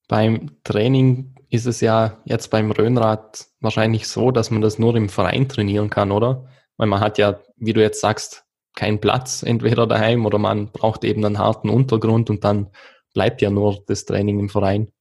Beim 0.08 0.52
Training 0.64 1.36
ist 1.50 1.68
es 1.68 1.82
ja 1.82 2.18
jetzt 2.26 2.50
beim 2.50 2.72
Röhnrad 2.72 3.48
wahrscheinlich 3.60 4.08
so, 4.08 4.32
dass 4.32 4.50
man 4.50 4.62
das 4.62 4.80
nur 4.80 4.96
im 4.96 5.10
Verein 5.10 5.48
trainieren 5.48 5.90
kann, 5.90 6.12
oder? 6.12 6.48
Weil 6.78 6.88
man 6.88 7.02
hat 7.02 7.18
ja, 7.18 7.40
wie 7.58 7.74
du 7.74 7.82
jetzt 7.82 8.02
sagst, 8.02 8.46
keinen 8.76 9.00
Platz 9.00 9.44
entweder 9.44 9.86
daheim 9.86 10.26
oder 10.26 10.38
man 10.38 10.72
braucht 10.72 11.04
eben 11.04 11.24
einen 11.26 11.38
harten 11.38 11.70
Untergrund 11.70 12.30
und 12.30 12.44
dann 12.44 12.72
bleibt 13.14 13.42
ja 13.42 13.50
nur 13.50 13.84
das 13.88 14.06
Training 14.06 14.40
im 14.40 14.50
Verein. 14.50 14.92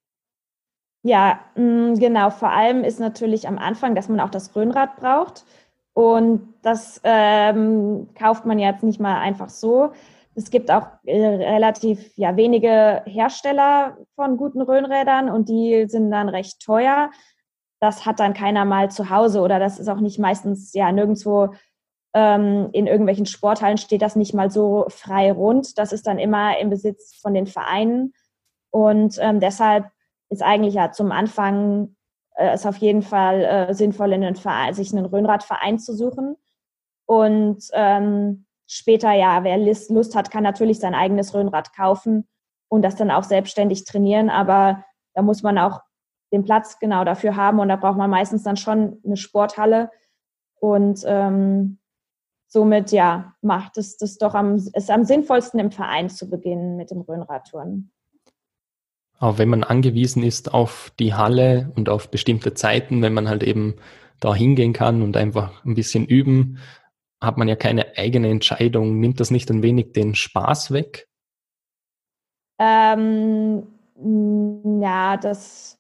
Ja, 1.08 1.40
mm, 1.54 1.94
genau. 1.94 2.28
Vor 2.28 2.50
allem 2.50 2.84
ist 2.84 3.00
natürlich 3.00 3.48
am 3.48 3.56
Anfang, 3.56 3.94
dass 3.94 4.10
man 4.10 4.20
auch 4.20 4.28
das 4.28 4.54
Röhnrad 4.54 4.96
braucht. 4.96 5.46
Und 5.94 6.52
das 6.60 7.00
ähm, 7.02 8.10
kauft 8.14 8.44
man 8.44 8.58
jetzt 8.58 8.82
nicht 8.82 9.00
mal 9.00 9.18
einfach 9.18 9.48
so. 9.48 9.92
Es 10.34 10.50
gibt 10.50 10.70
auch 10.70 10.86
äh, 11.04 11.26
relativ 11.26 12.12
ja, 12.16 12.36
wenige 12.36 13.02
Hersteller 13.06 13.96
von 14.16 14.36
guten 14.36 14.60
Röhnrädern 14.60 15.30
und 15.30 15.48
die 15.48 15.86
sind 15.88 16.10
dann 16.10 16.28
recht 16.28 16.60
teuer. 16.60 17.10
Das 17.80 18.04
hat 18.04 18.20
dann 18.20 18.34
keiner 18.34 18.66
mal 18.66 18.90
zu 18.90 19.08
Hause 19.08 19.40
oder 19.40 19.58
das 19.58 19.78
ist 19.78 19.88
auch 19.88 20.00
nicht 20.00 20.18
meistens, 20.18 20.74
ja, 20.74 20.92
nirgendwo 20.92 21.54
ähm, 22.12 22.68
in 22.72 22.86
irgendwelchen 22.86 23.26
Sporthallen 23.26 23.78
steht 23.78 24.02
das 24.02 24.14
nicht 24.14 24.34
mal 24.34 24.50
so 24.50 24.84
frei 24.90 25.32
rund. 25.32 25.78
Das 25.78 25.92
ist 25.94 26.06
dann 26.06 26.18
immer 26.18 26.58
im 26.58 26.68
Besitz 26.68 27.16
von 27.16 27.32
den 27.32 27.46
Vereinen. 27.46 28.12
Und 28.70 29.16
ähm, 29.22 29.40
deshalb 29.40 29.86
ist 30.30 30.42
eigentlich 30.42 30.74
ja 30.74 30.90
zum 30.92 31.12
Anfang 31.12 31.96
äh, 32.38 32.50
es 32.50 32.64
auf 32.64 32.76
jeden 32.76 33.02
Fall 33.02 33.44
äh, 33.44 33.74
sinnvoll, 33.74 34.12
in 34.12 34.24
einen 34.24 34.36
Verein, 34.36 34.72
sich 34.72 34.92
einen 34.92 35.06
Röhnradverein 35.06 35.78
zu 35.78 35.94
suchen. 35.94 36.36
Und 37.06 37.68
ähm, 37.72 38.46
später, 38.66 39.12
ja, 39.12 39.44
wer 39.44 39.58
Lust 39.58 40.14
hat, 40.14 40.30
kann 40.30 40.42
natürlich 40.42 40.78
sein 40.78 40.94
eigenes 40.94 41.34
Röhnrad 41.34 41.74
kaufen 41.74 42.28
und 42.68 42.82
das 42.82 42.96
dann 42.96 43.10
auch 43.10 43.24
selbstständig 43.24 43.84
trainieren. 43.84 44.30
Aber 44.30 44.84
da 45.14 45.22
muss 45.22 45.42
man 45.42 45.58
auch 45.58 45.80
den 46.32 46.44
Platz 46.44 46.78
genau 46.78 47.04
dafür 47.04 47.36
haben 47.36 47.58
und 47.58 47.68
da 47.68 47.76
braucht 47.76 47.96
man 47.96 48.10
meistens 48.10 48.42
dann 48.42 48.56
schon 48.56 49.00
eine 49.04 49.16
Sporthalle. 49.16 49.90
Und 50.60 51.02
ähm, 51.06 51.78
somit, 52.46 52.92
ja, 52.92 53.34
macht 53.40 53.78
es 53.78 53.96
das 53.96 54.18
doch 54.18 54.34
am, 54.34 54.56
ist 54.56 54.90
am 54.90 55.04
sinnvollsten 55.04 55.58
im 55.60 55.70
Verein 55.70 56.10
zu 56.10 56.28
beginnen 56.28 56.76
mit 56.76 56.90
dem 56.90 57.00
Röhnradtouren. 57.00 57.90
Aber 59.18 59.38
wenn 59.38 59.48
man 59.48 59.64
angewiesen 59.64 60.22
ist 60.22 60.54
auf 60.54 60.92
die 60.98 61.14
Halle 61.14 61.72
und 61.74 61.88
auf 61.88 62.10
bestimmte 62.10 62.54
Zeiten, 62.54 63.02
wenn 63.02 63.14
man 63.14 63.28
halt 63.28 63.42
eben 63.42 63.76
da 64.20 64.34
hingehen 64.34 64.72
kann 64.72 65.02
und 65.02 65.16
einfach 65.16 65.64
ein 65.64 65.74
bisschen 65.74 66.06
üben, 66.06 66.58
hat 67.20 67.36
man 67.36 67.48
ja 67.48 67.56
keine 67.56 67.96
eigene 67.96 68.28
Entscheidung. 68.30 69.00
Nimmt 69.00 69.20
das 69.20 69.30
nicht 69.30 69.50
ein 69.50 69.62
wenig 69.62 69.92
den 69.92 70.14
Spaß 70.14 70.72
weg? 70.72 71.08
Ähm, 72.60 73.66
ja, 74.80 75.16
das 75.16 75.78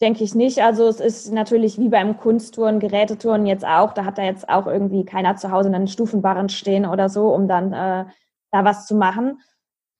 denke 0.00 0.24
ich 0.24 0.34
nicht. 0.34 0.62
Also 0.62 0.88
es 0.88 1.00
ist 1.00 1.32
natürlich 1.32 1.78
wie 1.78 1.88
beim 1.88 2.16
Kunsttouren, 2.16 2.80
Gerätetouren 2.80 3.46
jetzt 3.46 3.64
auch. 3.64 3.92
Da 3.92 4.04
hat 4.04 4.18
da 4.18 4.22
jetzt 4.22 4.48
auch 4.48 4.66
irgendwie 4.66 5.04
keiner 5.04 5.36
zu 5.36 5.50
Hause 5.50 5.68
einen 5.68 5.88
Stufenbarren 5.88 6.48
stehen 6.48 6.86
oder 6.86 7.08
so, 7.08 7.28
um 7.28 7.46
dann 7.46 7.72
äh, 7.72 8.06
da 8.50 8.64
was 8.64 8.86
zu 8.86 8.94
machen. 8.94 9.40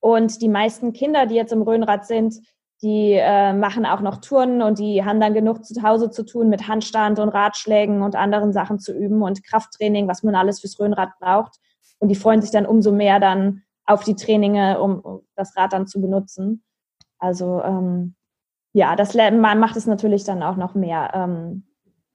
Und 0.00 0.42
die 0.42 0.48
meisten 0.48 0.92
Kinder, 0.92 1.26
die 1.26 1.34
jetzt 1.34 1.52
im 1.52 1.62
Röhnrad 1.62 2.06
sind, 2.06 2.40
die 2.84 3.12
äh, 3.14 3.54
machen 3.54 3.86
auch 3.86 4.02
noch 4.02 4.18
Touren 4.18 4.60
und 4.60 4.78
die 4.78 5.04
haben 5.04 5.18
dann 5.18 5.32
genug 5.32 5.64
zu 5.64 5.82
Hause 5.82 6.10
zu 6.10 6.22
tun 6.22 6.50
mit 6.50 6.68
Handstand 6.68 7.18
und 7.18 7.30
Ratschlägen 7.30 8.02
und 8.02 8.14
anderen 8.14 8.52
Sachen 8.52 8.78
zu 8.78 8.92
üben 8.92 9.22
und 9.22 9.42
Krafttraining, 9.42 10.06
was 10.06 10.22
man 10.22 10.34
alles 10.34 10.60
fürs 10.60 10.78
Röhnrad 10.78 11.08
braucht. 11.18 11.58
Und 11.98 12.08
die 12.08 12.14
freuen 12.14 12.42
sich 12.42 12.50
dann 12.50 12.66
umso 12.66 12.92
mehr 12.92 13.20
dann 13.20 13.62
auf 13.86 14.04
die 14.04 14.14
Traininge, 14.14 14.80
um, 14.80 15.00
um 15.00 15.22
das 15.34 15.56
Rad 15.56 15.72
dann 15.72 15.86
zu 15.86 15.98
benutzen. 15.98 16.62
Also 17.18 17.62
ähm, 17.64 18.16
ja, 18.74 18.96
das 18.96 19.14
man 19.14 19.58
macht 19.58 19.76
es 19.76 19.86
natürlich 19.86 20.24
dann 20.24 20.42
auch 20.42 20.56
noch 20.56 20.74
mehr 20.74 21.10
ähm, 21.14 21.64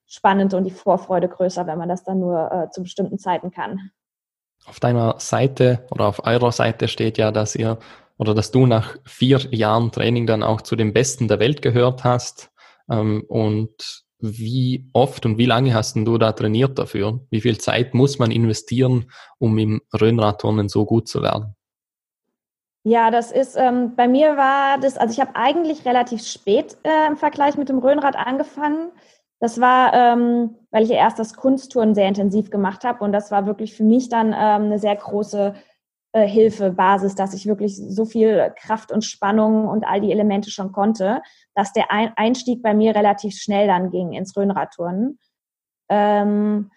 spannend 0.05 0.53
und 0.53 0.65
die 0.65 0.71
Vorfreude 0.71 1.29
größer, 1.29 1.65
wenn 1.65 1.79
man 1.79 1.89
das 1.89 2.03
dann 2.03 2.19
nur 2.19 2.51
äh, 2.51 2.69
zu 2.69 2.83
bestimmten 2.83 3.17
Zeiten 3.17 3.49
kann. 3.49 3.89
Auf 4.67 4.79
deiner 4.79 5.15
Seite 5.17 5.87
oder 5.89 6.05
auf 6.05 6.23
eurer 6.27 6.51
Seite 6.51 6.87
steht 6.87 7.17
ja, 7.17 7.31
dass 7.31 7.55
ihr 7.55 7.79
oder 8.19 8.35
dass 8.35 8.51
du 8.51 8.67
nach 8.67 8.97
vier 9.05 9.39
Jahren 9.51 9.91
Training 9.91 10.27
dann 10.27 10.43
auch 10.43 10.61
zu 10.61 10.75
den 10.75 10.93
Besten 10.93 11.27
der 11.27 11.39
Welt 11.39 11.63
gehört 11.63 12.03
hast. 12.03 12.51
Ähm, 12.91 13.23
und 13.27 14.03
wie 14.19 14.89
oft 14.91 15.25
und 15.25 15.37
wie 15.37 15.45
lange 15.45 15.73
hast 15.73 15.95
du 15.95 16.17
da 16.17 16.33
trainiert 16.33 16.77
dafür? 16.77 17.21
Wie 17.31 17.39
viel 17.39 17.57
Zeit 17.57 17.93
muss 17.93 18.19
man 18.19 18.31
investieren, 18.31 19.09
um 19.39 19.57
im 19.57 19.81
Röhnradturnen 19.99 20.67
so 20.67 20.85
gut 20.85 21.07
zu 21.07 21.23
werden? 21.23 21.55
Ja, 22.83 23.09
das 23.09 23.31
ist, 23.31 23.55
ähm, 23.55 23.95
bei 23.95 24.07
mir 24.07 24.35
war 24.35 24.79
das, 24.79 24.97
also 24.97 25.13
ich 25.13 25.19
habe 25.21 25.35
eigentlich 25.35 25.85
relativ 25.85 26.25
spät 26.25 26.77
äh, 26.83 27.07
im 27.07 27.15
Vergleich 27.15 27.55
mit 27.55 27.69
dem 27.69 27.79
Röhnrad 27.79 28.17
angefangen. 28.17 28.91
Das 29.39 29.61
war, 29.61 29.93
ähm, 29.93 30.55
weil 30.71 30.83
ich 30.83 30.91
erst 30.91 31.19
das 31.19 31.33
Kunsttouren 31.35 31.95
sehr 31.95 32.07
intensiv 32.07 32.49
gemacht 32.49 32.83
habe 32.83 33.05
und 33.05 33.13
das 33.13 33.31
war 33.31 33.45
wirklich 33.45 33.73
für 33.73 33.83
mich 33.83 34.09
dann 34.09 34.27
ähm, 34.27 34.65
eine 34.65 34.79
sehr 34.79 34.95
große 34.97 35.55
äh, 36.11 36.27
Hilfe, 36.27 36.71
Basis, 36.71 37.15
dass 37.15 37.33
ich 37.33 37.45
wirklich 37.45 37.77
so 37.77 38.05
viel 38.05 38.53
Kraft 38.57 38.91
und 38.91 39.05
Spannung 39.05 39.67
und 39.67 39.85
all 39.85 40.01
die 40.01 40.11
Elemente 40.11 40.49
schon 40.49 40.71
konnte, 40.71 41.21
dass 41.53 41.73
der 41.73 41.91
Einstieg 41.91 42.63
bei 42.63 42.73
mir 42.73 42.95
relativ 42.95 43.35
schnell 43.35 43.67
dann 43.67 43.91
ging 43.91 44.13
ins 44.13 44.35
Röhnradturnen. 44.35 45.19
Ähm, 45.89 46.71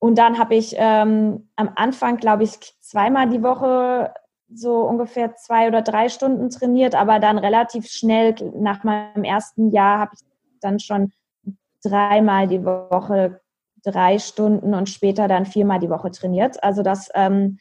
und 0.00 0.18
dann 0.18 0.38
habe 0.38 0.54
ich 0.54 0.74
ähm, 0.76 1.50
am 1.56 1.70
Anfang, 1.74 2.18
glaube 2.18 2.44
ich, 2.44 2.58
zweimal 2.80 3.28
die 3.28 3.42
Woche 3.42 4.12
so 4.52 4.80
ungefähr 4.82 5.34
zwei 5.34 5.68
oder 5.68 5.82
drei 5.82 6.08
Stunden 6.08 6.50
trainiert, 6.50 6.94
aber 6.94 7.18
dann 7.18 7.38
relativ 7.38 7.86
schnell 7.88 8.34
nach 8.54 8.82
meinem 8.82 9.24
ersten 9.24 9.70
Jahr 9.70 9.98
habe 9.98 10.12
ich 10.14 10.20
dann 10.60 10.78
schon 10.78 11.12
dreimal 11.84 12.48
die 12.48 12.64
Woche 12.64 13.40
drei 13.84 14.18
Stunden 14.18 14.74
und 14.74 14.88
später 14.88 15.28
dann 15.28 15.46
viermal 15.46 15.78
die 15.78 15.90
Woche 15.90 16.10
trainiert. 16.10 16.62
Also 16.62 16.82
das 16.82 17.10
ähm, 17.14 17.58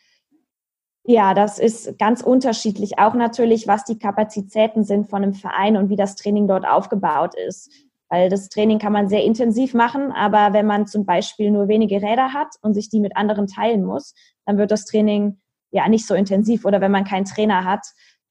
ja, 1.10 1.34
das 1.34 1.58
ist 1.58 1.98
ganz 1.98 2.22
unterschiedlich. 2.22 3.00
Auch 3.00 3.14
natürlich, 3.14 3.66
was 3.66 3.86
die 3.86 3.98
Kapazitäten 3.98 4.84
sind 4.84 5.10
von 5.10 5.24
einem 5.24 5.34
Verein 5.34 5.78
und 5.78 5.90
wie 5.90 5.96
das 5.96 6.18
Training 6.18 6.50
dort 6.50 6.68
aufgebaut 6.68 7.34
ist. 7.34 7.72
Weil 8.10 8.30
das 8.30 8.50
Training 8.50 8.78
kann 8.78 8.92
man 8.92 9.08
sehr 9.08 9.24
intensiv 9.24 9.74
machen, 9.74 10.12
aber 10.12 10.52
wenn 10.52 10.66
man 10.66 10.86
zum 10.86 11.06
Beispiel 11.06 11.50
nur 11.50 11.70
wenige 11.70 12.02
Räder 12.02 12.34
hat 12.34 12.50
und 12.62 12.74
sich 12.74 12.90
die 12.90 13.00
mit 13.00 13.16
anderen 13.16 13.48
teilen 13.48 13.86
muss, 13.86 14.16
dann 14.46 14.58
wird 14.58 14.70
das 14.70 14.84
Training 14.84 15.40
ja 15.72 15.88
nicht 15.88 16.06
so 16.06 16.14
intensiv. 16.14 16.66
Oder 16.66 16.82
wenn 16.82 16.92
man 16.92 17.06
keinen 17.06 17.26
Trainer 17.26 17.64
hat 17.64 17.88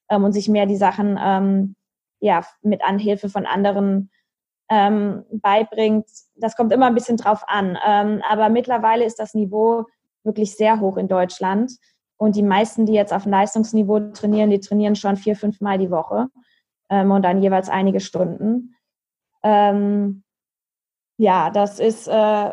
ähm, 0.09 0.23
und 0.23 0.33
sich 0.33 0.47
mehr 0.47 0.67
die 0.67 0.77
Sachen 0.77 1.19
ähm, 1.19 1.75
ja 2.19 2.45
mit 2.61 2.83
Anhilfe 2.85 3.27
von 3.27 3.47
anderen 3.47 4.11
ähm, 4.69 5.23
beibringt, 5.31 6.05
das 6.35 6.55
kommt 6.55 6.71
immer 6.71 6.85
ein 6.85 6.95
bisschen 6.95 7.17
drauf 7.17 7.43
an. 7.47 7.75
Ähm, 7.83 8.21
aber 8.29 8.49
mittlerweile 8.49 9.03
ist 9.03 9.17
das 9.17 9.33
Niveau 9.33 9.85
wirklich 10.23 10.55
sehr 10.55 10.79
hoch 10.79 10.97
in 10.97 11.07
Deutschland. 11.07 11.71
Und 12.17 12.35
die 12.35 12.43
meisten, 12.43 12.85
die 12.85 12.93
jetzt 12.93 13.13
auf 13.13 13.25
Leistungsniveau 13.25 14.11
trainieren, 14.11 14.49
die 14.49 14.59
trainieren 14.59 14.95
schon 14.95 15.17
vier, 15.17 15.35
fünf 15.35 15.61
Mal 15.61 15.77
die 15.77 15.91
Woche 15.91 16.27
ähm, 16.89 17.11
und 17.11 17.23
dann 17.23 17.41
jeweils 17.41 17.69
einige 17.69 17.99
Stunden. 17.99 18.75
Ähm, 19.43 20.23
ja, 21.17 21.49
das 21.49 21.79
ist 21.79 22.07
äh, 22.07 22.51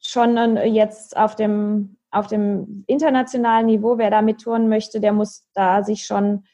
schon 0.00 0.56
jetzt 0.66 1.16
auf 1.16 1.36
dem, 1.36 1.96
auf 2.10 2.26
dem 2.26 2.84
internationalen 2.86 3.66
Niveau. 3.66 3.98
Wer 3.98 4.10
da 4.10 4.22
mittouren 4.22 4.68
möchte, 4.68 5.00
der 5.00 5.12
muss 5.12 5.46
da 5.54 5.82
sich 5.82 6.06
schon 6.06 6.44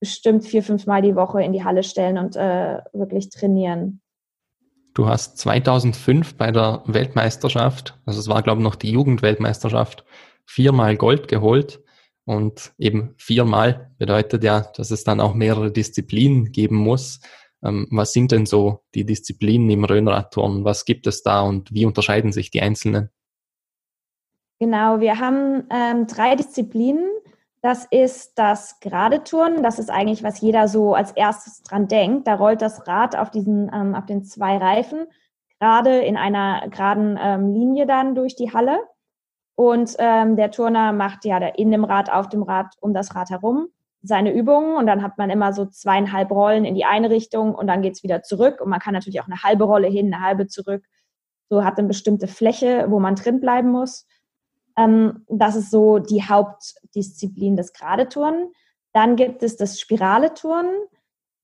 bestimmt 0.00 0.44
vier, 0.44 0.62
fünf 0.62 0.86
Mal 0.86 1.02
die 1.02 1.14
Woche 1.14 1.42
in 1.42 1.52
die 1.52 1.64
Halle 1.64 1.82
stellen 1.82 2.18
und 2.18 2.36
äh, 2.36 2.78
wirklich 2.92 3.30
trainieren. 3.30 4.00
Du 4.94 5.06
hast 5.06 5.38
2005 5.38 6.36
bei 6.36 6.50
der 6.50 6.82
Weltmeisterschaft, 6.86 7.98
also 8.04 8.20
es 8.20 8.28
war 8.28 8.42
glaube 8.42 8.60
ich 8.60 8.64
noch 8.64 8.74
die 8.74 8.90
Jugendweltmeisterschaft, 8.90 10.04
viermal 10.44 10.96
Gold 10.96 11.28
geholt. 11.28 11.81
Und 12.24 12.72
eben 12.78 13.14
viermal 13.18 13.90
bedeutet 13.98 14.44
ja, 14.44 14.60
dass 14.76 14.90
es 14.90 15.04
dann 15.04 15.20
auch 15.20 15.34
mehrere 15.34 15.72
Disziplinen 15.72 16.52
geben 16.52 16.76
muss. 16.76 17.20
Ähm, 17.64 17.88
was 17.90 18.12
sind 18.12 18.32
denn 18.32 18.46
so 18.46 18.84
die 18.94 19.04
Disziplinen 19.04 19.70
im 19.70 19.84
Röhnradturnen? 19.84 20.64
Was 20.64 20.84
gibt 20.84 21.06
es 21.06 21.22
da 21.22 21.42
und 21.42 21.72
wie 21.72 21.84
unterscheiden 21.84 22.32
sich 22.32 22.50
die 22.50 22.62
einzelnen? 22.62 23.10
Genau, 24.60 25.00
wir 25.00 25.18
haben 25.18 25.64
ähm, 25.70 26.06
drei 26.06 26.36
Disziplinen. 26.36 27.08
Das 27.62 27.86
ist 27.90 28.38
das 28.38 28.80
gerade 28.80 29.24
Turnen. 29.24 29.62
Das 29.62 29.78
ist 29.78 29.90
eigentlich, 29.90 30.22
was 30.22 30.40
jeder 30.40 30.68
so 30.68 30.94
als 30.94 31.12
erstes 31.12 31.62
dran 31.62 31.88
denkt. 31.88 32.26
Da 32.26 32.34
rollt 32.34 32.62
das 32.62 32.86
Rad 32.86 33.16
auf 33.16 33.30
diesen, 33.30 33.70
ähm, 33.74 33.94
auf 33.94 34.06
den 34.06 34.24
zwei 34.24 34.56
Reifen 34.56 35.06
gerade 35.62 36.00
in 36.00 36.16
einer 36.16 36.68
geraden 36.68 37.16
ähm, 37.22 37.54
Linie 37.54 37.86
dann 37.86 38.16
durch 38.16 38.34
die 38.34 38.52
Halle. 38.52 38.80
Und 39.54 39.94
ähm, 39.98 40.36
der 40.36 40.50
Turner 40.50 40.92
macht 40.92 41.24
ja 41.24 41.38
in 41.38 41.70
dem 41.70 41.84
Rad, 41.84 42.10
auf 42.10 42.28
dem 42.28 42.42
Rad, 42.42 42.74
um 42.80 42.94
das 42.94 43.14
Rad 43.14 43.30
herum 43.30 43.68
seine 44.02 44.32
Übungen 44.34 44.76
und 44.76 44.86
dann 44.86 45.02
hat 45.02 45.16
man 45.16 45.30
immer 45.30 45.52
so 45.52 45.64
zweieinhalb 45.64 46.30
Rollen 46.30 46.64
in 46.64 46.74
die 46.74 46.84
eine 46.84 47.08
Richtung 47.08 47.54
und 47.54 47.68
dann 47.68 47.82
geht's 47.82 48.02
wieder 48.02 48.22
zurück 48.22 48.60
und 48.60 48.68
man 48.68 48.80
kann 48.80 48.94
natürlich 48.94 49.20
auch 49.20 49.28
eine 49.28 49.42
halbe 49.42 49.64
Rolle 49.64 49.88
hin, 49.88 50.12
eine 50.12 50.24
halbe 50.24 50.48
zurück. 50.48 50.84
So 51.48 51.64
hat 51.64 51.78
eine 51.78 51.86
bestimmte 51.86 52.26
Fläche, 52.26 52.86
wo 52.88 52.98
man 52.98 53.14
drin 53.14 53.40
bleiben 53.40 53.70
muss. 53.70 54.06
Ähm, 54.76 55.24
das 55.28 55.54
ist 55.54 55.70
so 55.70 55.98
die 55.98 56.24
Hauptdisziplin 56.24 57.56
des 57.56 57.72
Geradeturnen. 57.72 58.52
Dann 58.92 59.16
gibt 59.16 59.42
es 59.42 59.56
das 59.56 59.78
Spirale-Turnen. 59.78 60.74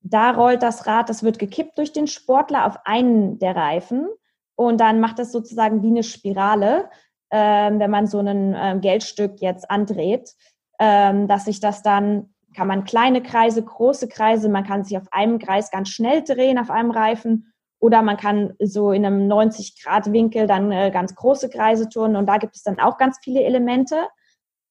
Da 0.01 0.33
rollt 0.33 0.62
das 0.62 0.87
Rad, 0.87 1.09
das 1.09 1.23
wird 1.23 1.38
gekippt 1.38 1.79
durch 1.79 1.92
den 1.92 2.07
Sportler 2.07 2.66
auf 2.66 2.79
einen 2.85 3.38
der 3.38 3.55
Reifen 3.55 4.09
und 4.57 4.81
dann 4.81 5.01
macht 5.01 5.18
das 5.18 5.31
sozusagen 5.31 5.83
wie 5.83 5.88
eine 5.88 6.03
Spirale, 6.03 6.88
ähm, 7.31 7.79
wenn 7.79 7.91
man 7.91 8.07
so 8.07 8.21
ein 8.21 8.55
ähm, 8.57 8.81
Geldstück 8.81 9.41
jetzt 9.41 9.71
andreht, 9.71 10.35
ähm, 10.79 11.29
dass 11.29 11.45
sich 11.45 11.61
das 11.61 11.83
dann, 11.83 12.35
kann 12.55 12.69
man 12.69 12.85
kleine 12.85 13.23
Kreise, 13.23 13.62
große 13.62 14.09
Kreise, 14.09 14.49
man 14.49 14.64
kann 14.64 14.85
sich 14.85 14.97
auf 14.97 15.12
einem 15.12 15.38
Kreis 15.38 15.71
ganz 15.71 15.91
schnell 15.91 16.23
drehen 16.23 16.59
auf 16.59 16.71
einem 16.71 16.91
Reifen 16.91 17.53
oder 17.81 18.03
man 18.03 18.17
kann 18.17 18.55
so 18.59 18.93
in 18.93 19.07
einem 19.07 19.31
90-Grad-Winkel 19.31 20.47
dann 20.47 20.73
äh, 20.73 20.91
ganz 20.91 21.14
große 21.14 21.49
Kreise 21.51 21.88
turnen 21.88 22.17
und 22.17 22.27
da 22.27 22.38
gibt 22.38 22.57
es 22.57 22.62
dann 22.62 22.81
auch 22.81 22.99
ganz 22.99 23.19
viele 23.23 23.43
Elemente. 23.43 23.97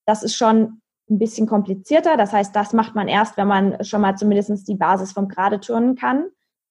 Das 0.05 0.23
ist 0.23 0.35
schon 0.35 0.81
ein 1.09 1.19
bisschen 1.19 1.47
komplizierter. 1.47 2.17
Das 2.17 2.33
heißt, 2.33 2.55
das 2.55 2.73
macht 2.73 2.95
man 2.95 3.07
erst, 3.07 3.37
wenn 3.37 3.47
man 3.47 3.83
schon 3.83 4.01
mal 4.01 4.15
zumindest 4.15 4.67
die 4.67 4.75
Basis 4.75 5.13
vom 5.13 5.27
Gerade 5.27 5.59
turnen 5.59 5.95
kann. 5.95 6.25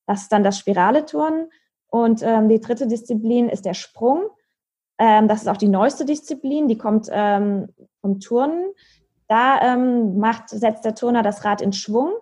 Das 0.06 0.22
ist 0.22 0.32
dann 0.32 0.44
das 0.44 0.58
Spirale 0.58 1.06
turnen. 1.06 1.48
Und 1.88 2.22
ähm, 2.22 2.48
die 2.48 2.60
dritte 2.60 2.86
Disziplin 2.86 3.48
ist 3.48 3.64
der 3.64 3.74
Sprung. 3.74 4.28
Ähm, 4.98 5.28
das 5.28 5.42
ist 5.42 5.48
auch 5.48 5.56
die 5.56 5.68
neueste 5.68 6.04
Disziplin, 6.04 6.68
die 6.68 6.78
kommt 6.78 7.08
ähm, 7.10 7.68
vom 8.00 8.20
Turnen. 8.20 8.72
Da 9.28 9.60
ähm, 9.60 10.18
macht, 10.18 10.48
setzt 10.50 10.84
der 10.84 10.94
Turner 10.94 11.22
das 11.22 11.44
Rad 11.44 11.60
in 11.60 11.72
Schwung 11.72 12.12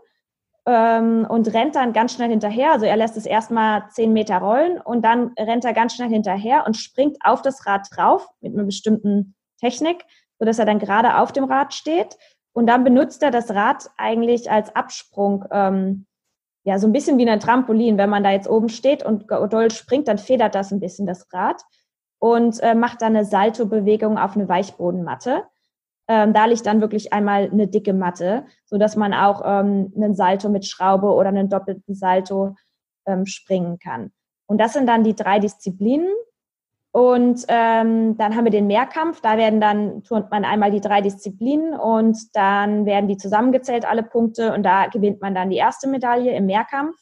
ähm, 0.66 1.26
und 1.28 1.52
rennt 1.52 1.76
dann 1.76 1.92
ganz 1.92 2.14
schnell 2.14 2.30
hinterher. 2.30 2.72
Also 2.72 2.86
er 2.86 2.96
lässt 2.96 3.16
es 3.16 3.26
erstmal 3.26 3.88
zehn 3.90 4.12
Meter 4.12 4.38
rollen 4.38 4.80
und 4.80 5.04
dann 5.04 5.32
rennt 5.38 5.64
er 5.64 5.74
ganz 5.74 5.94
schnell 5.94 6.08
hinterher 6.08 6.64
und 6.66 6.76
springt 6.76 7.18
auf 7.22 7.42
das 7.42 7.66
Rad 7.66 7.88
drauf 7.94 8.26
mit 8.40 8.54
einer 8.54 8.64
bestimmten 8.64 9.34
Technik, 9.60 10.04
sodass 10.38 10.58
er 10.58 10.66
dann 10.66 10.78
gerade 10.78 11.18
auf 11.18 11.32
dem 11.32 11.44
Rad 11.44 11.74
steht. 11.74 12.16
Und 12.52 12.66
dann 12.66 12.84
benutzt 12.84 13.22
er 13.22 13.30
das 13.30 13.50
Rad 13.50 13.90
eigentlich 13.96 14.50
als 14.50 14.74
Absprung, 14.74 15.44
ähm, 15.50 16.06
ja, 16.66 16.78
so 16.78 16.86
ein 16.86 16.92
bisschen 16.92 17.18
wie 17.18 17.28
ein 17.28 17.40
Trampolin. 17.40 17.98
Wenn 17.98 18.08
man 18.08 18.24
da 18.24 18.30
jetzt 18.30 18.48
oben 18.48 18.70
steht 18.70 19.04
und 19.04 19.26
doll 19.28 19.70
springt, 19.70 20.08
dann 20.08 20.18
federt 20.18 20.54
das 20.54 20.72
ein 20.72 20.80
bisschen 20.80 21.06
das 21.06 21.30
Rad 21.32 21.60
und 22.24 22.58
äh, 22.62 22.74
macht 22.74 23.02
dann 23.02 23.14
eine 23.14 23.26
Salto-Bewegung 23.26 24.16
auf 24.16 24.34
eine 24.34 24.48
Weichbodenmatte. 24.48 25.44
Ähm, 26.08 26.32
da 26.32 26.46
liegt 26.46 26.64
dann 26.64 26.80
wirklich 26.80 27.12
einmal 27.12 27.50
eine 27.52 27.68
dicke 27.68 27.92
Matte, 27.92 28.46
so 28.64 28.78
dass 28.78 28.96
man 28.96 29.12
auch 29.12 29.42
ähm, 29.44 29.92
einen 29.94 30.14
Salto 30.14 30.48
mit 30.48 30.64
Schraube 30.64 31.12
oder 31.12 31.28
einen 31.28 31.50
doppelten 31.50 31.94
Salto 31.94 32.56
ähm, 33.04 33.26
springen 33.26 33.78
kann. 33.78 34.10
Und 34.46 34.58
das 34.58 34.72
sind 34.72 34.86
dann 34.86 35.04
die 35.04 35.14
drei 35.14 35.38
Disziplinen. 35.38 36.08
Und 36.92 37.44
ähm, 37.48 38.16
dann 38.16 38.34
haben 38.34 38.44
wir 38.44 38.50
den 38.50 38.68
Mehrkampf. 38.68 39.20
Da 39.20 39.36
werden 39.36 39.60
dann 39.60 40.02
turnt 40.02 40.30
man 40.30 40.46
einmal 40.46 40.70
die 40.70 40.80
drei 40.80 41.02
Disziplinen 41.02 41.74
und 41.74 42.34
dann 42.34 42.86
werden 42.86 43.06
die 43.06 43.18
zusammengezählt 43.18 43.84
alle 43.84 44.02
Punkte 44.02 44.54
und 44.54 44.62
da 44.62 44.86
gewinnt 44.86 45.20
man 45.20 45.34
dann 45.34 45.50
die 45.50 45.56
erste 45.56 45.90
Medaille 45.90 46.34
im 46.34 46.46
Mehrkampf. 46.46 46.96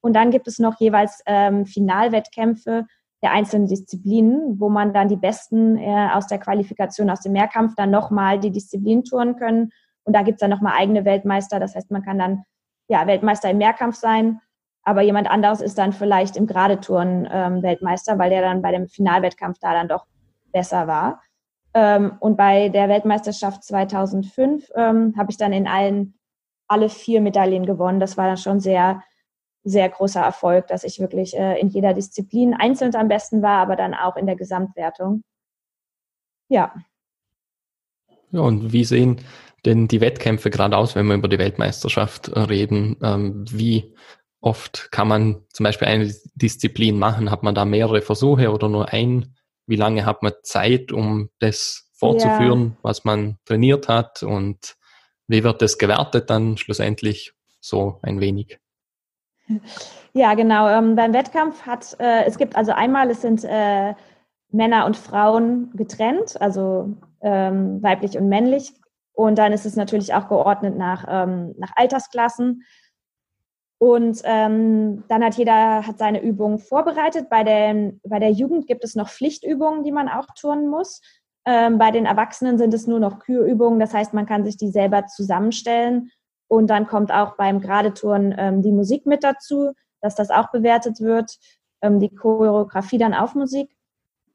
Und 0.00 0.14
dann 0.14 0.30
gibt 0.30 0.46
es 0.46 0.60
noch 0.60 0.78
jeweils 0.78 1.24
ähm, 1.26 1.66
Finalwettkämpfe 1.66 2.86
der 3.22 3.32
einzelnen 3.32 3.66
Disziplinen, 3.66 4.58
wo 4.58 4.68
man 4.68 4.92
dann 4.92 5.08
die 5.08 5.16
Besten 5.16 5.76
äh, 5.76 6.08
aus 6.12 6.26
der 6.26 6.38
Qualifikation 6.38 7.10
aus 7.10 7.20
dem 7.20 7.32
Mehrkampf 7.32 7.74
dann 7.74 7.90
nochmal 7.90 8.38
die 8.40 8.50
Disziplin 8.50 9.04
touren 9.04 9.36
können. 9.36 9.72
Und 10.04 10.14
da 10.14 10.22
gibt's 10.22 10.40
dann 10.40 10.50
nochmal 10.50 10.74
eigene 10.78 11.04
Weltmeister. 11.04 11.60
Das 11.60 11.74
heißt, 11.74 11.90
man 11.90 12.02
kann 12.02 12.18
dann 12.18 12.44
ja 12.88 13.06
Weltmeister 13.06 13.50
im 13.50 13.58
Mehrkampf 13.58 13.96
sein, 13.96 14.40
aber 14.82 15.02
jemand 15.02 15.30
anderes 15.30 15.60
ist 15.60 15.78
dann 15.78 15.92
vielleicht 15.92 16.36
im 16.36 16.46
Gradetouren 16.46 17.28
ähm, 17.30 17.62
Weltmeister, 17.62 18.18
weil 18.18 18.30
der 18.30 18.40
dann 18.40 18.62
bei 18.62 18.72
dem 18.72 18.88
Finalwettkampf 18.88 19.58
da 19.60 19.74
dann 19.74 19.88
doch 19.88 20.06
besser 20.52 20.86
war. 20.86 21.22
Ähm, 21.74 22.16
und 22.20 22.36
bei 22.36 22.70
der 22.70 22.88
Weltmeisterschaft 22.88 23.62
2005 23.62 24.70
ähm, 24.74 25.14
habe 25.16 25.30
ich 25.30 25.36
dann 25.36 25.52
in 25.52 25.68
allen 25.68 26.14
alle 26.66 26.88
vier 26.88 27.20
Medaillen 27.20 27.66
gewonnen. 27.66 28.00
Das 28.00 28.16
war 28.16 28.26
dann 28.26 28.36
schon 28.36 28.60
sehr 28.60 29.02
sehr 29.62 29.88
großer 29.88 30.20
Erfolg, 30.20 30.68
dass 30.68 30.84
ich 30.84 31.00
wirklich 31.00 31.36
äh, 31.36 31.58
in 31.60 31.68
jeder 31.68 31.94
Disziplin 31.94 32.54
einzeln 32.54 32.94
am 32.94 33.08
besten 33.08 33.42
war, 33.42 33.58
aber 33.60 33.76
dann 33.76 33.94
auch 33.94 34.16
in 34.16 34.26
der 34.26 34.36
Gesamtwertung. 34.36 35.22
Ja. 36.48 36.74
Ja, 38.30 38.40
und 38.40 38.72
wie 38.72 38.84
sehen 38.84 39.20
denn 39.64 39.88
die 39.88 40.00
Wettkämpfe 40.00 40.50
gerade 40.50 40.76
aus, 40.76 40.94
wenn 40.94 41.06
wir 41.06 41.14
über 41.14 41.28
die 41.28 41.38
Weltmeisterschaft 41.38 42.34
reden? 42.34 42.96
Ähm, 43.02 43.44
wie 43.50 43.94
oft 44.40 44.90
kann 44.90 45.08
man 45.08 45.44
zum 45.52 45.64
Beispiel 45.64 45.88
eine 45.88 46.12
Disziplin 46.34 46.98
machen? 46.98 47.30
Hat 47.30 47.42
man 47.42 47.54
da 47.54 47.64
mehrere 47.64 48.02
Versuche 48.02 48.50
oder 48.50 48.68
nur 48.68 48.88
ein? 48.92 49.36
Wie 49.66 49.76
lange 49.76 50.06
hat 50.06 50.22
man 50.22 50.32
Zeit, 50.42 50.92
um 50.92 51.28
das 51.38 51.90
fortzuführen, 51.92 52.70
ja. 52.70 52.76
was 52.82 53.04
man 53.04 53.38
trainiert 53.44 53.88
hat? 53.88 54.22
Und 54.22 54.76
wie 55.28 55.44
wird 55.44 55.60
das 55.60 55.76
gewertet 55.76 56.30
dann 56.30 56.56
schlussendlich 56.56 57.32
so 57.60 57.98
ein 58.02 58.20
wenig? 58.20 58.58
Ja, 60.12 60.34
genau. 60.34 60.68
Ähm, 60.68 60.96
beim 60.96 61.12
Wettkampf 61.12 61.66
hat 61.66 61.96
äh, 62.00 62.24
es 62.24 62.36
gibt 62.36 62.56
also 62.56 62.72
einmal, 62.72 63.10
es 63.10 63.22
sind 63.22 63.44
äh, 63.44 63.94
Männer 64.50 64.86
und 64.86 64.96
Frauen 64.96 65.70
getrennt, 65.74 66.40
also 66.40 66.96
ähm, 67.20 67.82
weiblich 67.82 68.18
und 68.18 68.28
männlich. 68.28 68.74
Und 69.12 69.38
dann 69.38 69.52
ist 69.52 69.66
es 69.66 69.76
natürlich 69.76 70.14
auch 70.14 70.28
geordnet 70.28 70.76
nach, 70.76 71.04
ähm, 71.08 71.54
nach 71.58 71.72
Altersklassen. 71.76 72.64
Und 73.78 74.20
ähm, 74.24 75.04
dann 75.08 75.24
hat 75.24 75.36
jeder 75.36 75.86
hat 75.86 75.98
seine 75.98 76.22
Übungen 76.22 76.58
vorbereitet. 76.58 77.30
Bei, 77.30 77.44
den, 77.44 78.00
bei 78.04 78.18
der 78.18 78.30
Jugend 78.30 78.66
gibt 78.66 78.84
es 78.84 78.94
noch 78.94 79.08
Pflichtübungen, 79.08 79.84
die 79.84 79.92
man 79.92 80.08
auch 80.08 80.26
turnen 80.38 80.68
muss. 80.68 81.00
Ähm, 81.46 81.78
bei 81.78 81.90
den 81.90 82.04
Erwachsenen 82.04 82.58
sind 82.58 82.74
es 82.74 82.86
nur 82.86 83.00
noch 83.00 83.20
Kürübungen. 83.20 83.80
Das 83.80 83.94
heißt, 83.94 84.12
man 84.12 84.26
kann 84.26 84.44
sich 84.44 84.56
die 84.56 84.68
selber 84.68 85.06
zusammenstellen 85.06 86.10
und 86.50 86.66
dann 86.66 86.88
kommt 86.88 87.12
auch 87.12 87.36
beim 87.36 87.60
Gradetouren 87.60 88.34
ähm, 88.36 88.60
die 88.60 88.72
Musik 88.72 89.06
mit 89.06 89.22
dazu, 89.22 89.72
dass 90.00 90.16
das 90.16 90.30
auch 90.30 90.50
bewertet 90.50 91.00
wird, 91.00 91.38
ähm, 91.80 92.00
die 92.00 92.12
Choreografie 92.12 92.98
dann 92.98 93.14
auf 93.14 93.36
Musik. 93.36 93.70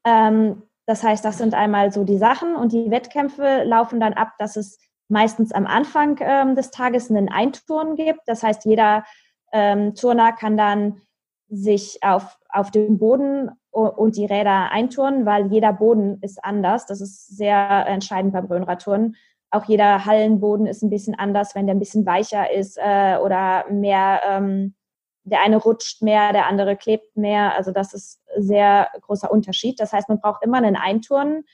Ähm, 0.06 0.63
das 0.86 1.04
heißt, 1.04 1.25
das 1.25 1.39
sind 1.39 1.54
einmal 1.54 1.91
so 1.91 2.06
die 2.06 2.17
Sachen 2.17 2.56
und 2.56 2.71
die 2.71 2.89
Wettkämpfe 2.89 3.63
laufen 3.65 3.99
dann 3.99 4.13
ab, 4.13 4.30
dass 4.39 4.56
es 4.56 4.80
meistens 5.10 5.51
am 5.51 5.67
Anfang 5.67 6.17
ähm, 6.21 6.56
des 6.56 6.71
Tages 6.71 7.10
einen 7.10 7.28
Einturnen 7.28 7.97
gibt. 7.97 8.21
Das 8.28 8.43
heißt, 8.43 8.63
jeder 8.63 9.04
ähm, 9.51 9.93
Turner 9.93 10.32
kann 10.32 10.56
dann 10.56 11.01
sich 11.49 11.99
auf, 12.01 12.39
auf 12.47 12.71
dem 12.71 12.97
Boden 12.97 13.51
und 13.71 14.15
die 14.15 14.25
Räder 14.25 14.71
einturnen, 14.71 15.25
weil 15.25 15.51
jeder 15.51 15.73
Boden 15.73 16.19
ist 16.21 16.41
anders. 16.43 16.86
Das 16.86 17.01
ist 17.01 17.36
sehr 17.36 17.86
entscheidend 17.88 18.32
beim 18.32 18.45
Röhnradturnen. 18.45 19.17
Auch 19.56 19.63
jeder 19.65 20.06
Hallenboden 20.06 20.68
ist 20.68 20.84
ein 20.84 20.89
bisschen 20.89 21.15
anders, 21.15 21.56
wenn 21.56 21.65
der 21.65 21.76
ein 21.76 21.80
bisschen 21.80 22.06
weicher 22.06 22.52
ist 22.52 22.78
äh, 22.78 23.18
oder 23.24 23.65
mehr, 23.72 24.20
ähm, 24.28 24.76
der 25.24 25.41
eine 25.41 25.56
rutscht 25.56 26.02
mehr, 26.02 26.34
der 26.34 26.48
andere 26.48 26.76
klebt 26.76 27.15
mehr. 27.15 27.56
Also 27.56 27.72
das 27.72 27.94
ist 27.94 28.22
sehr 28.36 28.89
großer 29.00 29.32
Unterschied. 29.32 29.80
Das 29.80 29.94
heißt, 29.94 30.10
man 30.10 30.20
braucht 30.20 30.44
immer 30.44 30.58
einen 30.58 30.76
Einturnen 30.76 31.46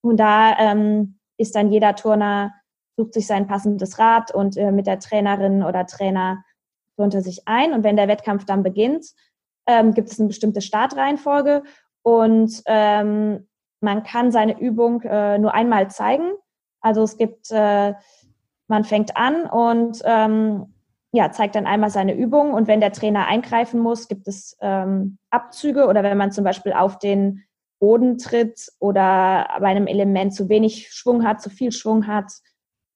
und 0.00 0.18
da 0.18 0.58
ähm, 0.58 1.20
ist 1.36 1.54
dann 1.54 1.70
jeder 1.70 1.94
Turner, 1.94 2.52
sucht 2.96 3.14
sich 3.14 3.28
sein 3.28 3.46
passendes 3.46 4.00
Rad 4.00 4.34
und 4.34 4.56
äh, 4.56 4.72
mit 4.72 4.88
der 4.88 4.98
Trainerin 4.98 5.62
oder 5.62 5.86
Trainer 5.86 6.42
turnt 6.96 7.14
er 7.14 7.22
sich 7.22 7.46
ein. 7.46 7.72
Und 7.72 7.84
wenn 7.84 7.96
der 7.96 8.08
Wettkampf 8.08 8.46
dann 8.46 8.64
beginnt, 8.64 9.06
ähm, 9.68 9.94
gibt 9.94 10.10
es 10.10 10.18
eine 10.18 10.26
bestimmte 10.26 10.60
Startreihenfolge 10.60 11.62
und 12.02 12.62
ähm, 12.66 13.46
man 13.80 14.02
kann 14.02 14.32
seine 14.32 14.58
Übung 14.58 15.02
äh, 15.02 15.38
nur 15.38 15.54
einmal 15.54 15.88
zeigen 15.88 16.32
also 16.80 17.02
es 17.02 17.16
gibt, 17.16 17.50
äh, 17.50 17.94
man 18.68 18.84
fängt 18.84 19.16
an 19.16 19.44
und 19.46 20.00
ähm, 20.04 20.74
ja, 21.12 21.32
zeigt 21.32 21.54
dann 21.54 21.66
einmal 21.66 21.90
seine 21.90 22.14
Übung 22.14 22.52
und 22.52 22.68
wenn 22.68 22.80
der 22.80 22.92
Trainer 22.92 23.26
eingreifen 23.26 23.80
muss, 23.80 24.08
gibt 24.08 24.28
es 24.28 24.56
ähm, 24.60 25.18
Abzüge 25.30 25.86
oder 25.86 26.02
wenn 26.02 26.18
man 26.18 26.32
zum 26.32 26.44
Beispiel 26.44 26.72
auf 26.72 26.98
den 26.98 27.44
Boden 27.78 28.18
tritt 28.18 28.68
oder 28.78 29.48
bei 29.60 29.68
einem 29.68 29.86
Element 29.86 30.34
zu 30.34 30.48
wenig 30.48 30.92
Schwung 30.92 31.24
hat, 31.24 31.40
zu 31.40 31.48
viel 31.48 31.72
Schwung 31.72 32.06
hat, 32.06 32.32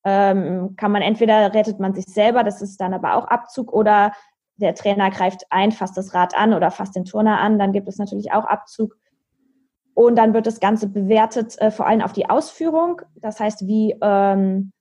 ähm, 0.05 0.75
kann 0.77 0.93
man 0.93 1.03
entweder 1.03 1.55
rettet 1.55 1.79
man 1.79 1.95
sich 1.95 2.07
selber, 2.07 2.43
das 2.43 2.61
ist 2.61 2.81
dann 2.81 2.93
aber 2.93 3.15
auch 3.15 3.27
Abzug, 3.27 3.73
oder 3.73 4.13
der 4.57 4.75
Trainer 4.75 5.11
greift 5.11 5.47
ein, 5.51 5.73
fasst 5.73 5.97
das 5.97 6.13
Rad 6.15 6.37
an 6.37 6.53
oder 6.55 6.71
fasst 6.71 6.97
den 6.97 7.05
Turner 7.05 7.41
an, 7.41 7.59
dann 7.59 7.73
gibt 7.73 7.89
es 7.89 7.99
natürlich 7.99 8.33
auch 8.33 8.45
Abzug. 8.45 8.97
Und 9.95 10.17
dann 10.17 10.35
wird 10.35 10.47
das 10.47 10.61
Ganze 10.61 10.89
bewertet, 10.89 11.59
äh, 11.61 11.71
vor 11.71 11.87
allem 11.87 12.01
auf 12.01 12.13
die 12.13 12.29
Ausführung. 12.29 13.03
Das 13.17 13.41
heißt, 13.41 13.67
wie, 13.67 13.97
ähm, 14.01 14.73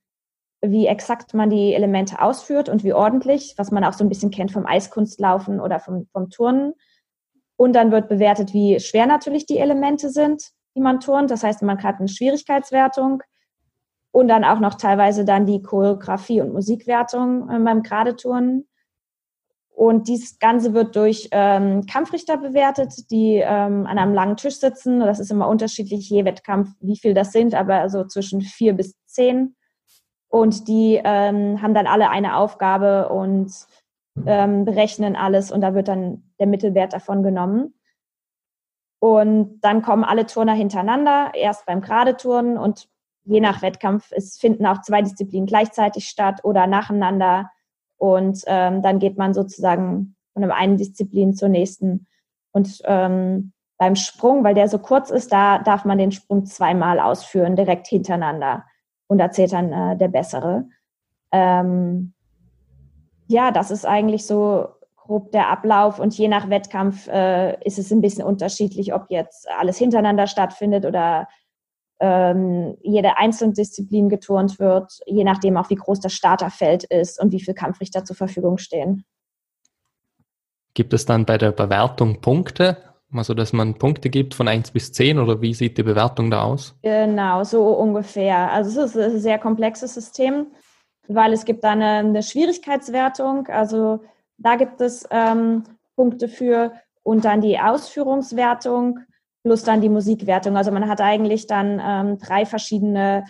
wie 0.62 0.88
exakt 0.88 1.34
man 1.34 1.50
die 1.50 1.74
Elemente 1.74 2.21
ausführt 2.21 2.69
und 2.69 2.84
wie 2.84 2.93
ordentlich, 2.93 3.56
was 3.58 3.71
man 3.71 3.84
auch 3.84 3.93
so 3.93 4.04
ein 4.04 4.10
bisschen 4.10 4.32
kennt 4.32 4.52
vom 4.52 4.65
Eiskunstlaufen 4.65 5.60
oder 5.60 5.80
vom, 5.80 6.08
vom 6.13 6.30
Turnen. 6.30 6.74
Und 7.58 7.74
dann 7.74 7.91
wird 7.91 8.10
bewertet, 8.10 8.54
wie 8.54 8.80
schwer 8.80 9.06
natürlich 9.06 9.45
die 9.45 9.58
Elemente 9.58 10.10
sind, 10.10 10.52
die 10.76 10.82
man 10.82 11.00
turnt. 11.00 11.30
Das 11.30 11.43
heißt, 11.43 11.62
man 11.62 11.82
hat 11.84 12.00
eine 12.00 12.08
Schwierigkeitswertung 12.08 13.21
und 14.12 14.28
dann 14.28 14.43
auch 14.43 14.60
noch 14.60 14.76
teilweise 14.76 15.26
dann 15.26 15.45
die 15.45 15.62
Choreografie 15.62 16.41
und 16.41 16.54
Musikwertung 16.54 17.50
äh, 17.50 17.60
beim 17.60 17.84
Geradeturnen. 17.84 18.67
Und 19.82 20.08
dieses 20.08 20.38
Ganze 20.38 20.76
wird 20.76 20.96
durch 20.96 21.28
ähm, 21.32 21.88
Kampfrichter 21.88 22.38
bewertet, 22.38 23.10
die 23.10 23.38
ähm, 23.38 23.88
an 23.88 23.98
einem 23.98 24.13
langen 24.13 24.38
Tisch 24.38 24.60
sitzen. 24.60 25.00
Das 25.00 25.20
ist 25.20 25.32
immer 25.32 25.48
unterschiedlich, 25.48 26.08
je 26.08 26.24
Wettkampf, 26.24 26.70
wie 26.82 26.96
viel 26.96 27.15
das 27.15 27.32
sind, 27.32 27.56
aber 27.56 27.89
so 27.89 28.06
zwischen 28.06 28.41
vier 28.41 28.74
bis 28.74 28.94
zehn. 29.08 29.56
Und 30.28 30.67
die 30.67 31.02
ähm, 31.04 31.63
haben 31.63 31.74
dann 31.74 31.88
alle 31.88 32.12
eine 32.12 32.38
Aufgabe 32.38 33.10
und 33.10 33.52
ähm, 34.28 34.65
berechnen 34.65 35.15
alles 35.15 35.52
und 35.52 35.62
da 35.62 35.74
wird 35.74 35.88
dann 35.88 36.32
der 36.39 36.46
Mittelwert 36.46 36.94
davon 36.94 37.24
genommen. 37.24 37.74
Und 39.00 39.62
dann 39.62 39.82
kommen 39.82 40.04
alle 40.04 40.28
Turner 40.28 40.54
hintereinander, 40.54 41.32
erst 41.34 41.65
beim 41.65 41.82
Geradeturnen 41.82 42.60
und 42.60 42.88
je 43.24 43.39
nach 43.39 43.63
Wettkampf, 43.63 44.12
es 44.12 44.38
finden 44.38 44.67
auch 44.67 44.84
zwei 44.84 45.02
Disziplinen 45.02 45.48
gleichzeitig 45.48 46.08
statt 46.08 46.41
oder 46.44 46.67
nacheinander. 46.67 47.50
Und 48.02 48.42
ähm, 48.48 48.82
dann 48.82 48.98
geht 48.98 49.20
man 49.20 49.36
sozusagen 49.36 50.16
von 50.34 50.42
der 50.42 50.56
einen 50.56 50.78
Disziplin 50.78 51.36
zur 51.36 51.50
nächsten. 51.50 52.08
Und 52.52 52.82
ähm, 52.86 53.54
beim 53.78 53.96
Sprung, 53.96 54.44
weil 54.44 54.56
der 54.56 54.68
so 54.68 54.80
kurz 54.80 55.12
ist, 55.12 55.32
da 55.32 55.60
darf 55.60 55.86
man 55.86 56.00
den 56.00 56.12
Sprung 56.12 56.48
zweimal 56.48 57.00
ausführen, 57.00 57.56
direkt 57.56 57.86
hintereinander. 57.86 58.66
Und 59.06 59.20
da 59.20 59.30
zählt 59.30 59.54
dann 59.54 59.72
äh, 59.72 59.98
der 59.98 60.08
bessere. 60.08 60.66
Ähm, 61.32 62.14
ja, 63.28 63.52
das 63.52 63.70
ist 63.70 63.86
eigentlich 63.86 64.26
so 64.26 64.70
grob 64.96 65.32
der 65.32 65.50
Ablauf. 65.50 66.00
Und 66.00 66.18
je 66.18 66.28
nach 66.28 66.50
Wettkampf 66.50 67.08
äh, 67.08 67.64
ist 67.64 67.78
es 67.78 67.92
ein 67.92 68.02
bisschen 68.02 68.26
unterschiedlich, 68.26 68.96
ob 68.96 69.12
jetzt 69.12 69.48
alles 69.60 69.78
hintereinander 69.78 70.26
stattfindet 70.26 70.88
oder 70.88 71.28
ähm, 72.02 72.76
jede 72.82 73.18
einzelne 73.18 73.54
Disziplin 73.54 74.10
geturnt 74.10 74.60
wird, 74.60 75.00
je 75.06 75.24
nachdem 75.24 75.56
auch 75.56 75.70
wie 75.70 75.76
groß 75.76 76.00
das 76.00 76.14
Starterfeld 76.14 76.84
ist 76.86 77.22
und 77.22 77.32
wie 77.32 77.40
viele 77.40 77.54
Kampfrichter 77.54 78.04
zur 78.04 78.16
Verfügung 78.16 78.58
stehen. 78.58 79.06
Gibt 80.74 80.94
es 80.94 81.06
dann 81.06 81.26
bei 81.26 81.38
der 81.38 81.52
Bewertung 81.52 82.20
Punkte? 82.22 82.78
Also, 83.14 83.34
dass 83.34 83.54
man 83.54 83.78
Punkte 83.78 84.10
gibt 84.10 84.34
von 84.34 84.48
1 84.48 84.72
bis 84.72 84.94
10 84.94 85.20
oder 85.20 85.42
wie 85.42 85.54
sieht 85.54 85.78
die 85.78 85.84
Bewertung 85.84 86.32
da 86.32 86.44
aus? 86.44 86.76
Genau, 86.82 87.44
so 87.44 87.68
ungefähr. 87.68 88.52
Also, 88.52 88.82
es 88.82 88.96
ist 88.96 89.02
ein 89.02 89.20
sehr 89.20 89.38
komplexes 89.38 89.94
System, 89.94 90.48
weil 91.08 91.34
es 91.34 91.46
gibt 91.46 91.64
dann 91.64 91.82
eine, 91.82 92.08
eine 92.08 92.24
Schwierigkeitswertung. 92.24 93.48
Also, 93.48 94.00
da 94.38 94.56
gibt 94.56 94.82
es 94.82 95.06
ähm, 95.12 95.66
Punkte 95.96 96.28
für 96.28 96.72
und 97.04 97.26
dann 97.26 97.42
die 97.42 97.60
Ausführungswertung 97.60 99.02
plus 99.43 99.63
dann 99.63 99.82
die 99.82 99.89
Musikwertung. 99.89 100.56
Also 100.58 100.71
man 100.71 100.88
hat 100.88 101.01
eigentlich 101.01 101.47
dann 101.47 101.82
ähm, 101.84 102.17
drei 102.17 102.45
verschiedene 102.45 103.25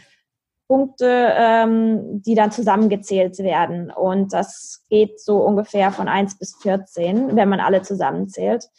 Punkte, 0.67 1.33
ähm, 1.35 2.21
die 2.21 2.33
dann 2.33 2.51
zusammengezählt 2.51 3.39
werden. 3.39 3.91
Und 3.91 4.31
das 4.31 4.85
geht 4.89 5.19
so 5.19 5.43
ungefähr 5.43 5.91
von 5.91 6.07
1 6.07 6.37
bis 6.37 6.55
14, 6.61 7.35
wenn 7.35 7.49
man 7.49 7.59
alle 7.59 7.81
zusammenzählt. 7.81 8.69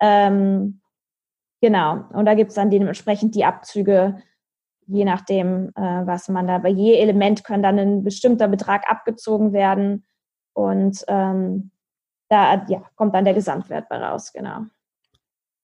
Ähm, 0.00 0.80
genau. 1.60 2.04
Und 2.12 2.26
da 2.26 2.34
gibt 2.34 2.50
es 2.50 2.56
dann 2.56 2.70
dementsprechend 2.70 3.34
die 3.34 3.44
Abzüge, 3.44 4.20
je 4.86 5.04
nachdem, 5.04 5.68
äh, 5.76 6.06
was 6.06 6.28
man 6.28 6.48
da 6.48 6.58
bei 6.58 6.70
je 6.70 6.94
Element 6.94 7.44
können 7.44 7.62
dann 7.62 7.78
ein 7.78 8.02
bestimmter 8.02 8.48
Betrag 8.48 8.90
abgezogen 8.90 9.52
werden. 9.52 10.06
Und 10.54 11.04
ähm, 11.06 11.70
da 12.28 12.64
ja, 12.66 12.82
kommt 12.96 13.14
dann 13.14 13.24
der 13.24 13.34
Gesamtwert 13.34 13.88
bei 13.88 13.98
raus, 13.98 14.32
genau. 14.32 14.62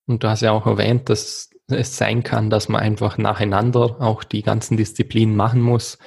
Und 0.06 0.22
du 0.22 0.28
hast 0.28 0.42
ja 0.42 0.52
auch 0.52 0.66
erwähnt, 0.66 1.08
dass 1.08 1.50
es 1.68 1.96
sein 1.96 2.22
kann, 2.22 2.50
dass 2.50 2.68
man 2.68 2.80
einfach 2.80 3.16
nacheinander 3.18 4.00
auch 4.00 4.24
die 4.24 4.42
ganzen 4.42 4.76
Disziplinen 4.76 5.34
machen 5.34 5.60
muss. 5.60 5.98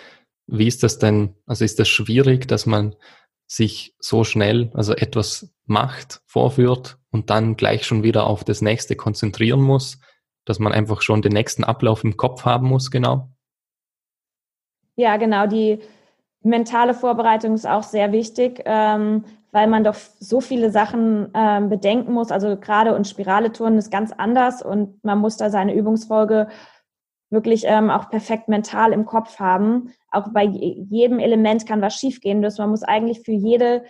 Wie 0.46 0.68
ist 0.68 0.84
das 0.84 1.00
denn? 1.00 1.36
Also 1.46 1.66
ist 1.66 1.80
das 1.80 1.88
schwierig, 1.88 2.48
dass 2.48 2.66
man 2.66 2.96
sich 3.48 3.96
so 4.00 4.24
schnell, 4.24 4.72
also 4.74 4.94
etwas 4.94 5.54
macht, 5.66 6.22
vorführt 6.26 6.98
und 7.12 7.30
dann 7.30 7.56
gleich 7.56 7.86
schon 7.86 8.04
wieder 8.04 8.28
auf 8.28 8.44
das 8.44 8.62
nächste 8.62 8.96
konzentrieren 8.96 9.62
muss, 9.62 10.00
dass 10.46 10.60
man 10.60 10.74
einfach 10.74 11.02
schon 11.02 11.22
den 11.22 11.34
nächsten 11.34 11.64
Ablauf 11.64 12.04
im 12.04 12.18
Kopf 12.18 12.46
haben 12.46 12.68
muss, 12.68 12.92
genau? 12.92 13.32
Ja, 14.96 15.18
genau. 15.18 15.48
Die 15.48 15.80
mentale 16.48 16.94
Vorbereitung 16.94 17.54
ist 17.54 17.68
auch 17.68 17.84
sehr 17.84 18.12
wichtig. 18.12 18.62
Ähm, 18.66 19.24
weil 19.52 19.68
man 19.68 19.84
doch 19.84 19.96
so 19.96 20.42
viele 20.42 20.72
Sachen 20.72 21.30
ähm, 21.34 21.70
bedenken 21.70 22.14
muss. 22.14 22.32
Also 22.32 22.58
gerade 22.58 22.96
und 22.96 23.08
Spirale 23.08 23.52
turnen 23.52 23.80
ist 23.80 23.90
ganz 23.92 24.12
anders 24.12 24.62
und 24.62 25.04
man 25.04 25.18
muss 25.18 25.38
da 25.38 25.50
seine 25.50 25.74
Übungsfolge 25.74 26.48
wirklich 27.30 27.64
ähm, 27.66 27.90
auch 27.90 28.10
perfekt 28.10 28.50
mental 28.50 28.94
im 28.94 29.06
Kopf 29.06 29.40
haben. 29.40 29.94
Auch 30.12 30.30
bei 30.32 30.44
jedem 30.44 31.20
Element 31.20 31.66
kann 31.66 31.82
was 31.82 31.96
schiefgehen. 31.96 32.42
Das 32.42 32.58
man 32.58 32.70
muss 32.70 32.84
eigentlich 32.84 33.22
für 33.22 33.32
jedes 33.32 33.82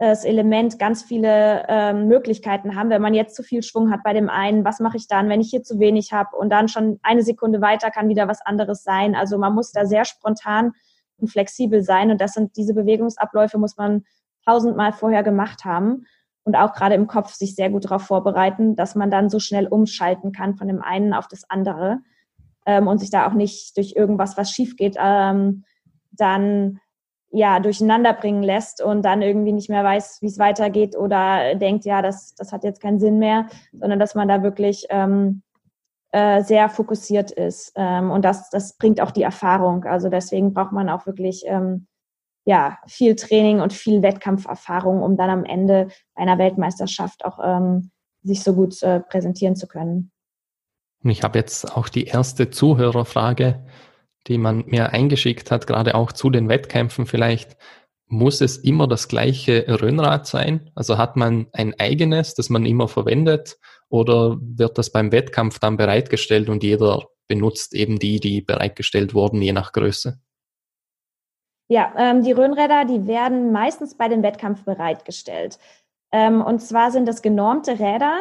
Element 0.00 0.78
ganz 0.80 1.04
viele 1.04 1.64
ähm, 1.68 2.08
Möglichkeiten 2.08 2.74
haben. 2.74 2.90
Wenn 2.90 3.00
man 3.00 3.14
jetzt 3.14 3.36
zu 3.36 3.44
viel 3.44 3.62
Schwung 3.62 3.92
hat 3.92 4.02
bei 4.02 4.12
dem 4.12 4.28
einen, 4.28 4.64
was 4.64 4.80
mache 4.80 4.96
ich 4.96 5.06
dann, 5.06 5.28
wenn 5.28 5.40
ich 5.40 5.50
hier 5.50 5.62
zu 5.62 5.78
wenig 5.78 6.12
habe 6.12 6.36
und 6.36 6.50
dann 6.50 6.66
schon 6.66 6.98
eine 7.02 7.22
Sekunde 7.22 7.60
weiter 7.60 7.90
kann 7.90 8.08
wieder 8.08 8.26
was 8.26 8.44
anderes 8.44 8.82
sein. 8.82 9.14
Also 9.14 9.38
man 9.38 9.54
muss 9.54 9.70
da 9.70 9.86
sehr 9.86 10.04
spontan 10.04 10.72
und 11.18 11.28
flexibel 11.28 11.82
sein. 11.82 12.10
Und 12.10 12.20
das 12.20 12.32
sind 12.32 12.56
diese 12.56 12.74
Bewegungsabläufe 12.74 13.58
muss 13.58 13.76
man 13.76 14.04
tausendmal 14.44 14.92
vorher 14.92 15.22
gemacht 15.22 15.64
haben 15.64 16.06
und 16.44 16.56
auch 16.56 16.74
gerade 16.74 16.94
im 16.94 17.06
Kopf 17.06 17.32
sich 17.32 17.54
sehr 17.54 17.70
gut 17.70 17.86
darauf 17.86 18.02
vorbereiten, 18.02 18.76
dass 18.76 18.94
man 18.94 19.10
dann 19.10 19.30
so 19.30 19.38
schnell 19.38 19.66
umschalten 19.66 20.32
kann 20.32 20.54
von 20.56 20.68
dem 20.68 20.82
einen 20.82 21.14
auf 21.14 21.26
das 21.26 21.48
andere 21.48 22.00
ähm, 22.66 22.86
und 22.86 22.98
sich 22.98 23.10
da 23.10 23.26
auch 23.26 23.32
nicht 23.32 23.76
durch 23.76 23.94
irgendwas, 23.96 24.36
was 24.36 24.50
schief 24.50 24.76
geht, 24.76 24.96
ähm, 24.98 25.64
dann 26.10 26.80
ja 27.30 27.58
durcheinander 27.58 28.12
bringen 28.12 28.42
lässt 28.42 28.80
und 28.80 29.02
dann 29.02 29.22
irgendwie 29.22 29.52
nicht 29.52 29.68
mehr 29.68 29.82
weiß, 29.82 30.18
wie 30.20 30.26
es 30.26 30.38
weitergeht 30.38 30.96
oder 30.96 31.56
denkt, 31.56 31.84
ja, 31.84 32.00
das, 32.00 32.34
das 32.36 32.52
hat 32.52 32.62
jetzt 32.62 32.80
keinen 32.80 33.00
Sinn 33.00 33.18
mehr, 33.18 33.46
sondern 33.72 33.98
dass 33.98 34.14
man 34.14 34.28
da 34.28 34.42
wirklich 34.42 34.86
ähm, 34.90 35.42
äh, 36.14 36.44
sehr 36.44 36.68
fokussiert 36.68 37.32
ist. 37.32 37.72
Ähm, 37.74 38.12
und 38.12 38.24
das, 38.24 38.48
das 38.50 38.76
bringt 38.76 39.00
auch 39.00 39.10
die 39.10 39.24
Erfahrung. 39.24 39.82
Also 39.82 40.08
deswegen 40.08 40.54
braucht 40.54 40.70
man 40.70 40.88
auch 40.88 41.06
wirklich 41.06 41.42
ähm, 41.44 41.88
ja, 42.44 42.78
viel 42.86 43.16
Training 43.16 43.60
und 43.60 43.72
viel 43.72 44.00
Wettkampferfahrung, 44.00 45.02
um 45.02 45.16
dann 45.16 45.28
am 45.28 45.44
Ende 45.44 45.88
einer 46.14 46.38
Weltmeisterschaft 46.38 47.24
auch 47.24 47.40
ähm, 47.42 47.90
sich 48.22 48.44
so 48.44 48.54
gut 48.54 48.80
äh, 48.84 49.00
präsentieren 49.00 49.56
zu 49.56 49.66
können. 49.66 50.12
Und 51.02 51.10
ich 51.10 51.24
habe 51.24 51.36
jetzt 51.36 51.76
auch 51.76 51.88
die 51.88 52.04
erste 52.04 52.48
Zuhörerfrage, 52.48 53.64
die 54.28 54.38
man 54.38 54.64
mir 54.66 54.90
eingeschickt 54.90 55.50
hat, 55.50 55.66
gerade 55.66 55.96
auch 55.96 56.12
zu 56.12 56.30
den 56.30 56.48
Wettkämpfen 56.48 57.06
vielleicht. 57.06 57.56
Muss 58.06 58.40
es 58.40 58.58
immer 58.58 58.86
das 58.86 59.08
gleiche 59.08 59.66
Röhnrad 59.80 60.28
sein? 60.28 60.70
Also 60.76 60.96
hat 60.96 61.16
man 61.16 61.48
ein 61.52 61.74
eigenes, 61.80 62.34
das 62.34 62.50
man 62.50 62.64
immer 62.66 62.86
verwendet? 62.86 63.58
Oder 63.88 64.38
wird 64.40 64.78
das 64.78 64.90
beim 64.90 65.12
Wettkampf 65.12 65.58
dann 65.58 65.76
bereitgestellt 65.76 66.48
und 66.48 66.62
jeder 66.62 67.06
benutzt 67.28 67.74
eben 67.74 67.98
die, 67.98 68.20
die 68.20 68.40
bereitgestellt 68.40 69.14
wurden, 69.14 69.40
je 69.40 69.52
nach 69.52 69.72
Größe? 69.72 70.20
Ja, 71.68 71.94
ähm, 71.96 72.22
die 72.22 72.32
Röhnräder, 72.32 72.84
die 72.84 73.06
werden 73.06 73.52
meistens 73.52 73.96
bei 73.96 74.08
den 74.08 74.22
Wettkampf 74.22 74.64
bereitgestellt. 74.64 75.58
Ähm, 76.12 76.42
und 76.42 76.60
zwar 76.60 76.90
sind 76.90 77.06
das 77.06 77.22
genormte 77.22 77.78
Räder. 77.78 78.20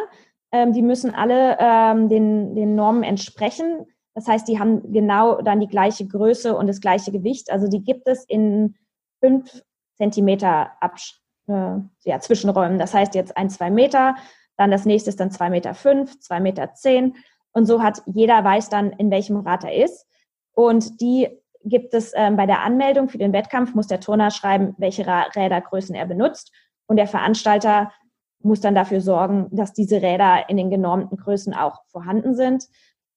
Ähm, 0.52 0.71
die 0.71 0.82
müssen 0.82 1.13
alle 1.13 1.58
ähm, 1.60 2.08
den, 2.08 2.56
den 2.56 2.76
Normen 2.76 3.04
entsprechen. 3.04 3.86
Das 4.15 4.28
heißt, 4.28 4.47
die 4.47 4.60
haben 4.60 4.93
genau 4.93 5.41
dann 5.41 5.60
die 5.60 5.67
gleiche 5.67 6.08
Größe 6.08 6.56
und 6.56 6.67
das 6.67 6.80
gleiche 6.80 7.12
Gewicht. 7.12 7.52
Also 7.52 7.67
die 7.67 7.84
gibt 7.84 8.08
es 8.08 8.23
in 8.26 8.76
fünf 9.19 9.63
Zentimeter 9.95 10.71
Absch 10.80 11.19
äh, 11.47 11.78
ja, 12.04 12.19
Zwischenräumen. 12.19 12.80
Das 12.80 12.93
heißt 12.93 13.15
jetzt 13.15 13.36
ein, 13.36 13.49
zwei 13.49 13.69
Meter, 13.69 14.15
dann 14.58 14.72
das 14.72 14.86
nächste 14.86 15.10
ist 15.10 15.20
dann 15.20 15.32
zwei 15.32 15.50
Meter 15.50 15.74
fünf, 15.74 16.20
zwei 16.20 16.39
Meter 16.39 16.74
zehn. 16.74 17.16
Und 17.54 17.66
so 17.66 17.82
hat 17.82 18.02
jeder 18.06 18.44
weiß 18.44 18.70
dann, 18.70 18.92
in 18.92 19.12
welchem 19.12 19.38
Rad 19.38 19.63
er 19.63 19.74
ist. 19.84 20.08
Und 20.54 21.02
die 21.02 21.30
gibt 21.63 21.94
es 21.94 22.12
ähm, 22.16 22.36
bei 22.36 22.46
der 22.46 22.62
Anmeldung 22.62 23.10
für 23.10 23.18
den 23.18 23.34
Wettkampf, 23.34 23.74
muss 23.74 23.88
der 23.88 24.00
Turner 24.00 24.32
schreiben, 24.32 24.76
welche 24.78 25.06
Rädergrößen 25.08 25.96
er 25.96 26.06
benutzt. 26.06 26.52
Und 26.88 26.98
der 26.98 27.08
Veranstalter 27.08 27.92
muss 28.39 28.60
dann 28.60 28.76
dafür 28.76 29.02
sorgen, 29.02 29.48
dass 29.52 29.74
diese 29.74 30.02
Räder 30.02 30.50
in 30.50 30.58
den 30.58 30.70
genormten 30.70 31.18
Größen 31.18 31.54
auch 31.54 31.80
vorhanden 31.88 32.36
sind. 32.36 32.66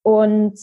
Und 0.02 0.58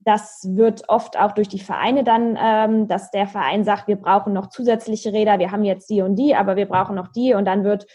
das 0.00 0.46
wird 0.50 0.88
oft 0.88 1.18
auch 1.18 1.32
durch 1.32 1.48
die 1.48 1.60
Vereine 1.60 2.04
dann, 2.04 2.36
ähm, 2.40 2.88
dass 2.88 3.10
der 3.10 3.26
Verein 3.26 3.64
sagt, 3.64 3.88
wir 3.88 3.96
brauchen 3.96 4.32
noch 4.32 4.48
zusätzliche 4.48 5.12
Räder, 5.12 5.38
wir 5.38 5.52
haben 5.52 5.64
jetzt 5.64 5.88
die 5.88 6.02
und 6.02 6.16
die, 6.16 6.34
aber 6.34 6.56
wir 6.56 6.66
brauchen 6.66 6.96
noch 6.96 7.08
die 7.08 7.34
und 7.34 7.44
dann 7.44 7.64
wird 7.64 7.86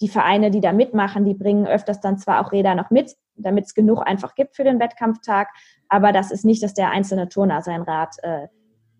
die 0.00 0.08
Vereine, 0.08 0.50
die 0.50 0.60
da 0.60 0.72
mitmachen, 0.72 1.24
die 1.24 1.34
bringen 1.34 1.66
öfters 1.66 2.00
dann 2.00 2.18
zwar 2.18 2.44
auch 2.44 2.52
Räder 2.52 2.74
noch 2.74 2.90
mit, 2.90 3.14
damit 3.34 3.66
es 3.66 3.74
genug 3.74 4.06
einfach 4.06 4.34
gibt 4.34 4.56
für 4.56 4.64
den 4.64 4.80
Wettkampftag, 4.80 5.48
aber 5.88 6.12
das 6.12 6.30
ist 6.30 6.44
nicht, 6.44 6.62
dass 6.62 6.74
der 6.74 6.90
einzelne 6.90 7.28
Turner 7.28 7.62
sein 7.62 7.82
Rad 7.82 8.16
äh, 8.22 8.48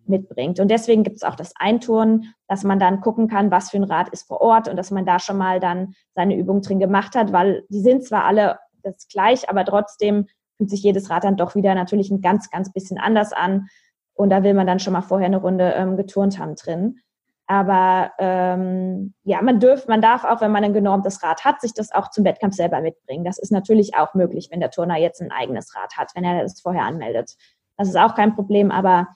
mitbringt. 0.05 0.59
Und 0.59 0.69
deswegen 0.69 1.03
gibt 1.03 1.17
es 1.17 1.23
auch 1.23 1.35
das 1.35 1.53
Einturnen, 1.57 2.33
dass 2.47 2.63
man 2.63 2.79
dann 2.79 3.01
gucken 3.01 3.27
kann, 3.27 3.51
was 3.51 3.71
für 3.71 3.77
ein 3.77 3.83
Rad 3.83 4.09
ist 4.09 4.27
vor 4.27 4.41
Ort 4.41 4.67
und 4.67 4.77
dass 4.77 4.91
man 4.91 5.05
da 5.05 5.19
schon 5.19 5.37
mal 5.37 5.59
dann 5.59 5.93
seine 6.15 6.37
Übung 6.37 6.61
drin 6.61 6.79
gemacht 6.79 7.15
hat, 7.15 7.33
weil 7.33 7.65
die 7.69 7.81
sind 7.81 8.03
zwar 8.03 8.25
alle 8.25 8.59
das 8.83 9.07
gleich, 9.07 9.49
aber 9.49 9.65
trotzdem 9.65 10.27
fühlt 10.55 10.69
sich 10.69 10.83
jedes 10.83 11.09
Rad 11.09 11.23
dann 11.23 11.37
doch 11.37 11.55
wieder 11.55 11.75
natürlich 11.75 12.09
ein 12.09 12.21
ganz, 12.21 12.49
ganz 12.49 12.71
bisschen 12.71 12.97
anders 12.97 13.33
an. 13.33 13.67
Und 14.13 14.29
da 14.29 14.43
will 14.43 14.53
man 14.53 14.65
dann 14.65 14.79
schon 14.79 14.93
mal 14.93 15.01
vorher 15.01 15.27
eine 15.27 15.37
Runde 15.37 15.73
ähm, 15.75 15.97
geturnt 15.97 16.39
haben 16.39 16.55
drin. 16.55 16.99
Aber 17.47 18.11
ähm, 18.19 19.13
ja, 19.23 19.41
man 19.41 19.61
dürf, 19.61 19.87
man 19.87 20.01
darf 20.01 20.25
auch, 20.25 20.41
wenn 20.41 20.51
man 20.51 20.65
ein 20.65 20.73
genormtes 20.73 21.23
Rad 21.23 21.45
hat, 21.45 21.61
sich 21.61 21.73
das 21.73 21.93
auch 21.93 22.11
zum 22.11 22.25
Wettkampf 22.25 22.55
selber 22.55 22.81
mitbringen. 22.81 23.23
Das 23.23 23.37
ist 23.37 23.51
natürlich 23.51 23.95
auch 23.95 24.13
möglich, 24.13 24.49
wenn 24.51 24.59
der 24.59 24.69
Turner 24.69 24.97
jetzt 24.97 25.21
ein 25.21 25.31
eigenes 25.31 25.73
Rad 25.73 25.95
hat, 25.95 26.11
wenn 26.13 26.25
er 26.25 26.43
das 26.43 26.59
vorher 26.59 26.83
anmeldet. 26.83 27.35
Das 27.77 27.87
ist 27.87 27.95
auch 27.95 28.15
kein 28.15 28.35
Problem, 28.35 28.69
aber 28.69 29.07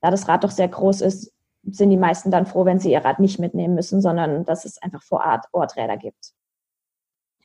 da 0.00 0.12
das 0.12 0.28
Rad 0.28 0.44
doch 0.44 0.50
sehr 0.50 0.68
groß 0.68 1.00
ist, 1.00 1.32
sind 1.64 1.90
die 1.90 1.96
meisten 1.96 2.30
dann 2.30 2.46
froh, 2.46 2.64
wenn 2.64 2.78
sie 2.78 2.92
ihr 2.92 3.04
Rad 3.04 3.18
nicht 3.18 3.40
mitnehmen 3.40 3.74
müssen, 3.74 4.00
sondern 4.00 4.44
dass 4.44 4.64
es 4.64 4.80
einfach 4.80 5.02
vor 5.02 5.24
Ort 5.24 5.46
Orträder 5.52 5.96
gibt. 5.96 6.32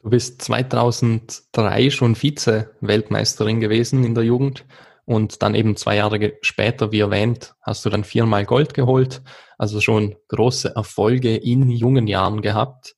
Du 0.02 0.12
bist 0.12 0.42
2003 0.44 1.90
schon 1.90 2.16
Vize-Weltmeisterin 2.16 3.60
gewesen 3.60 4.04
in 4.04 4.14
der 4.14 4.24
Jugend 4.24 4.66
und 5.08 5.42
dann 5.42 5.56
eben 5.56 5.78
zwei 5.78 5.96
Jahre 5.96 6.34
später, 6.42 6.92
wie 6.92 7.00
erwähnt, 7.00 7.56
hast 7.62 7.86
du 7.86 7.90
dann 7.90 8.04
viermal 8.04 8.46
Gold 8.46 8.74
geholt, 8.74 9.22
also 9.58 9.80
schon 9.80 10.18
große 10.28 10.76
Erfolge 10.76 11.34
in 11.38 11.70
jungen 11.70 12.08
Jahren 12.08 12.42
gehabt. 12.42 12.96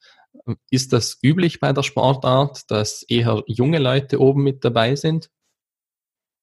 Ist 0.71 0.91
das 0.91 1.19
üblich 1.21 1.59
bei 1.59 1.71
der 1.71 1.83
Sportart, 1.83 2.71
dass 2.71 3.03
eher 3.03 3.43
junge 3.45 3.77
Leute 3.77 4.19
oben 4.19 4.43
mit 4.43 4.65
dabei 4.65 4.95
sind? 4.95 5.29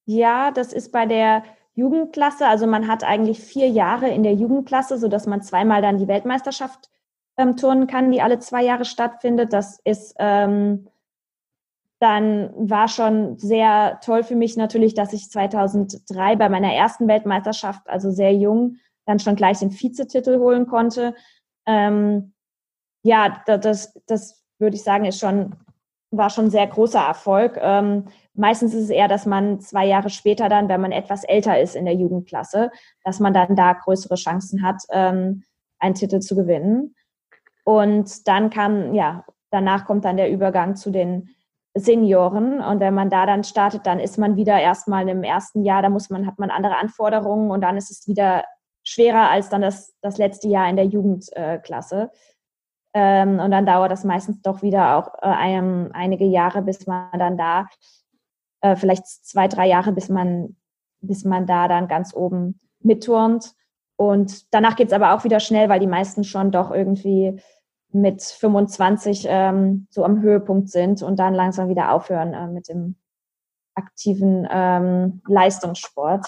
Ja, 0.05 0.51
das 0.51 0.71
ist 0.71 0.93
bei 0.93 1.05
der 1.05 1.43
Jugendklasse. 1.73 2.47
Also 2.47 2.65
man 2.65 2.87
hat 2.87 3.03
eigentlich 3.03 3.41
vier 3.41 3.67
Jahre 3.67 4.07
in 4.09 4.23
der 4.23 4.35
Jugendklasse, 4.35 4.97
sodass 4.97 5.27
man 5.27 5.41
zweimal 5.41 5.81
dann 5.81 5.97
die 5.97 6.07
Weltmeisterschaft 6.07 6.89
ähm, 7.35 7.57
turnen 7.57 7.87
kann, 7.87 8.09
die 8.09 8.21
alle 8.21 8.39
zwei 8.39 8.63
Jahre 8.63 8.85
stattfindet. 8.85 9.51
Das 9.51 9.81
ist 9.83 10.15
ähm, 10.17 10.87
dann 11.99 12.51
war 12.55 12.87
schon 12.87 13.37
sehr 13.37 13.99
toll 14.03 14.23
für 14.23 14.35
mich 14.35 14.55
natürlich, 14.55 14.93
dass 14.93 15.13
ich 15.13 15.31
2003 15.31 16.35
bei 16.35 16.49
meiner 16.49 16.73
ersten 16.73 17.07
Weltmeisterschaft, 17.07 17.87
also 17.87 18.11
sehr 18.11 18.33
jung, 18.33 18.77
dann 19.05 19.19
schon 19.19 19.35
gleich 19.35 19.59
den 19.59 19.71
Vizetitel 19.71 20.37
holen 20.37 20.67
konnte. 20.67 21.15
Ähm, 21.65 22.33
ja, 23.03 23.41
das, 23.45 23.93
das 24.05 24.43
würde 24.59 24.75
ich 24.75 24.83
sagen, 24.83 25.05
ist 25.05 25.19
schon, 25.19 25.55
war 26.11 26.29
schon 26.29 26.49
sehr 26.49 26.67
großer 26.67 26.99
Erfolg. 26.99 27.57
Ähm, 27.59 28.05
meistens 28.33 28.73
ist 28.73 28.83
es 28.83 28.89
eher, 28.89 29.07
dass 29.07 29.25
man 29.25 29.59
zwei 29.59 29.85
Jahre 29.85 30.09
später 30.09 30.49
dann, 30.49 30.69
wenn 30.69 30.81
man 30.81 30.91
etwas 30.91 31.23
älter 31.23 31.59
ist 31.59 31.75
in 31.75 31.85
der 31.85 31.95
Jugendklasse, 31.95 32.69
dass 33.03 33.19
man 33.19 33.33
dann 33.33 33.55
da 33.55 33.73
größere 33.73 34.15
Chancen 34.15 34.61
hat, 34.61 34.83
ähm, 34.91 35.43
einen 35.79 35.95
Titel 35.95 36.19
zu 36.19 36.35
gewinnen. 36.35 36.95
Und 37.63 38.27
dann 38.27 38.49
kam, 38.49 38.93
ja, 38.93 39.25
danach 39.49 39.85
kommt 39.85 40.05
dann 40.05 40.17
der 40.17 40.31
Übergang 40.31 40.75
zu 40.75 40.91
den 40.91 41.29
Senioren. 41.79 42.61
Und 42.61 42.79
wenn 42.79 42.93
man 42.93 43.09
da 43.09 43.25
dann 43.25 43.43
startet, 43.43 43.85
dann 43.85 43.99
ist 43.99 44.17
man 44.17 44.35
wieder 44.35 44.59
erstmal 44.59 45.07
im 45.07 45.23
ersten 45.23 45.63
Jahr, 45.63 45.81
da 45.81 45.89
muss 45.89 46.09
man, 46.09 46.25
hat 46.25 46.39
man 46.39 46.49
andere 46.49 46.77
Anforderungen 46.77 47.51
und 47.51 47.61
dann 47.61 47.77
ist 47.77 47.91
es 47.91 48.07
wieder 48.07 48.43
schwerer 48.83 49.29
als 49.29 49.49
dann 49.49 49.61
das, 49.61 49.93
das 50.01 50.17
letzte 50.17 50.47
Jahr 50.47 50.69
in 50.69 50.75
der 50.75 50.85
Jugendklasse. 50.85 52.09
Ähm, 52.93 53.39
und 53.39 53.51
dann 53.51 53.65
dauert 53.65 53.91
das 53.91 54.03
meistens 54.03 54.41
doch 54.41 54.61
wieder 54.61 54.97
auch 54.97 55.13
äh, 55.21 55.27
ein, 55.27 55.91
einige 55.91 56.25
Jahre, 56.25 56.61
bis 56.61 56.87
man 56.87 57.19
dann 57.19 57.37
da, 57.37 57.67
äh, 58.61 58.75
vielleicht 58.75 59.05
zwei, 59.05 59.47
drei 59.47 59.67
Jahre, 59.67 59.91
bis 59.91 60.09
man, 60.09 60.55
bis 61.01 61.25
man 61.25 61.45
da 61.45 61.67
dann 61.67 61.87
ganz 61.87 62.15
oben 62.15 62.59
mitturnt. 62.79 63.53
Und 63.97 64.53
danach 64.53 64.75
geht 64.75 64.87
es 64.87 64.93
aber 64.93 65.13
auch 65.13 65.23
wieder 65.23 65.39
schnell, 65.39 65.69
weil 65.69 65.79
die 65.79 65.87
meisten 65.87 66.23
schon 66.23 66.51
doch 66.51 66.71
irgendwie 66.71 67.41
mit 67.91 68.21
25 68.21 69.25
ähm, 69.27 69.87
so 69.89 70.03
am 70.03 70.21
Höhepunkt 70.21 70.69
sind 70.69 71.01
und 71.01 71.17
dann 71.17 71.33
langsam 71.33 71.69
wieder 71.69 71.91
aufhören 71.91 72.33
äh, 72.33 72.47
mit 72.47 72.67
dem 72.69 72.95
aktiven 73.75 74.47
ähm, 74.51 75.21
Leistungssport. 75.27 76.25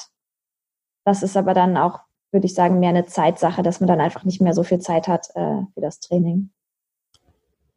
Das 1.05 1.23
ist 1.23 1.35
aber 1.35 1.53
dann 1.53 1.77
auch, 1.77 1.99
würde 2.31 2.45
ich 2.45 2.53
sagen, 2.53 2.79
mehr 2.79 2.89
eine 2.89 3.05
Zeitsache, 3.05 3.63
dass 3.63 3.79
man 3.79 3.87
dann 3.87 4.01
einfach 4.01 4.23
nicht 4.23 4.41
mehr 4.41 4.53
so 4.53 4.63
viel 4.63 4.79
Zeit 4.79 5.07
hat 5.07 5.29
äh, 5.35 5.61
für 5.73 5.81
das 5.81 5.99
Training. 5.99 6.51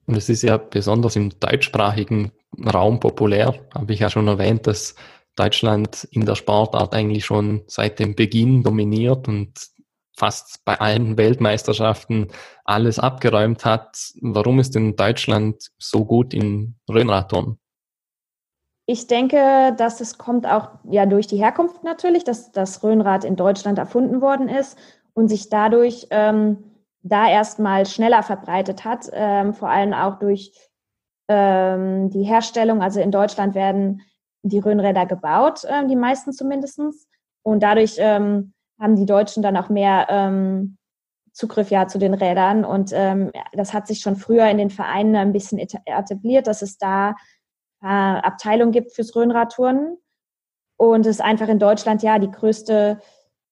Und 0.07 0.17
es 0.17 0.29
ist 0.29 0.43
ja 0.43 0.59
besonders 0.59 1.17
im 1.17 1.31
deutschsprachigen 1.41 2.33
Raum 2.73 3.01
populär, 3.01 3.55
habe 3.75 3.93
ich 3.93 4.01
ja 4.01 4.11
schon 4.11 4.29
erwähnt, 4.29 4.67
dass 4.67 4.95
Deutschland 5.37 6.05
in 6.11 6.27
der 6.27 6.35
Sportart 6.35 6.95
eigentlich 6.95 7.25
schon 7.25 7.63
seit 7.67 7.99
dem 7.99 8.15
Beginn 8.15 8.63
dominiert 8.63 9.29
und 9.29 9.53
fast 10.17 10.65
bei 10.65 10.79
allen 10.81 11.17
Weltmeisterschaften 11.17 12.29
alles 12.65 12.99
abgeräumt 12.99 13.65
hat. 13.65 13.97
Warum 14.21 14.59
ist 14.59 14.75
denn 14.75 14.97
Deutschland 14.97 15.71
so 15.79 16.05
gut 16.05 16.35
in 16.35 16.77
Röhnradturnen? 16.89 17.59
Ich 18.87 19.07
denke, 19.07 19.75
dass 19.79 20.01
es 20.01 20.19
kommt 20.19 20.47
auch 20.47 20.71
ja 20.91 21.07
durch 21.07 21.27
die 21.27 21.37
Herkunft 21.37 21.85
natürlich, 21.85 22.25
dass 22.25 22.51
das 22.53 22.83
Röhnrad 22.83 23.25
in 23.25 23.37
Deutschland 23.37 23.79
erfunden 23.79 24.21
worden 24.21 24.49
ist 24.49 24.77
und 25.15 25.29
sich 25.29 25.49
dadurch 25.49 26.09
ähm, 26.11 26.59
da 27.03 27.29
erstmal 27.29 27.87
schneller 27.87 28.23
verbreitet 28.23 28.85
hat, 28.85 29.09
ähm, 29.13 29.55
vor 29.55 29.69
allem 29.69 29.93
auch 29.93 30.19
durch 30.19 30.53
ähm, 31.29 32.11
die 32.11 32.25
Herstellung. 32.25 32.83
Also 32.83 33.01
in 33.01 33.11
Deutschland 33.11 33.55
werden 33.55 34.03
die 34.43 34.59
Röhnräder 34.59 35.07
gebaut, 35.07 35.65
äh, 35.65 35.87
die 35.87 35.97
meisten 35.97 36.33
zumindestens 36.33 37.07
Und 37.43 37.63
dadurch 37.63 37.97
ähm, 37.99 38.53
haben 38.83 38.97
die 38.97 39.07
Deutschen 39.07 39.43
dann 39.43 39.57
auch 39.57 39.69
mehr 39.69 40.07
ähm, 40.11 40.77
Zugriff 41.33 41.71
ja 41.71 41.87
zu 41.87 41.99
den 41.99 42.15
Rädern. 42.15 42.65
Und 42.65 42.91
ähm, 42.93 43.31
das 43.53 43.73
hat 43.73 43.87
sich 43.87 44.01
schon 44.01 44.17
früher 44.17 44.49
in 44.49 44.59
den 44.59 44.71
Vereinen 44.71 45.15
ein 45.17 45.33
bisschen 45.33 45.59
etabliert, 45.59 46.47
dass 46.47 46.63
es 46.63 46.79
da 46.79 47.15
äh, 47.81 47.87
Abteilungen 47.87 48.73
gibt 48.73 48.93
fürs 48.93 49.15
Röhnradtouren. 49.15 49.97
Und 50.77 51.07
es 51.07 51.21
einfach 51.21 51.49
in 51.49 51.61
Deutschland 51.61 52.03
ja 52.03 52.19
die 52.19 52.31
größte 52.31 52.99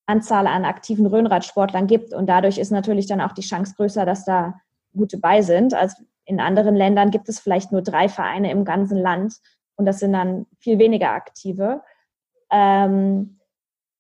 Anzahl 0.06 0.48
an 0.48 0.64
aktiven 0.64 1.06
Röhnradsportlern 1.06 1.86
gibt. 1.86 2.12
Und 2.12 2.26
dadurch 2.26 2.58
ist 2.58 2.72
natürlich 2.72 3.06
dann 3.06 3.20
auch 3.20 3.32
die 3.32 3.42
Chance 3.42 3.74
größer, 3.76 4.04
dass 4.04 4.24
da 4.24 4.60
gute 4.94 5.18
bei 5.18 5.42
sind. 5.42 5.72
Also 5.74 6.02
in 6.24 6.40
anderen 6.40 6.74
Ländern 6.74 7.10
gibt 7.10 7.28
es 7.28 7.38
vielleicht 7.38 7.70
nur 7.70 7.82
drei 7.82 8.08
Vereine 8.08 8.50
im 8.50 8.64
ganzen 8.64 8.98
Land 8.98 9.34
und 9.76 9.86
das 9.86 10.00
sind 10.00 10.12
dann 10.12 10.46
viel 10.58 10.78
weniger 10.78 11.10
aktive. 11.10 11.82
Ähm, 12.50 13.39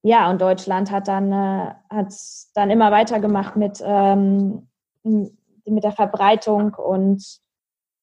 ja, 0.02 0.30
und 0.30 0.40
Deutschland 0.40 0.90
hat 0.90 1.08
dann, 1.08 1.32
äh, 1.32 1.74
hat 1.90 2.14
dann 2.54 2.70
immer 2.70 2.90
weitergemacht 2.90 3.56
mit, 3.56 3.82
ähm, 3.84 4.68
mit 5.02 5.84
der 5.84 5.92
Verbreitung 5.92 6.74
und 6.74 7.40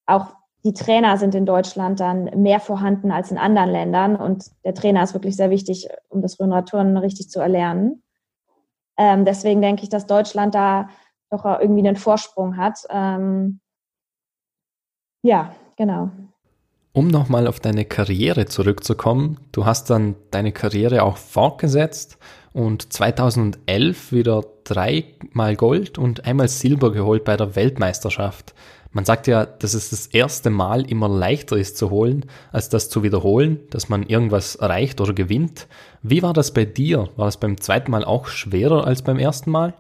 auch 0.06 0.36
die 0.64 0.74
Trainer 0.74 1.18
sind 1.18 1.34
in 1.36 1.46
Deutschland 1.46 2.00
dann 2.00 2.26
mehr 2.42 2.60
vorhanden 2.60 3.12
als 3.12 3.32
in 3.32 3.38
anderen 3.38 3.70
Ländern 3.72 4.16
und 4.16 4.52
der 4.64 4.74
Trainer 4.74 5.04
ist 5.04 5.14
wirklich 5.14 5.36
sehr 5.36 5.50
wichtig, 5.50 5.88
um 6.10 6.22
das 6.22 6.40
Röhnradturnen 6.40 6.98
richtig 6.98 7.30
zu 7.30 7.40
erlernen. 7.40 8.04
Ähm, 8.98 9.26
deswegen 9.26 9.62
denke 9.62 9.84
ich, 9.84 9.90
dass 9.90 10.08
Deutschland 10.08 10.56
da 10.56 10.90
doch 11.30 11.46
irgendwie 11.46 11.88
einen 11.88 11.96
Vorsprung 11.96 12.58
hat. 12.58 12.80
Ähm, 12.90 13.60
ja, 15.24 15.54
genau. 15.76 16.10
Um 16.98 17.10
nochmal 17.10 17.46
auf 17.46 17.60
deine 17.60 17.86
Karriere 17.86 18.48
zurückzukommen, 18.48 19.40
du 19.52 19.68
hast 19.68 19.92
dann 19.92 20.16
deine 20.32 20.52
Karriere 20.52 21.04
auch 21.04 21.18
fortgesetzt 21.18 22.18
und 22.54 22.92
2011 22.92 24.12
wieder 24.12 24.44
dreimal 24.64 25.56
Gold 25.56 26.00
und 26.00 26.26
einmal 26.26 26.48
Silber 26.48 26.92
geholt 26.92 27.24
bei 27.24 27.38
der 27.38 27.56
Weltmeisterschaft. 27.56 28.56
Man 28.94 29.06
sagt 29.06 29.28
ja, 29.28 29.46
dass 29.46 29.76
es 29.76 29.92
das 29.92 30.08
erste 30.08 30.50
Mal 30.50 30.90
immer 30.90 31.08
leichter 31.08 31.56
ist 31.56 31.78
zu 31.78 31.92
holen, 31.92 32.26
als 32.52 32.70
das 32.70 32.90
zu 32.90 33.04
wiederholen, 33.04 33.60
dass 33.70 33.90
man 33.90 34.02
irgendwas 34.02 34.56
erreicht 34.56 35.00
oder 35.00 35.14
gewinnt. 35.14 35.68
Wie 36.02 36.24
war 36.24 36.34
das 36.34 36.52
bei 36.52 36.66
dir? 36.66 37.10
War 37.16 37.28
es 37.28 37.38
beim 37.38 37.62
zweiten 37.62 37.92
Mal 37.92 38.06
auch 38.06 38.26
schwerer 38.26 38.88
als 38.88 39.04
beim 39.04 39.20
ersten 39.20 39.52
Mal? 39.52 39.76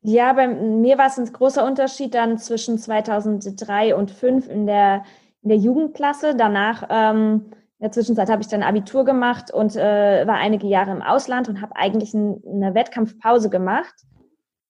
Ja, 0.00 0.32
bei 0.32 0.48
mir 0.48 0.96
war 0.96 1.08
es 1.08 1.18
ein 1.18 1.30
großer 1.30 1.66
Unterschied 1.66 2.14
dann 2.14 2.38
zwischen 2.38 2.78
2003 2.78 3.94
und 3.94 4.08
2005 4.08 4.48
in 4.48 4.66
der 4.66 5.04
in 5.42 5.48
der 5.48 5.58
Jugendklasse. 5.58 6.34
Danach, 6.34 6.84
ähm, 6.90 7.46
in 7.78 7.84
der 7.84 7.92
Zwischenzeit 7.92 8.28
habe 8.30 8.42
ich 8.42 8.48
dann 8.48 8.62
Abitur 8.62 9.04
gemacht 9.04 9.52
und 9.52 9.76
äh, 9.76 10.26
war 10.26 10.36
einige 10.36 10.66
Jahre 10.66 10.90
im 10.90 11.02
Ausland 11.02 11.48
und 11.48 11.60
habe 11.60 11.76
eigentlich 11.76 12.14
ein, 12.14 12.42
eine 12.46 12.74
Wettkampfpause 12.74 13.50
gemacht 13.50 13.94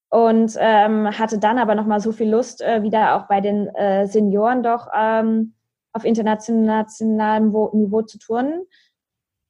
und 0.09 0.55
ähm, 0.59 1.07
hatte 1.17 1.39
dann 1.39 1.57
aber 1.57 1.75
noch 1.75 1.85
mal 1.85 1.99
so 1.99 2.11
viel 2.11 2.29
Lust, 2.29 2.61
äh, 2.61 2.83
wieder 2.83 3.15
auch 3.15 3.27
bei 3.27 3.41
den 3.41 3.67
äh, 3.75 4.07
Senioren 4.07 4.63
doch 4.63 4.87
ähm, 4.95 5.53
auf 5.93 6.05
internationalem 6.05 7.51
Niveau 7.73 8.01
zu 8.03 8.19
turnen. 8.19 8.65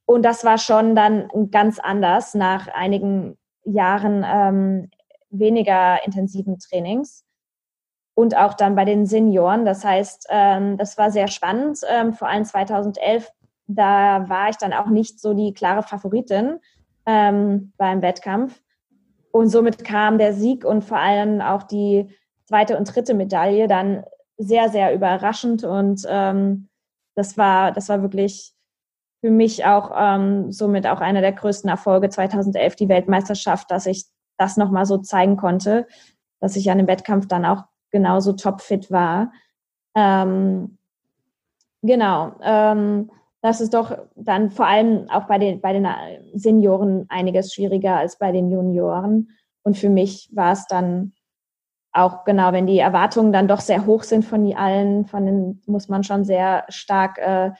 Und 0.06 0.24
das 0.24 0.44
war 0.44 0.58
schon 0.58 0.96
dann 0.96 1.30
ganz 1.52 1.80
anders 1.80 2.34
nach 2.34 2.68
einigen 2.70 3.38
Jahren 3.64 4.26
ähm, 4.28 4.90
weniger 5.30 6.04
intensiven 6.06 6.58
Trainings 6.58 7.26
und 8.20 8.36
auch 8.36 8.54
dann 8.54 8.76
bei 8.76 8.84
den 8.84 9.06
Senioren. 9.06 9.64
Das 9.64 9.86
heißt, 9.86 10.28
ähm, 10.30 10.76
das 10.76 10.98
war 10.98 11.10
sehr 11.10 11.30
spannend, 11.30 11.80
ähm, 11.90 12.12
vor 12.12 12.28
allem 12.28 12.44
2011. 12.44 13.32
Da 13.68 14.28
war 14.28 14.50
ich 14.50 14.58
dann 14.58 14.74
auch 14.74 14.88
nicht 14.88 15.22
so 15.22 15.34
die 15.34 15.54
klare 15.54 15.84
Favoritin 15.84 16.60
ähm, 17.06 17.72
beim 17.78 18.02
Wettkampf. 18.02 18.62
Und 19.32 19.48
somit 19.48 19.86
kam 19.86 20.18
der 20.18 20.34
Sieg 20.34 20.66
und 20.66 20.84
vor 20.84 20.98
allem 20.98 21.40
auch 21.40 21.64
die 21.64 22.10
zweite 22.46 22.78
und 22.78 22.94
dritte 22.94 23.14
Medaille 23.14 23.70
dann 23.70 24.04
sehr, 24.38 24.68
sehr 24.68 24.94
überraschend. 24.94 25.64
Und 25.64 26.06
ähm, 26.10 26.68
das 27.16 27.38
war, 27.38 27.72
das 27.72 27.88
war 27.88 28.02
wirklich 28.02 28.54
für 29.22 29.32
mich 29.32 29.64
auch 29.64 29.92
ähm, 29.96 30.52
somit 30.52 30.86
auch 30.88 31.00
einer 31.00 31.22
der 31.22 31.32
größten 31.32 31.70
Erfolge 31.70 32.10
2011, 32.10 32.76
die 32.76 32.90
Weltmeisterschaft, 32.90 33.72
dass 33.72 33.86
ich 33.86 34.08
das 34.38 34.58
nochmal 34.58 34.86
so 34.86 34.98
zeigen 34.98 35.38
konnte, 35.38 35.88
dass 36.42 36.58
ich 36.58 36.70
an 36.70 36.80
dem 36.80 36.88
Wettkampf 36.88 37.26
dann 37.26 37.46
auch 37.46 37.69
genauso 37.92 38.34
topfit 38.34 38.92
war. 38.92 39.32
Ähm, 39.96 40.78
genau. 41.82 42.34
Ähm, 42.42 43.12
das 43.42 43.62
ist 43.62 43.74
doch 43.74 43.98
dann 44.16 44.52
vor 44.52 44.68
allem 44.68 45.10
auch 45.10 45.26
bei 45.26 45.38
den, 45.38 45.62
bei 45.62 45.74
den 45.74 45.88
Senioren 46.34 47.06
einiges 47.10 47.54
schwieriger 47.54 47.96
als 47.96 48.18
bei 48.18 48.32
den 48.32 48.52
Junioren. 48.52 49.30
Und 49.64 49.78
für 49.78 49.90
mich 49.90 50.30
war 50.34 50.52
es 50.52 50.68
dann 50.68 51.14
auch 51.92 52.26
genau, 52.26 52.52
wenn 52.52 52.68
die 52.68 52.80
Erwartungen 52.80 53.32
dann 53.32 53.48
doch 53.48 53.62
sehr 53.62 53.86
hoch 53.86 54.04
sind 54.04 54.26
von 54.26 54.52
allen, 54.54 55.06
von 55.06 55.26
den 55.26 55.62
muss 55.66 55.88
man 55.88 56.04
schon 56.04 56.24
sehr 56.24 56.66
stark 56.70 57.18
äh, 57.18 57.52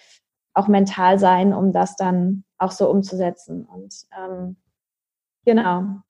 auch 0.54 0.68
mental 0.68 1.18
sein, 1.18 1.54
um 1.54 1.72
das 1.72 1.96
dann 1.96 2.44
auch 2.58 2.72
so 2.72 2.90
umzusetzen. 2.90 3.66
Und 3.66 3.94
ähm, 4.18 4.58
genau. 5.46 6.02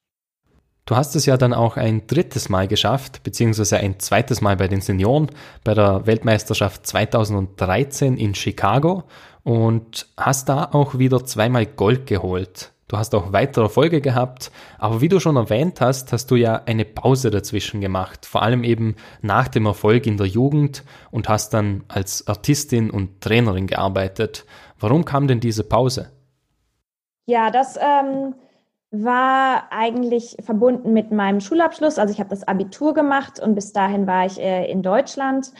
Du 0.89 0.95
hast 0.95 1.15
es 1.15 1.27
ja 1.27 1.37
dann 1.37 1.53
auch 1.53 1.77
ein 1.77 2.07
drittes 2.07 2.49
Mal 2.49 2.67
geschafft, 2.67 3.21
beziehungsweise 3.21 3.77
ein 3.77 3.99
zweites 3.99 4.41
Mal 4.41 4.57
bei 4.57 4.67
den 4.67 4.81
Senioren, 4.81 5.29
bei 5.63 5.75
der 5.75 6.07
Weltmeisterschaft 6.07 6.87
2013 6.87 8.17
in 8.17 8.33
Chicago 8.33 9.03
und 9.43 10.07
hast 10.17 10.49
da 10.49 10.67
auch 10.71 10.97
wieder 10.97 11.23
zweimal 11.23 11.67
Gold 11.67 12.07
geholt. 12.07 12.71
Du 12.87 12.97
hast 12.97 13.13
auch 13.13 13.31
weitere 13.31 13.65
Erfolge 13.65 14.01
gehabt, 14.01 14.51
aber 14.79 14.99
wie 14.99 15.09
du 15.09 15.19
schon 15.19 15.35
erwähnt 15.35 15.79
hast, 15.79 16.11
hast 16.11 16.31
du 16.31 16.35
ja 16.35 16.63
eine 16.65 16.85
Pause 16.85 17.29
dazwischen 17.29 17.81
gemacht, 17.81 18.25
vor 18.25 18.41
allem 18.41 18.63
eben 18.63 18.95
nach 19.21 19.47
dem 19.47 19.67
Erfolg 19.67 20.07
in 20.07 20.17
der 20.17 20.25
Jugend 20.25 20.83
und 21.11 21.29
hast 21.29 21.53
dann 21.53 21.83
als 21.87 22.27
Artistin 22.27 22.89
und 22.89 23.21
Trainerin 23.21 23.67
gearbeitet. 23.67 24.43
Warum 24.79 25.05
kam 25.05 25.27
denn 25.27 25.39
diese 25.39 25.63
Pause? 25.63 26.11
Ja, 27.27 27.51
das 27.51 27.77
ähm, 27.77 28.33
war 28.91 29.71
eigentlich 29.71 30.37
verbunden 30.41 30.93
mit 30.93 31.11
meinem 31.11 31.41
Schulabschluss. 31.41 31.99
Also 31.99 32.13
ich 32.13 32.19
habe 32.19 32.29
das 32.29 32.47
Abitur 32.47 32.93
gemacht 32.93 33.39
und 33.39 33.55
bis 33.55 33.71
dahin 33.71 34.07
war 34.07 34.25
ich 34.25 34.39
äh, 34.39 34.69
in 34.69 34.81
Deutschland. 34.81 35.51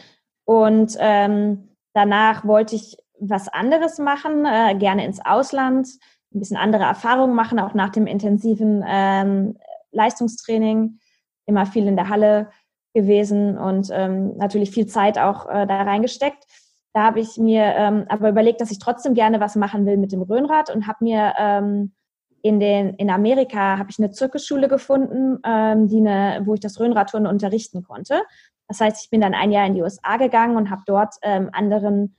Und 0.46 0.96
ähm, 1.00 1.76
danach 1.94 2.46
wollte 2.46 2.76
ich 2.76 2.98
was 3.20 3.48
anderes 3.48 4.00
machen, 4.00 4.46
äh, 4.46 4.76
gerne 4.76 5.06
ins 5.06 5.24
Ausland, 5.24 5.88
ein 6.34 6.40
bisschen 6.40 6.58
andere 6.58 6.84
Erfahrungen 6.84 7.36
machen, 7.36 7.60
auch 7.60 7.74
nach 7.74 7.90
dem 7.90 8.08
intensiven 8.08 8.84
ähm, 8.88 9.58
Leistungstraining, 9.92 11.00
immer 11.46 11.66
viel 11.66 11.88
in 11.88 11.96
der 11.96 12.10
Halle 12.10 12.50
gewesen 12.94 13.58
und 13.58 13.90
ähm, 13.92 14.38
natürlich 14.38 14.72
viel 14.72 14.88
Zeit 14.88 15.20
auch 15.20 15.48
äh, 15.48 15.68
da 15.68 15.84
reingesteckt. 15.84 16.46
Da 16.94 17.04
habe 17.04 17.20
ich 17.20 17.38
mir 17.38 17.62
ähm, 17.62 18.06
aber 18.10 18.30
überlegt, 18.30 18.62
dass 18.62 18.72
ich 18.72 18.80
trotzdem 18.80 19.14
gerne 19.14 19.40
was 19.40 19.56
machen 19.56 19.86
will 19.86 19.98
mit 19.98 20.12
dem 20.12 20.24
Röhnrad 20.24 20.74
und 20.74 20.88
habe 20.88 21.04
mir 21.04 21.34
ähm, 21.38 21.94
in, 22.42 22.60
den, 22.60 22.96
in 22.96 23.10
Amerika 23.10 23.78
habe 23.78 23.90
ich 23.92 24.00
eine 24.00 24.12
Zirkusschule 24.12 24.68
gefunden, 24.68 25.40
ähm, 25.46 25.88
die 25.88 25.98
eine, 25.98 26.42
wo 26.46 26.54
ich 26.54 26.60
das 26.60 26.80
Röhnradturnen 26.80 27.32
unterrichten 27.32 27.84
konnte. 27.84 28.22
Das 28.68 28.82
heißt, 28.82 29.04
ich 29.04 29.10
bin 29.10 29.22
dann 29.22 29.34
ein 29.34 29.52
Jahr 29.52 29.66
in 29.66 29.74
die 29.74 29.82
USA 29.82 30.18
gegangen 30.18 30.56
und 30.56 30.70
habe 30.70 30.84
dort 30.86 31.16
ähm, 31.24 31.50
anderen 31.54 32.16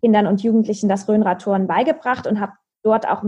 Kindern 0.00 0.26
und 0.26 0.42
Jugendlichen 0.42 0.88
das 0.88 1.08
Röhnradturnen 1.08 1.66
beigebracht 1.66 2.26
und 2.26 2.40
habe 2.40 2.52
dort 2.82 3.08
auch 3.08 3.22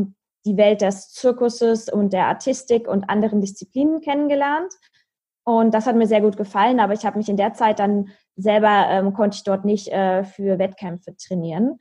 die 0.47 0.57
Welt 0.57 0.80
des 0.80 1.11
Zirkuses 1.12 1.88
und 1.88 2.12
der 2.12 2.26
Artistik 2.26 2.88
und 2.88 3.11
anderen 3.11 3.41
Disziplinen 3.41 4.01
kennengelernt. 4.01 4.72
Und 5.45 5.74
das 5.74 5.86
hat 5.86 5.97
mir 5.97 6.07
sehr 6.07 6.20
gut 6.20 6.36
gefallen, 6.36 6.80
aber 6.80 6.93
ich 6.93 7.05
habe 7.05 7.18
mich 7.18 7.28
in 7.28 7.36
der 7.36 7.55
Zeit 7.55 7.78
dann 7.80 8.11
selber, 8.36 8.86
ähm, 8.88 9.12
konnte 9.12 9.36
ich 9.36 9.45
dort 9.45 9.64
nicht 9.64 9.88
äh, 9.88 10.24
für 10.24 10.59
Wettkämpfe 10.59 11.16
trainieren. 11.16 11.78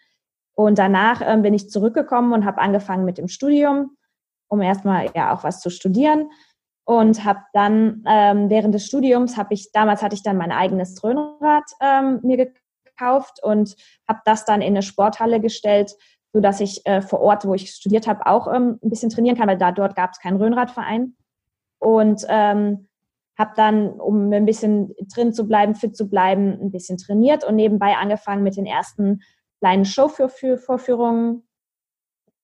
Und 0.56 0.80
danach 0.80 1.22
ähm, 1.24 1.42
bin 1.42 1.54
ich 1.54 1.70
zurückgekommen 1.70 2.34
und 2.34 2.46
habe 2.46 2.60
angefangen 2.60 3.06
mit 3.06 3.18
dem 3.18 3.28
Studium 3.28 3.92
um 4.50 4.62
erstmal 4.62 5.10
ja 5.16 5.34
auch 5.34 5.44
was 5.44 5.62
zu 5.62 5.70
studieren. 5.70 6.30
Und 6.86 7.24
habe 7.24 7.42
dann 7.54 8.04
ähm, 8.08 8.50
während 8.50 8.74
des 8.74 8.88
Studiums 8.88 9.38
habe 9.38 9.54
ich, 9.54 9.72
damals 9.72 10.02
hatte 10.02 10.16
ich 10.16 10.24
dann 10.24 10.38
mein 10.38 10.52
eigenes 10.52 10.96
Dröhnrad 10.96 11.66
ähm, 11.82 12.20
mir 12.24 12.38
gekauft 12.38 13.44
und 13.44 13.76
habe 14.08 14.20
das 14.26 14.44
dann 14.44 14.62
in 14.62 14.70
eine 14.70 14.82
Sporthalle 14.82 15.40
gestellt, 15.40 15.96
so 16.34 16.42
dass 16.42 16.60
ich 16.60 16.86
äh, 16.86 17.02
vor 17.02 17.22
Ort, 17.22 17.46
wo 17.46 17.54
ich 17.54 17.72
studiert 17.72 18.08
habe, 18.08 18.26
auch 18.26 18.48
ähm, 18.52 18.80
ein 18.84 18.90
bisschen 18.90 19.10
trainieren 19.10 19.38
kann, 19.38 19.48
weil 19.48 19.58
da 19.58 19.72
dort 19.72 19.96
gab 19.96 20.12
es 20.12 20.20
keinen 20.20 20.38
Röhnradverein. 20.38 21.16
Und 21.80 22.26
ähm, 22.28 22.90
habe 23.38 23.54
dann, 23.56 23.92
um 23.92 24.32
ein 24.34 24.46
bisschen 24.46 24.94
drin 25.14 25.34
zu 25.34 25.48
bleiben, 25.48 25.74
fit 25.74 25.96
zu 25.96 26.10
bleiben, 26.10 26.60
ein 26.62 26.72
bisschen 26.72 26.98
trainiert 26.98 27.46
und 27.46 27.56
nebenbei 27.56 27.96
angefangen 27.96 28.44
mit 28.44 28.58
den 28.58 28.66
ersten 28.66 29.22
kleinen 29.60 29.86
Showvorführungen. 29.86 31.48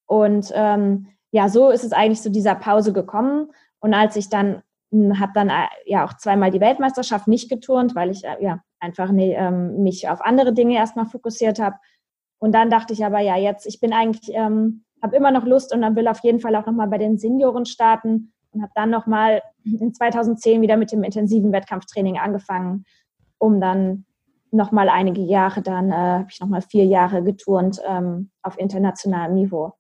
Und 0.06 0.52
ähm, 0.54 1.08
ja, 1.36 1.50
so 1.50 1.70
ist 1.70 1.84
es 1.84 1.92
eigentlich 1.92 2.22
zu 2.22 2.32
dieser 2.32 2.56
Pause 2.56 2.94
gekommen. 2.94 3.52
Und 3.82 3.94
als 3.94 4.16
ich 4.16 4.30
dann, 4.30 4.64
hm, 4.92 5.20
habe 5.20 5.34
dann 5.36 5.50
äh, 5.50 5.68
ja 5.86 6.06
auch 6.06 6.14
zweimal 6.14 6.50
die 6.50 6.62
Weltmeisterschaft 6.62 7.28
nicht 7.28 7.50
geturnt, 7.50 7.94
weil 7.94 8.10
ich 8.10 8.24
äh, 8.24 8.42
ja 8.42 8.62
einfach 8.80 9.12
nee, 9.12 9.36
ähm, 9.36 9.84
mich 9.84 10.08
auf 10.08 10.22
andere 10.22 10.54
Dinge 10.54 10.76
erstmal 10.76 11.08
fokussiert 11.08 11.60
habe. 11.60 11.76
Und 12.40 12.54
dann 12.54 12.70
dachte 12.70 12.94
ich 12.94 13.04
aber, 13.04 13.20
ja, 13.20 13.36
jetzt, 13.36 13.66
ich 13.66 13.82
bin 13.82 13.92
eigentlich, 13.92 14.34
ähm, 14.34 14.86
habe 15.04 15.18
immer 15.18 15.32
noch 15.32 15.46
Lust 15.46 15.74
und 15.74 15.82
dann 15.82 15.98
will 15.98 16.08
auf 16.08 16.20
jeden 16.24 16.40
Fall 16.40 16.56
auch 16.56 16.66
nochmal 16.66 16.88
bei 16.88 16.98
den 16.98 17.18
Senioren 17.18 17.66
starten 17.66 18.32
und 18.52 18.62
habe 18.62 18.72
dann 18.74 18.90
nochmal 18.90 19.42
in 19.66 19.94
2010 19.94 20.62
wieder 20.62 20.78
mit 20.78 20.94
dem 20.94 21.04
intensiven 21.04 21.52
Wettkampftraining 21.52 22.18
angefangen, 22.18 22.86
um 23.40 23.60
dann 23.60 24.06
nochmal 24.52 24.88
einige 24.88 25.22
Jahre, 25.22 25.62
dann 25.62 25.92
äh, 25.92 25.96
habe 25.96 26.28
ich 26.32 26.40
nochmal 26.40 26.62
vier 26.62 26.86
Jahre 26.86 27.24
geturnt 27.24 27.82
ähm, 27.86 28.32
auf 28.42 28.58
internationalem 28.58 29.34
Niveau 29.36 29.74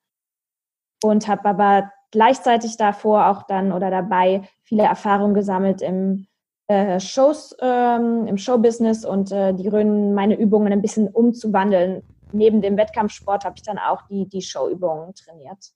und 1.07 1.27
habe 1.27 1.45
aber 1.45 1.91
gleichzeitig 2.11 2.77
davor 2.77 3.27
auch 3.27 3.43
dann 3.43 3.71
oder 3.71 3.89
dabei 3.89 4.43
viele 4.63 4.83
Erfahrungen 4.83 5.33
gesammelt 5.33 5.81
im 5.81 6.27
äh, 6.67 6.99
Shows, 6.99 7.55
ähm, 7.61 8.25
im 8.27 8.37
Showbusiness 8.37 9.05
und 9.05 9.31
äh, 9.31 9.53
die 9.53 9.67
Rönen 9.67 10.13
meine 10.13 10.35
Übungen 10.35 10.73
ein 10.73 10.81
bisschen 10.81 11.07
umzuwandeln. 11.07 12.01
Neben 12.31 12.61
dem 12.61 12.77
Wettkampfsport 12.77 13.45
habe 13.45 13.55
ich 13.57 13.63
dann 13.63 13.77
auch 13.77 14.01
die, 14.09 14.27
die 14.27 14.41
Showübungen 14.41 15.13
trainiert. 15.13 15.71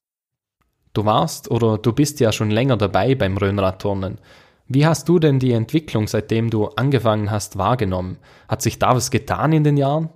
Du 0.94 1.06
warst 1.06 1.52
oder 1.52 1.78
du 1.78 1.94
bist 1.94 2.20
ja 2.20 2.32
schon 2.32 2.50
länger 2.50 2.76
dabei 2.76 3.16
beim 3.16 3.38
Röhnradturnen. 3.38 4.20
Wie 4.68 4.86
hast 4.86 5.10
du 5.10 5.20
denn 5.20 5.40
die 5.40 5.54
Entwicklung, 5.54 6.08
seitdem 6.08 6.50
du 6.50 6.68
angefangen 6.68 7.32
hast, 7.32 7.58
wahrgenommen? 7.58 8.18
Hat 8.48 8.62
sich 8.62 8.80
da 8.80 8.96
was 8.96 9.12
getan 9.12 9.52
in 9.52 9.64
den 9.64 9.78
Jahren? 9.78 10.10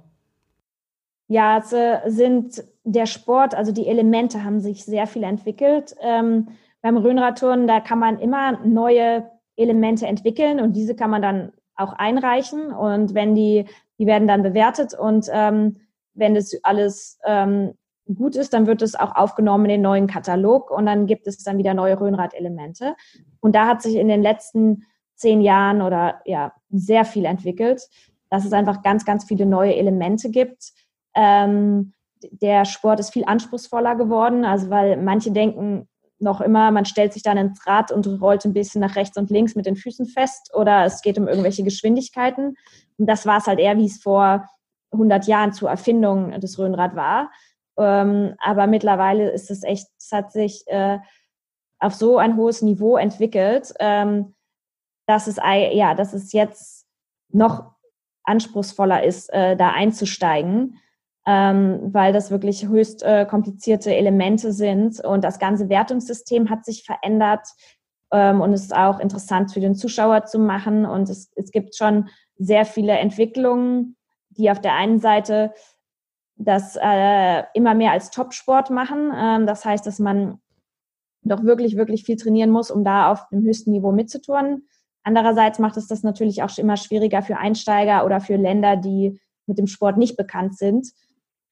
Ja, 1.28 1.62
sind 1.62 2.64
der 2.84 3.06
Sport, 3.06 3.56
also 3.56 3.72
die 3.72 3.88
Elemente 3.88 4.44
haben 4.44 4.60
sich 4.60 4.84
sehr 4.84 5.08
viel 5.08 5.24
entwickelt. 5.24 5.96
Ähm, 6.02 6.50
beim 6.82 6.98
Röhnradturnen, 6.98 7.66
da 7.66 7.80
kann 7.80 8.00
man 8.00 8.20
immer 8.20 8.60
neue 8.66 9.30
Elemente 9.56 10.06
entwickeln 10.06 10.60
und 10.60 10.74
diese 10.74 10.96
kann 10.96 11.10
man 11.10 11.22
dann 11.22 11.54
auch 11.76 11.94
einreichen 11.94 12.72
und 12.72 13.14
wenn 13.14 13.36
die, 13.36 13.66
die 14.00 14.06
werden 14.06 14.28
dann 14.28 14.44
bewertet 14.44 14.94
und 14.94 15.28
ähm, 15.32 15.78
wenn 16.14 16.36
das 16.36 16.54
alles 16.64 17.20
ähm, 17.26 17.74
gut 18.14 18.36
ist, 18.36 18.54
dann 18.54 18.68
wird 18.68 18.82
es 18.82 18.96
auch 18.96 19.16
aufgenommen 19.16 19.66
in 19.66 19.72
den 19.72 19.82
neuen 19.82 20.08
Katalog 20.08 20.72
und 20.72 20.86
dann 20.86 21.08
gibt 21.08 21.28
es 21.28 21.38
dann 21.44 21.58
wieder 21.58 21.74
neue 21.74 22.00
Röhnrad-Elemente. 22.00 22.96
Und 23.40 23.56
da 23.56 23.68
hat 23.68 23.82
sich 23.82 23.96
in 23.96 24.08
den 24.08 24.22
letzten 24.22 24.84
zehn 25.16 25.42
Jahren 25.42 25.82
oder 25.82 26.22
ja 26.26 26.54
sehr 26.70 27.06
viel 27.06 27.26
entwickelt, 27.26 27.88
dass 28.30 28.46
es 28.46 28.54
einfach 28.54 28.82
ganz, 28.82 29.06
ganz 29.06 29.24
viele 29.24 29.46
neue 29.46 29.76
Elemente 29.76 30.30
gibt. 30.30 30.74
Ähm, 31.16 31.94
der 32.32 32.66
Sport 32.66 33.00
ist 33.00 33.12
viel 33.12 33.26
anspruchsvoller 33.26 33.96
geworden, 33.96 34.46
also 34.46 34.70
weil 34.70 34.98
manche 34.98 35.32
denken 35.32 35.88
noch 36.20 36.42
immer, 36.42 36.72
man 36.72 36.86
stellt 36.86 37.14
sich 37.14 37.22
dann 37.22 37.38
ins 37.38 37.68
Rad 37.68 37.92
und 37.92 38.08
rollt 38.22 38.46
ein 38.46 38.54
bisschen 38.54 38.82
nach 38.82 38.96
rechts 38.96 39.18
und 39.18 39.30
links 39.30 39.56
mit 39.56 39.66
den 39.66 39.76
Füßen 39.76 40.06
fest 40.06 40.52
oder 40.56 40.86
es 40.86 41.02
geht 41.02 41.18
um 41.18 41.28
irgendwelche 41.28 41.64
Geschwindigkeiten. 41.64 42.56
Und 42.98 43.08
das 43.08 43.26
war 43.26 43.38
es 43.38 43.48
halt 43.48 43.60
eher, 43.60 43.78
wie 43.78 43.86
es 43.86 44.02
vor 44.02 44.48
100 44.92 45.28
Jahren 45.28 45.54
zur 45.54 45.70
Erfindung 45.70 46.40
des 46.40 46.58
Röhnrad 46.58 46.96
war. 46.96 47.32
Ähm, 47.78 48.36
aber 48.40 48.68
mittlerweile 48.68 49.32
ist 49.32 49.52
es 49.52 49.64
echt, 49.64 49.88
es 49.98 50.12
hat 50.12 50.32
sich 50.32 50.64
äh, 50.68 51.00
auf 51.80 51.94
so 51.94 52.18
ein 52.18 52.38
hohes 52.38 52.62
Niveau 52.62 52.98
entwickelt, 52.98 53.74
ähm, 53.80 54.36
dass 55.06 55.28
es 55.28 55.38
ja, 55.38 55.96
dass 55.96 56.14
es 56.14 56.32
jetzt 56.32 56.86
noch 57.30 57.74
anspruchsvoller 58.24 59.04
ist, 59.04 59.34
äh, 59.34 59.58
da 59.58 59.72
einzusteigen. 59.72 60.80
Ähm, 61.26 61.80
weil 61.94 62.14
das 62.14 62.32
wirklich 62.32 62.68
höchst 62.68 63.04
äh, 63.04 63.26
komplizierte 63.26 63.96
Elemente 63.96 64.52
sind 64.52 65.04
und 65.04 65.24
das 65.24 65.40
ganze 65.40 65.70
Wertungssystem 65.70 66.50
hat 66.50 66.66
sich 66.66 66.84
verändert 66.84 67.48
ähm, 68.12 68.42
und 68.42 68.54
ist 68.54 68.76
auch 68.76 69.00
interessant 69.00 69.54
für 69.54 69.62
den 69.62 69.76
Zuschauer 69.76 70.26
zu 70.26 70.40
machen 70.40 70.86
und 70.86 71.10
es, 71.10 71.32
es 71.36 71.52
gibt 71.52 71.76
schon 71.76 72.10
sehr 72.38 72.66
viele 72.66 72.94
Entwicklungen, 72.94 73.96
die 74.30 74.52
auf 74.52 74.60
der 74.60 74.76
einen 74.76 75.00
Seite 75.00 75.54
das 76.36 76.78
äh, 76.82 77.44
immer 77.54 77.74
mehr 77.74 77.92
als 77.92 78.10
Topsport 78.10 78.70
machen. 78.70 79.12
Ähm, 79.16 79.46
das 79.46 79.64
heißt, 79.66 79.86
dass 79.86 80.00
man 80.00 80.40
doch 81.22 81.44
wirklich, 81.44 81.78
wirklich 81.78 82.04
viel 82.04 82.18
trainieren 82.18 82.50
muss, 82.50 82.72
um 82.72 82.84
da 82.84 83.12
auf 83.12 83.28
dem 83.30 83.44
höchsten 83.44 83.72
Niveau 83.72 83.92
mitzutouren. 83.92 84.68
Andererseits 85.04 85.60
macht 85.60 85.78
es 85.78 85.88
das 85.88 86.04
natürlich 86.04 86.44
auch 86.44 86.58
immer 86.58 86.78
schwieriger 86.78 87.22
für 87.22 87.38
Einsteiger 87.38 88.06
oder 88.06 88.20
für 88.20 88.36
Länder, 88.36 88.78
die 88.78 89.20
mit 89.46 89.58
dem 89.58 89.68
Sport 89.68 89.98
nicht 89.98 90.18
bekannt 90.18 90.58
sind, 90.58 90.90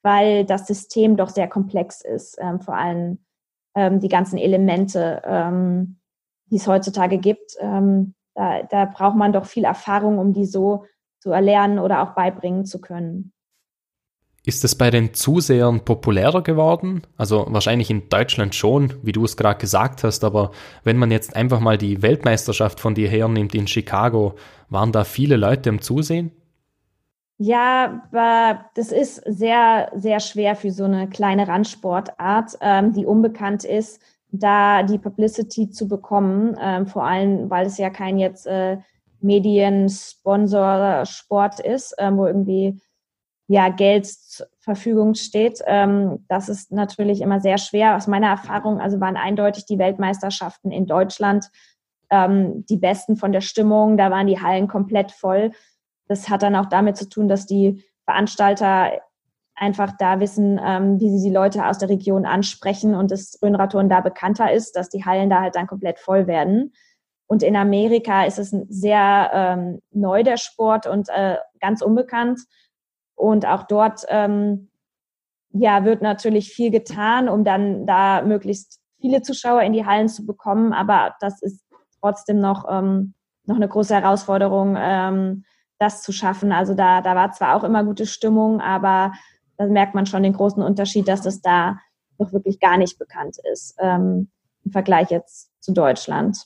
weil 0.04 0.46
das 0.46 0.68
System 0.68 1.18
doch 1.18 1.30
sehr 1.30 1.48
komplex 1.48 2.02
ist, 2.02 2.38
ähm, 2.40 2.60
vor 2.60 2.76
allem 2.76 3.20
ähm, 3.76 4.00
die 4.00 4.10
ganzen 4.10 4.38
Elemente, 4.38 5.22
ähm, 5.26 6.00
die 6.48 6.58
es 6.58 6.68
heutzutage 6.68 7.18
gibt. 7.18 7.56
Ähm, 7.60 8.14
da, 8.34 8.64
da 8.64 8.86
braucht 8.86 9.16
man 9.16 9.34
doch 9.34 9.46
viel 9.46 9.64
Erfahrung, 9.64 10.18
um 10.18 10.34
die 10.34 10.46
so 10.46 10.86
zu 11.20 11.32
erlernen 11.32 11.80
oder 11.80 12.02
auch 12.02 12.16
beibringen 12.16 12.66
zu 12.66 12.82
können. 12.82 13.32
Ist 14.44 14.64
es 14.64 14.74
bei 14.74 14.90
den 14.90 15.14
Zusehern 15.14 15.86
populärer 15.86 16.42
geworden? 16.42 17.04
Also 17.16 17.46
wahrscheinlich 17.50 17.92
in 17.92 18.10
Deutschland 18.10 18.56
schon, 18.56 18.94
wie 19.04 19.12
du 19.12 19.24
es 19.24 19.38
gerade 19.38 19.60
gesagt 19.60 20.04
hast, 20.04 20.24
aber 20.24 20.50
wenn 20.84 20.98
man 20.98 21.12
jetzt 21.12 21.36
einfach 21.36 21.60
mal 21.60 21.78
die 21.78 22.02
Weltmeisterschaft 22.02 22.80
von 22.80 22.96
dir 22.96 23.08
hernimmt 23.08 23.54
in 23.54 23.68
Chicago, 23.68 24.34
waren 24.70 24.92
da 24.92 25.04
viele 25.04 25.38
Leute 25.38 25.70
im 25.70 25.80
Zusehen? 25.80 26.32
Ja, 27.44 28.04
das 28.76 28.92
ist 28.92 29.16
sehr, 29.26 29.90
sehr 29.96 30.20
schwer 30.20 30.56
für 30.56 30.70
so 30.70 30.84
eine 30.84 31.10
kleine 31.10 31.48
Randsportart, 31.48 32.60
ähm, 32.62 32.94
die 32.94 33.08
unbekannt 33.08 33.64
ist, 33.64 34.00
da 34.30 34.84
die 34.84 35.00
Publicity 35.00 35.72
zu 35.72 35.88
bekommen, 35.88 36.56
ähm, 36.62 36.86
vor 36.86 37.04
allem, 37.04 37.50
weil 37.50 37.66
es 37.66 37.80
ja 37.80 37.90
kein 37.90 38.20
jetzt 38.20 38.46
äh, 38.46 38.78
Mediensponsor-Sport 39.22 41.62
ist, 41.62 41.96
ähm, 41.98 42.18
wo 42.18 42.28
irgendwie 42.28 42.80
ja, 43.48 43.70
Geld 43.70 44.06
zur 44.06 44.46
Verfügung 44.60 45.16
steht. 45.16 45.64
Ähm, 45.66 46.24
das 46.28 46.48
ist 46.48 46.72
natürlich 46.72 47.22
immer 47.22 47.42
sehr 47.42 47.58
schwer. 47.58 47.96
Aus 47.96 48.06
meiner 48.06 48.28
Erfahrung, 48.28 48.80
also 48.80 49.02
waren 49.02 49.18
eindeutig 49.18 49.66
die 49.66 49.80
Weltmeisterschaften 49.80 50.72
in 50.72 50.86
Deutschland 50.86 51.50
ähm, 52.12 52.68
die 52.68 52.78
besten 52.78 53.16
von 53.16 53.32
der 53.32 53.42
Stimmung. 53.42 53.98
Da 53.98 54.12
waren 54.12 54.28
die 54.28 54.40
Hallen 54.40 54.68
komplett 54.68 55.12
voll. 55.12 55.54
Das 56.12 56.30
hat 56.30 56.44
dann 56.44 56.58
auch 56.58 56.66
damit 56.66 56.98
zu 56.98 57.08
tun, 57.08 57.30
dass 57.30 57.46
die 57.46 57.86
Veranstalter 58.04 58.92
einfach 59.56 59.94
da 59.98 60.20
wissen, 60.20 60.60
ähm, 60.62 61.00
wie 61.00 61.10
sie 61.10 61.30
die 61.30 61.34
Leute 61.34 61.66
aus 61.66 61.78
der 61.78 61.88
Region 61.88 62.26
ansprechen 62.26 62.96
und 62.96 63.12
das 63.12 63.40
Rhönradtouren 63.42 63.88
da 63.88 64.02
bekannter 64.02 64.52
ist, 64.52 64.76
dass 64.76 64.90
die 64.90 65.06
Hallen 65.06 65.30
da 65.30 65.40
halt 65.40 65.56
dann 65.56 65.68
komplett 65.68 66.00
voll 66.00 66.28
werden. 66.28 66.74
Und 67.28 67.44
in 67.44 67.56
Amerika 67.56 68.26
ist 68.26 68.40
es 68.40 68.50
sehr 68.50 69.32
ähm, 69.34 69.82
neu, 69.92 70.24
der 70.24 70.36
Sport, 70.36 70.86
und 70.86 71.08
äh, 71.08 71.38
ganz 71.62 71.82
unbekannt. 71.82 72.42
Und 73.16 73.46
auch 73.46 73.64
dort 73.64 74.04
ähm, 74.10 74.70
ja, 75.54 75.86
wird 75.86 76.02
natürlich 76.02 76.52
viel 76.52 76.72
getan, 76.72 77.30
um 77.30 77.46
dann 77.46 77.86
da 77.86 78.22
möglichst 78.22 78.82
viele 79.00 79.22
Zuschauer 79.22 79.62
in 79.62 79.72
die 79.72 79.86
Hallen 79.86 80.10
zu 80.10 80.26
bekommen. 80.26 80.74
Aber 80.74 81.16
das 81.22 81.42
ist 81.42 81.64
trotzdem 82.02 82.42
noch, 82.42 82.66
ähm, 82.70 83.14
noch 83.46 83.56
eine 83.56 83.70
große 83.70 83.96
Herausforderung, 83.96 84.76
ähm, 84.78 85.46
das 85.82 86.04
zu 86.04 86.12
schaffen. 86.12 86.52
Also 86.52 86.74
da, 86.74 87.02
da 87.02 87.16
war 87.16 87.32
zwar 87.32 87.56
auch 87.56 87.64
immer 87.64 87.84
gute 87.84 88.06
Stimmung, 88.06 88.62
aber 88.62 89.14
da 89.58 89.66
merkt 89.66 89.96
man 89.96 90.06
schon 90.06 90.24
den 90.24 90.34
großen 90.34 90.62
Unterschied, 90.62 91.08
dass 91.08 91.22
das 91.22 91.42
da 91.42 91.80
doch 92.18 92.32
wirklich 92.34 92.60
gar 92.60 92.78
nicht 92.78 93.00
bekannt 93.00 93.38
ist 93.52 93.76
ähm, 93.80 94.30
im 94.64 94.72
Vergleich 94.72 95.10
jetzt 95.10 95.50
zu 95.60 95.74
Deutschland 95.74 96.38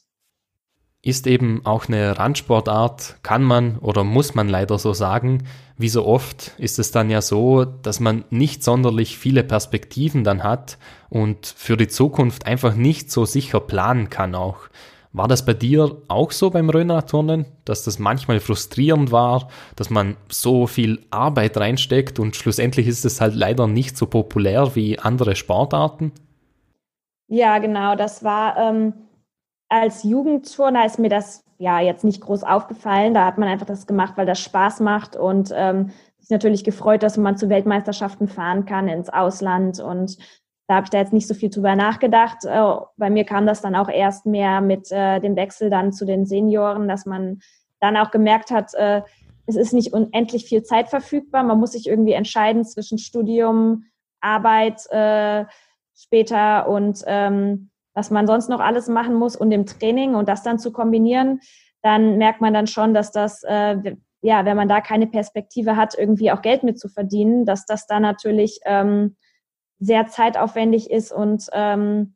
ist 1.06 1.28
eben 1.28 1.64
auch 1.66 1.88
eine 1.88 2.18
Randsportart, 2.18 3.18
kann 3.22 3.44
man 3.44 3.78
oder 3.78 4.04
muss 4.04 4.34
man 4.34 4.50
leider 4.50 4.80
so 4.80 4.94
sagen. 4.94 5.44
Wie 5.78 5.88
so 5.88 6.04
oft 6.04 6.54
ist 6.58 6.80
es 6.80 6.90
dann 6.90 7.12
ja 7.12 7.22
so, 7.22 7.64
dass 7.64 8.00
man 8.00 8.26
nicht 8.32 8.64
sonderlich 8.64 9.16
viele 9.20 9.44
Perspektiven 9.44 10.24
dann 10.24 10.44
hat 10.44 10.80
und 11.10 11.46
für 11.46 11.78
die 11.78 11.88
Zukunft 11.88 12.48
einfach 12.48 12.74
nicht 12.74 13.12
so 13.12 13.24
sicher 13.24 13.60
planen 13.60 14.10
kann 14.10 14.34
auch. 14.34 14.68
War 15.16 15.30
das 15.30 15.46
bei 15.46 15.54
dir 15.54 16.02
auch 16.10 16.32
so 16.32 16.50
beim 16.50 16.70
Röner-Turnen, 16.70 17.46
dass 17.64 17.86
das 17.86 18.00
manchmal 18.00 18.42
frustrierend 18.42 19.14
war, 19.14 19.48
dass 19.78 19.90
man 19.90 20.18
so 20.28 20.68
viel 20.68 21.06
Arbeit 21.10 21.56
reinsteckt 21.56 22.20
und 22.20 22.36
schlussendlich 22.36 22.86
ist 22.86 23.06
es 23.06 23.22
halt 23.22 23.34
leider 23.34 23.66
nicht 23.66 23.96
so 23.96 24.08
populär 24.08 24.76
wie 24.76 25.00
andere 25.00 25.38
Sportarten? 25.38 26.12
Ja, 27.28 27.60
genau, 27.60 27.96
das 27.96 28.26
war 28.26 28.58
ähm, 28.58 28.94
als 29.70 30.04
Jugendturner 30.04 30.86
ist 30.86 31.00
mir 31.00 31.10
das 31.10 31.46
ja 31.60 31.80
jetzt 31.80 32.04
nicht 32.04 32.20
groß 32.20 32.44
aufgefallen. 32.44 33.14
Da 33.14 33.26
hat 33.26 33.38
man 33.38 33.48
einfach 33.48 33.66
das 33.66 33.88
gemacht, 33.88 34.14
weil 34.18 34.26
das 34.26 34.42
Spaß 34.42 34.82
macht 34.82 35.16
und 35.16 35.50
ähm, 35.56 35.92
sich 36.20 36.30
natürlich 36.30 36.66
gefreut, 36.66 37.04
dass 37.04 37.16
man 37.16 37.38
zu 37.38 37.48
Weltmeisterschaften 37.48 38.28
fahren 38.28 38.66
kann 38.66 38.90
ins 38.90 39.08
Ausland 39.08 39.80
und 39.80 40.18
da 40.68 40.76
habe 40.76 40.86
ich 40.86 40.90
da 40.90 40.98
jetzt 40.98 41.14
nicht 41.14 41.28
so 41.28 41.34
viel 41.34 41.50
drüber 41.50 41.76
nachgedacht. 41.76 42.46
Äh, 42.46 42.76
bei 42.98 43.10
mir 43.10 43.24
kam 43.24 43.46
das 43.46 43.62
dann 43.62 43.76
auch 43.76 43.90
erst 43.90 44.26
mehr 44.26 44.62
mit 44.62 44.92
äh, 44.92 45.20
dem 45.20 45.36
Wechsel 45.36 45.70
dann 45.70 45.94
zu 45.94 46.06
den 46.06 46.26
Senioren, 46.26 46.88
dass 46.88 47.06
man 47.06 47.40
dann 47.80 47.98
auch 47.98 48.12
gemerkt 48.12 48.52
hat, 48.52 48.74
äh, 48.74 49.02
es 49.48 49.56
ist 49.56 49.74
nicht 49.74 49.94
unendlich 49.94 50.46
viel 50.46 50.64
Zeit 50.64 50.90
verfügbar. 50.90 51.44
Man 51.44 51.60
muss 51.60 51.74
sich 51.74 51.88
irgendwie 51.88 52.14
entscheiden 52.14 52.66
zwischen 52.66 52.98
Studium, 52.98 53.86
Arbeit 54.22 54.82
äh, 54.90 55.46
später 55.96 56.68
und 56.68 57.04
ähm, 57.06 57.70
was 57.94 58.10
man 58.10 58.28
sonst 58.28 58.50
noch 58.50 58.60
alles 58.60 58.88
machen 58.88 59.16
muss 59.16 59.36
und 59.36 59.52
dem 59.52 59.66
Training 59.66 60.16
und 60.16 60.28
das 60.28 60.44
dann 60.44 60.60
zu 60.60 60.72
kombinieren, 60.72 61.40
dann 61.82 62.18
merkt 62.18 62.42
man 62.42 62.54
dann 62.54 62.68
schon, 62.68 62.94
dass 62.94 63.12
das, 63.12 63.44
äh, 63.44 63.96
ja, 64.22 64.44
wenn 64.46 64.58
man 64.58 64.68
da 64.68 64.82
keine 64.82 65.08
Perspektive 65.08 65.76
hat, 65.76 65.96
irgendwie 65.98 66.32
auch 66.32 66.42
Geld 66.42 66.64
mit 66.64 66.80
zu 66.80 66.90
verdienen, 66.90 67.46
dass 67.46 67.66
das 67.66 67.86
dann 67.86 68.02
natürlich 68.02 68.60
ähm, 68.66 69.16
sehr 69.80 70.08
zeitaufwendig 70.08 70.90
ist 70.90 71.12
und 71.12 71.48
ähm, 71.54 72.16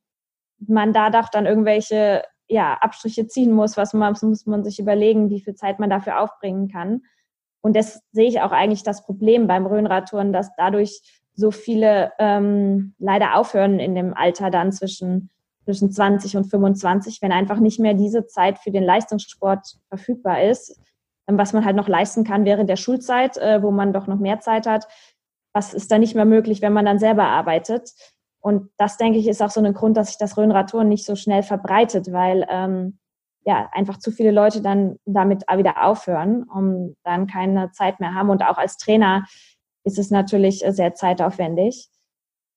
man 0.60 0.94
da 0.94 1.10
doch 1.10 1.30
dann 1.30 1.46
irgendwelche 1.46 2.24
ja, 2.48 2.74
Abstriche 2.76 3.28
ziehen 3.28 3.52
muss, 3.52 3.78
was 3.78 3.94
man 3.94 4.16
muss 4.22 4.46
man 4.46 4.64
sich 4.64 4.80
überlegen, 4.80 5.30
wie 5.30 5.42
viel 5.42 5.56
Zeit 5.56 5.80
man 5.80 5.90
dafür 5.90 6.20
aufbringen 6.22 6.68
kann. 6.68 7.04
Und 7.62 7.76
das 7.76 8.02
sehe 8.12 8.28
ich 8.28 8.42
auch 8.42 8.52
eigentlich 8.52 8.84
das 8.84 9.06
Problem 9.06 9.48
beim 9.48 9.66
Rhönradtouren, 9.66 10.34
dass 10.34 10.56
dadurch 10.56 11.02
so 11.34 11.52
viele 11.52 12.12
ähm, 12.20 12.96
leider 12.98 13.36
aufhören 13.36 13.80
in 13.80 13.96
dem 13.96 14.14
Alter 14.14 14.50
dann 14.50 14.72
zwischen 14.72 15.30
zwischen 15.70 15.92
20 15.92 16.36
und 16.36 16.46
25, 16.46 17.22
wenn 17.22 17.32
einfach 17.32 17.60
nicht 17.60 17.80
mehr 17.80 17.94
diese 17.94 18.26
Zeit 18.26 18.58
für 18.58 18.72
den 18.72 18.84
Leistungssport 18.84 19.78
verfügbar 19.88 20.42
ist, 20.42 20.80
ähm, 21.28 21.38
was 21.38 21.54
man 21.54 21.64
halt 21.64 21.76
noch 21.76 21.88
leisten 21.88 22.24
kann 22.24 22.44
während 22.44 22.72
der 22.72 22.76
Schulzeit, 22.76 23.38
äh, 23.38 23.62
wo 23.62 23.70
man 23.70 23.94
doch 23.94 24.08
noch 24.08 24.18
mehr 24.18 24.40
Zeit 24.40 24.66
hat. 24.66 24.88
Was 25.54 25.74
ist 25.74 25.92
dann 25.92 26.02
nicht 26.02 26.16
mehr 26.16 26.26
möglich, 26.26 26.62
wenn 26.62 26.74
man 26.74 26.86
dann 26.86 27.00
selber 27.00 27.26
arbeitet? 27.26 27.92
Und 28.42 28.70
das, 28.78 28.98
denke 28.98 29.20
ich, 29.20 29.28
ist 29.28 29.42
auch 29.42 29.50
so 29.50 29.62
ein 29.62 29.74
Grund, 29.74 29.98
dass 29.98 30.08
sich 30.08 30.18
das 30.18 30.38
Rhönradtour 30.38 30.84
nicht 30.84 31.06
so 31.06 31.16
schnell 31.16 31.44
verbreitet, 31.44 32.12
weil 32.12 32.46
ähm, 32.50 33.00
ja 33.46 33.70
einfach 33.74 33.98
zu 33.98 34.12
viele 34.12 34.32
Leute 34.32 34.62
dann 34.62 34.98
damit 35.06 35.44
wieder 35.54 35.84
aufhören 35.84 36.44
und 36.44 36.96
dann 37.04 37.28
keine 37.28 37.72
Zeit 37.72 38.00
mehr 38.00 38.14
haben. 38.14 38.30
Und 38.30 38.44
auch 38.44 38.58
als 38.58 38.78
Trainer 38.78 39.26
ist 39.84 40.00
es 40.00 40.12
natürlich 40.12 40.66
äh, 40.66 40.72
sehr 40.72 40.94
zeitaufwendig. 40.94 41.90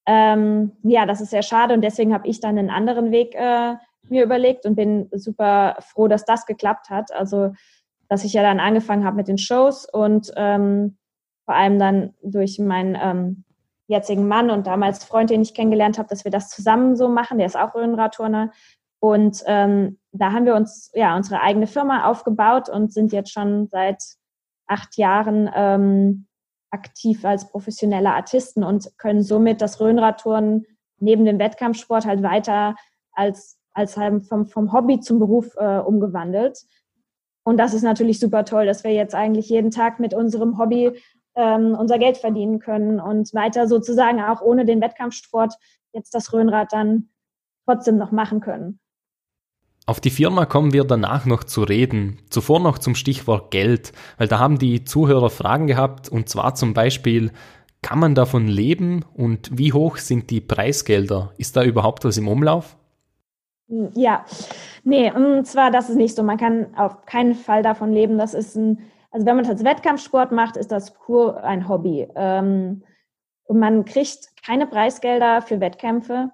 Ähm, 0.07 0.73
ja, 0.83 1.07
das 1.07 1.21
ist 1.21 1.31
sehr 1.31 1.43
schade 1.43 1.75
und 1.75 1.81
deswegen 1.83 2.13
habe 2.13 2.27
ich 2.27 2.41
dann 2.41 2.59
einen 2.59 2.71
anderen 2.71 3.13
Weg 3.13 3.35
äh, 3.35 3.77
mir 4.09 4.25
überlegt 4.25 4.67
und 4.67 4.75
bin 4.75 5.09
super 5.13 5.77
froh, 5.81 6.09
dass 6.09 6.25
das 6.25 6.45
geklappt 6.45 6.91
hat. 6.91 7.13
Also, 7.13 7.53
dass 8.09 8.25
ich 8.25 8.33
ja 8.33 8.43
dann 8.43 8.61
angefangen 8.61 9.05
habe 9.05 9.17
mit 9.17 9.29
den 9.29 9.39
Shows 9.39 9.89
und 9.91 10.33
ähm, 10.37 10.99
vor 11.45 11.55
allem 11.55 11.79
dann 11.79 12.15
durch 12.23 12.59
meinen 12.59 12.97
ähm, 13.01 13.45
jetzigen 13.87 14.29
Mann 14.29 14.51
und 14.51 14.67
damals 14.67 15.05
Freund, 15.05 15.31
den 15.31 15.43
ich 15.43 15.55
kennengelernt 15.55 15.99
habe, 15.99 16.09
dass 16.09 16.25
wir 16.25 16.31
das 16.31 16.49
zusammen 16.49 16.97
so 16.97 17.09
machen. 17.09 17.39
Der 17.39 17.47
ist 17.47 17.57
auch 17.57 17.75
Röhrenradturner. 17.75 18.51
Und 19.01 19.43
ähm, 19.47 19.99
da 20.13 20.33
haben 20.33 20.47
wir 20.47 20.55
uns 20.55 20.91
ja 20.95 21.17
unsere 21.17 21.41
eigene 21.41 21.67
Firma 21.67 22.09
aufgebaut 22.09 22.69
und 22.69 22.93
sind 22.93 23.13
jetzt 23.13 23.33
schon 23.33 23.69
seit 23.69 24.03
acht 24.67 24.97
Jahren 24.97 25.51
ähm, 25.55 26.27
aktiv 26.71 27.25
als 27.25 27.51
professionelle 27.51 28.13
Artisten 28.13 28.65
und 28.65 28.91
können 28.99 29.23
somit 29.23 29.61
das 29.61 29.81
Rhönradtouren 29.81 30.65
neben 30.99 31.25
dem 31.25 31.39
Wettkampfsport 31.39 32.07
halt 32.07 32.23
weiter 32.23 32.77
als, 33.13 33.59
als 33.75 33.97
halt 33.97 34.25
vom, 34.27 34.47
vom 34.47 34.73
Hobby 34.73 35.01
zum 35.01 35.19
Beruf 35.19 35.55
äh, 35.57 35.79
umgewandelt. 35.79 36.63
Und 37.45 37.57
das 37.57 37.75
ist 37.75 37.83
natürlich 37.83 38.21
super 38.21 38.45
toll, 38.45 38.67
dass 38.67 38.85
wir 38.85 38.93
jetzt 38.93 39.15
eigentlich 39.15 39.49
jeden 39.49 39.71
Tag 39.73 39.99
mit 39.99 40.15
unserem 40.15 40.59
Hobby 40.59 40.93
ähm, 41.35 41.77
unser 41.79 41.99
Geld 41.99 42.19
verdienen 42.19 42.59
können 42.59 43.01
und 43.01 43.33
weiter 43.35 43.67
sozusagen 43.67 44.23
auch 44.23 44.41
ohne 44.41 44.65
den 44.65 44.81
Wettkampfsport 44.81 45.55
jetzt 45.93 46.15
das 46.15 46.33
Rhönrad 46.33 46.73
dann 46.73 47.09
trotzdem 47.67 47.97
noch 47.97 48.13
machen 48.13 48.41
können. 48.41 48.79
Auf 49.85 50.01
die 50.01 50.11
Firma 50.11 50.47
kommen 50.47 50.73
wir 50.73 50.85
danach 50.85 51.27
noch 51.27 51.43
zu 51.43 51.65
reden. 51.65 52.19
Zuvor 52.31 52.61
noch 52.61 52.79
zum 52.79 52.95
Stichwort 52.95 53.51
Geld, 53.51 53.93
weil 54.17 54.29
da 54.29 54.39
haben 54.39 54.59
die 54.59 54.85
Zuhörer 54.85 55.31
Fragen 55.31 55.67
gehabt 55.67 56.09
und 56.09 56.29
zwar 56.29 56.55
zum 56.55 56.73
Beispiel, 56.73 57.33
kann 57.83 57.99
man 57.99 58.15
davon 58.15 58.47
leben 58.47 59.05
und 59.13 59.59
wie 59.59 59.73
hoch 59.73 59.97
sind 59.97 60.31
die 60.31 60.41
Preisgelder? 60.41 61.33
Ist 61.37 61.57
da 61.57 61.65
überhaupt 61.65 62.05
was 62.05 62.17
im 62.17 62.29
Umlauf? 62.29 62.77
Ja, 63.95 64.25
nee, 64.85 65.11
und 65.11 65.47
zwar 65.47 65.71
das 65.71 65.91
ist 65.91 65.97
nicht 65.97 66.15
so. 66.15 66.23
Man 66.23 66.37
kann 66.37 66.75
auf 66.77 67.05
keinen 67.07 67.35
Fall 67.35 67.63
davon 67.63 67.93
leben. 67.93 68.19
Das 68.19 68.35
ist 68.35 68.55
ein, 68.55 68.79
also 69.13 69.27
wenn 69.27 69.37
man 69.37 69.45
das 69.47 69.63
Wettkampfsport 69.63 70.33
macht, 70.33 70.57
ist 70.57 70.73
das 70.73 70.95
pur 70.95 71.45
ein 71.45 71.69
Hobby. 71.69 72.09
Ähm, 72.17 72.83
und 73.45 73.59
man 73.59 73.85
kriegt 73.85 74.31
keine 74.43 74.67
Preisgelder 74.67 75.43
für 75.43 75.61
Wettkämpfe. 75.61 76.31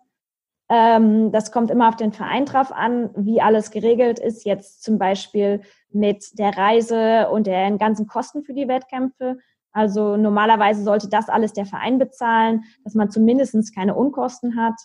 Ähm, 0.68 1.32
das 1.32 1.50
kommt 1.50 1.70
immer 1.70 1.88
auf 1.88 1.96
den 1.96 2.12
Verein 2.12 2.44
drauf 2.44 2.70
an, 2.72 3.10
wie 3.16 3.40
alles 3.40 3.72
geregelt 3.72 4.20
ist. 4.20 4.44
Jetzt 4.44 4.84
zum 4.84 4.98
Beispiel 4.98 5.62
mit 5.90 6.38
der 6.38 6.56
Reise 6.56 7.28
und 7.30 7.46
den 7.46 7.78
ganzen 7.78 8.06
Kosten 8.06 8.44
für 8.44 8.54
die 8.54 8.68
Wettkämpfe. 8.68 9.38
Also 9.72 10.16
normalerweise 10.16 10.82
sollte 10.82 11.08
das 11.08 11.28
alles 11.28 11.52
der 11.54 11.66
Verein 11.66 11.98
bezahlen, 11.98 12.64
dass 12.84 12.94
man 12.94 13.10
zumindest 13.10 13.74
keine 13.74 13.94
Unkosten 13.94 14.56
hat. 14.56 14.78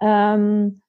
Ähm, 0.00 0.82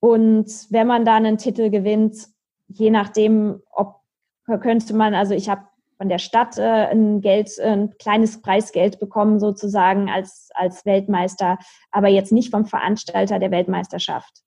und 0.00 0.46
wenn 0.70 0.86
man 0.86 1.04
dann 1.04 1.24
einen 1.26 1.38
Titel 1.38 1.70
gewinnt, 1.70 2.28
je 2.68 2.90
nachdem, 2.90 3.62
ob 3.70 4.03
könnte 4.46 4.94
man, 4.94 5.14
also 5.14 5.34
ich 5.34 5.48
habe 5.48 5.62
von 5.96 6.08
der 6.08 6.18
Stadt 6.18 6.58
äh, 6.58 6.90
ein 6.90 7.20
Geld, 7.20 7.58
ein 7.60 7.96
kleines 7.98 8.42
Preisgeld 8.42 8.98
bekommen 8.98 9.38
sozusagen 9.38 10.10
als, 10.10 10.50
als 10.54 10.84
Weltmeister, 10.84 11.58
aber 11.90 12.08
jetzt 12.08 12.32
nicht 12.32 12.50
vom 12.50 12.66
Veranstalter 12.66 13.38
der 13.38 13.50
Weltmeisterschaft. 13.50 14.42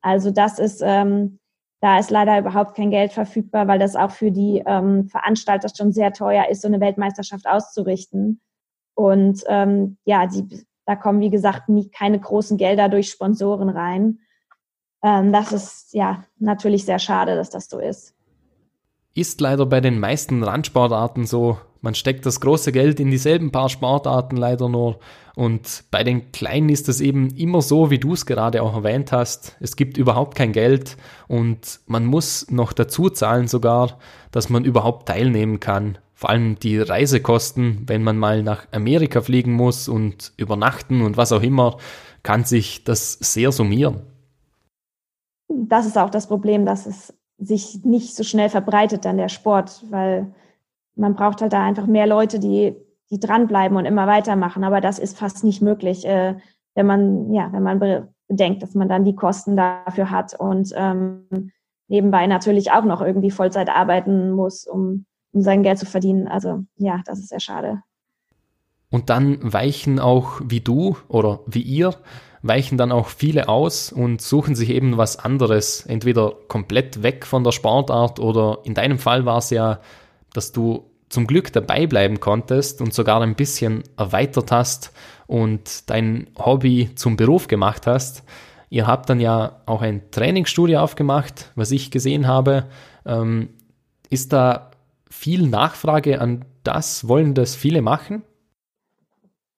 Also 0.00 0.30
das 0.30 0.58
ist, 0.58 0.82
ähm, 0.84 1.38
da 1.80 1.98
ist 1.98 2.10
leider 2.10 2.38
überhaupt 2.38 2.76
kein 2.76 2.90
Geld 2.90 3.12
verfügbar, 3.12 3.66
weil 3.66 3.78
das 3.78 3.96
auch 3.96 4.12
für 4.12 4.30
die 4.30 4.62
ähm, 4.64 5.08
Veranstalter 5.08 5.68
schon 5.76 5.92
sehr 5.92 6.12
teuer 6.12 6.48
ist, 6.48 6.62
so 6.62 6.68
eine 6.68 6.80
Weltmeisterschaft 6.80 7.46
auszurichten. 7.46 8.40
Und 8.94 9.42
ähm, 9.48 9.96
ja, 10.04 10.26
die, 10.26 10.64
da 10.86 10.96
kommen, 10.96 11.20
wie 11.20 11.30
gesagt, 11.30 11.68
nie, 11.68 11.90
keine 11.90 12.20
großen 12.20 12.56
Gelder 12.56 12.88
durch 12.88 13.10
Sponsoren 13.10 13.68
rein. 13.68 14.20
Ähm, 15.02 15.32
das 15.32 15.52
ist 15.52 15.92
ja 15.94 16.24
natürlich 16.38 16.84
sehr 16.84 16.98
schade, 16.98 17.34
dass 17.34 17.50
das 17.50 17.68
so 17.68 17.80
ist. 17.80 18.14
Ist 19.14 19.40
leider 19.40 19.66
bei 19.66 19.80
den 19.80 20.00
meisten 20.00 20.42
Randsportarten 20.42 21.26
so. 21.26 21.58
Man 21.82 21.94
steckt 21.94 22.24
das 22.24 22.40
große 22.40 22.72
Geld 22.72 23.00
in 23.00 23.10
dieselben 23.10 23.50
paar 23.50 23.68
Sportarten 23.68 24.36
leider 24.36 24.68
nur. 24.68 25.00
Und 25.34 25.84
bei 25.90 26.04
den 26.04 26.32
Kleinen 26.32 26.68
ist 26.68 26.88
es 26.88 27.00
eben 27.00 27.28
immer 27.36 27.60
so, 27.60 27.90
wie 27.90 27.98
du 27.98 28.14
es 28.14 28.24
gerade 28.24 28.62
auch 28.62 28.74
erwähnt 28.74 29.12
hast. 29.12 29.56
Es 29.60 29.76
gibt 29.76 29.96
überhaupt 29.96 30.36
kein 30.36 30.52
Geld 30.52 30.96
und 31.28 31.80
man 31.86 32.06
muss 32.06 32.50
noch 32.50 32.72
dazu 32.72 33.10
zahlen 33.10 33.48
sogar, 33.48 33.98
dass 34.30 34.48
man 34.48 34.64
überhaupt 34.64 35.08
teilnehmen 35.08 35.60
kann. 35.60 35.98
Vor 36.14 36.30
allem 36.30 36.58
die 36.58 36.78
Reisekosten, 36.78 37.82
wenn 37.86 38.04
man 38.04 38.16
mal 38.16 38.42
nach 38.42 38.66
Amerika 38.72 39.20
fliegen 39.20 39.52
muss 39.52 39.88
und 39.88 40.32
übernachten 40.36 41.02
und 41.02 41.16
was 41.16 41.32
auch 41.32 41.42
immer, 41.42 41.78
kann 42.22 42.44
sich 42.44 42.84
das 42.84 43.14
sehr 43.14 43.50
summieren 43.50 44.02
das 45.72 45.86
ist 45.86 45.98
auch 45.98 46.10
das 46.10 46.26
Problem, 46.26 46.64
dass 46.64 46.86
es 46.86 47.14
sich 47.42 47.84
nicht 47.84 48.14
so 48.14 48.22
schnell 48.22 48.48
verbreitet 48.48 49.04
dann 49.04 49.16
der 49.16 49.28
Sport, 49.28 49.84
weil 49.90 50.32
man 50.94 51.14
braucht 51.14 51.42
halt 51.42 51.52
da 51.52 51.64
einfach 51.64 51.86
mehr 51.86 52.06
Leute, 52.06 52.38
die, 52.38 52.76
die 53.10 53.18
dranbleiben 53.18 53.76
und 53.76 53.84
immer 53.84 54.06
weitermachen. 54.06 54.64
Aber 54.64 54.80
das 54.80 54.98
ist 54.98 55.18
fast 55.18 55.44
nicht 55.44 55.62
möglich, 55.62 56.06
äh, 56.06 56.36
wenn 56.74 56.86
man, 56.86 57.32
ja, 57.32 57.52
wenn 57.52 57.62
man 57.62 58.08
bedenkt, 58.28 58.62
dass 58.62 58.74
man 58.74 58.88
dann 58.88 59.04
die 59.04 59.16
Kosten 59.16 59.56
dafür 59.56 60.10
hat 60.10 60.38
und 60.38 60.72
ähm, 60.76 61.52
nebenbei 61.88 62.26
natürlich 62.26 62.72
auch 62.72 62.84
noch 62.84 63.02
irgendwie 63.02 63.30
Vollzeit 63.30 63.68
arbeiten 63.68 64.30
muss, 64.30 64.66
um, 64.66 65.04
um 65.32 65.42
sein 65.42 65.62
Geld 65.62 65.78
zu 65.78 65.86
verdienen. 65.86 66.28
Also 66.28 66.64
ja, 66.76 67.02
das 67.04 67.18
ist 67.18 67.28
sehr 67.28 67.40
schade. 67.40 67.82
Und 68.90 69.10
dann 69.10 69.38
weichen 69.40 69.98
auch 69.98 70.40
wie 70.44 70.60
du 70.60 70.96
oder 71.08 71.40
wie 71.46 71.62
ihr 71.62 71.94
weichen 72.42 72.76
dann 72.76 72.92
auch 72.92 73.08
viele 73.08 73.48
aus 73.48 73.92
und 73.92 74.20
suchen 74.20 74.54
sich 74.54 74.70
eben 74.70 74.96
was 74.96 75.16
anderes, 75.18 75.86
entweder 75.86 76.32
komplett 76.48 77.02
weg 77.02 77.24
von 77.24 77.44
der 77.44 77.52
Sportart 77.52 78.18
oder 78.18 78.58
in 78.64 78.74
deinem 78.74 78.98
Fall 78.98 79.24
war 79.24 79.38
es 79.38 79.50
ja, 79.50 79.80
dass 80.32 80.52
du 80.52 80.90
zum 81.08 81.26
Glück 81.26 81.52
dabei 81.52 81.86
bleiben 81.86 82.20
konntest 82.20 82.80
und 82.80 82.92
sogar 82.92 83.20
ein 83.20 83.36
bisschen 83.36 83.84
erweitert 83.96 84.50
hast 84.50 84.92
und 85.26 85.88
dein 85.88 86.28
Hobby 86.36 86.90
zum 86.94 87.16
Beruf 87.16 87.48
gemacht 87.48 87.86
hast. 87.86 88.24
Ihr 88.70 88.86
habt 88.86 89.10
dann 89.10 89.20
ja 89.20 89.60
auch 89.66 89.82
ein 89.82 90.10
Trainingsstudio 90.10 90.80
aufgemacht, 90.80 91.52
was 91.54 91.70
ich 91.70 91.90
gesehen 91.90 92.26
habe. 92.26 92.64
Ähm, 93.04 93.50
ist 94.08 94.32
da 94.32 94.70
viel 95.10 95.46
Nachfrage 95.46 96.20
an 96.20 96.46
das? 96.64 97.06
Wollen 97.06 97.34
das 97.34 97.54
viele 97.54 97.82
machen? 97.82 98.22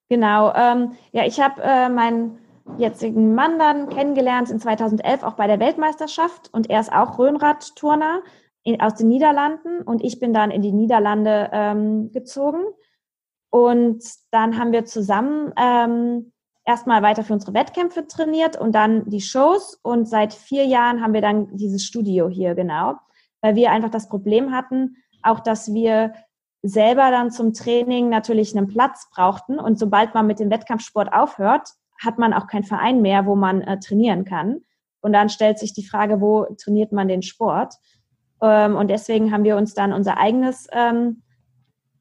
Genau. 0.08 0.52
Ähm, 0.54 0.92
ja, 1.12 1.24
ich 1.24 1.40
habe 1.40 1.62
äh, 1.62 1.88
mein 1.88 2.38
jetzigen 2.78 3.34
Mann 3.34 3.58
dann 3.58 3.88
kennengelernt 3.88 4.50
in 4.50 4.58
2011 4.58 5.22
auch 5.22 5.34
bei 5.34 5.46
der 5.46 5.60
Weltmeisterschaft 5.60 6.52
und 6.52 6.70
er 6.70 6.80
ist 6.80 6.92
auch 6.92 7.18
Röhnradturner 7.18 8.22
aus 8.80 8.94
den 8.94 9.08
Niederlanden 9.08 9.82
und 9.82 10.02
ich 10.02 10.18
bin 10.18 10.32
dann 10.32 10.50
in 10.50 10.62
die 10.62 10.72
Niederlande 10.72 11.50
ähm, 11.52 12.12
gezogen. 12.12 12.64
Und 13.50 14.02
dann 14.30 14.58
haben 14.58 14.72
wir 14.72 14.84
zusammen 14.84 15.52
ähm, 15.56 16.32
erstmal 16.64 17.02
weiter 17.02 17.22
für 17.22 17.34
unsere 17.34 17.54
Wettkämpfe 17.54 18.06
trainiert 18.06 18.58
und 18.58 18.74
dann 18.74 19.08
die 19.08 19.20
Shows. 19.20 19.78
Und 19.82 20.08
seit 20.08 20.32
vier 20.32 20.64
Jahren 20.64 21.02
haben 21.02 21.12
wir 21.12 21.20
dann 21.20 21.54
dieses 21.56 21.84
Studio 21.84 22.28
hier 22.28 22.54
genau, 22.54 22.94
weil 23.42 23.54
wir 23.54 23.70
einfach 23.70 23.90
das 23.90 24.08
Problem 24.08 24.50
hatten, 24.50 24.96
auch 25.22 25.40
dass 25.40 25.72
wir 25.72 26.14
selber 26.62 27.10
dann 27.10 27.30
zum 27.30 27.52
Training 27.52 28.08
natürlich 28.08 28.56
einen 28.56 28.66
Platz 28.66 29.08
brauchten. 29.14 29.58
Und 29.58 29.78
sobald 29.78 30.14
man 30.14 30.26
mit 30.26 30.40
dem 30.40 30.50
Wettkampfsport 30.50 31.12
aufhört, 31.12 31.68
hat 32.04 32.18
man 32.18 32.32
auch 32.32 32.46
keinen 32.46 32.64
Verein 32.64 33.02
mehr, 33.02 33.26
wo 33.26 33.34
man 33.34 33.62
äh, 33.62 33.78
trainieren 33.78 34.24
kann. 34.24 34.60
Und 35.00 35.12
dann 35.12 35.28
stellt 35.28 35.58
sich 35.58 35.72
die 35.74 35.86
Frage, 35.86 36.20
wo 36.20 36.46
trainiert 36.56 36.92
man 36.92 37.08
den 37.08 37.22
Sport? 37.22 37.74
Ähm, 38.40 38.76
und 38.76 38.88
deswegen 38.88 39.32
haben 39.32 39.44
wir 39.44 39.56
uns 39.56 39.74
dann 39.74 39.92
unser 39.92 40.18
eigenes, 40.18 40.66
ähm, 40.72 41.22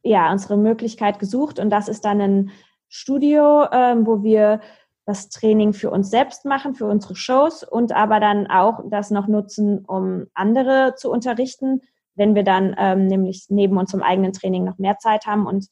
ja, 0.04 0.32
unsere 0.32 0.58
Möglichkeit 0.58 1.20
gesucht. 1.20 1.60
Und 1.60 1.70
das 1.70 1.88
ist 1.88 2.06
dann 2.06 2.22
ein 2.22 2.52
Studio, 2.88 3.66
ähm, 3.72 4.06
wo 4.06 4.24
wir 4.24 4.62
das 5.06 5.30
Training 5.30 5.74
für 5.74 5.90
uns 5.90 6.10
selbst 6.10 6.46
machen, 6.46 6.76
für 6.76 6.86
unsere 6.86 7.16
Shows 7.16 7.64
und 7.64 7.92
aber 7.92 8.20
dann 8.20 8.48
auch 8.48 8.82
das 8.90 9.12
noch 9.12 9.28
nutzen, 9.28 9.84
um 9.86 10.28
andere 10.34 10.96
zu 10.96 11.12
unterrichten, 11.12 11.82
wenn 12.16 12.36
wir 12.36 12.44
dann 12.44 12.76
ähm, 12.78 13.08
nämlich 13.08 13.48
neben 13.50 13.78
unserem 13.78 14.04
eigenen 14.04 14.34
Training 14.34 14.64
noch 14.64 14.78
mehr 14.78 14.98
Zeit 15.00 15.26
haben 15.26 15.46
und 15.46 15.68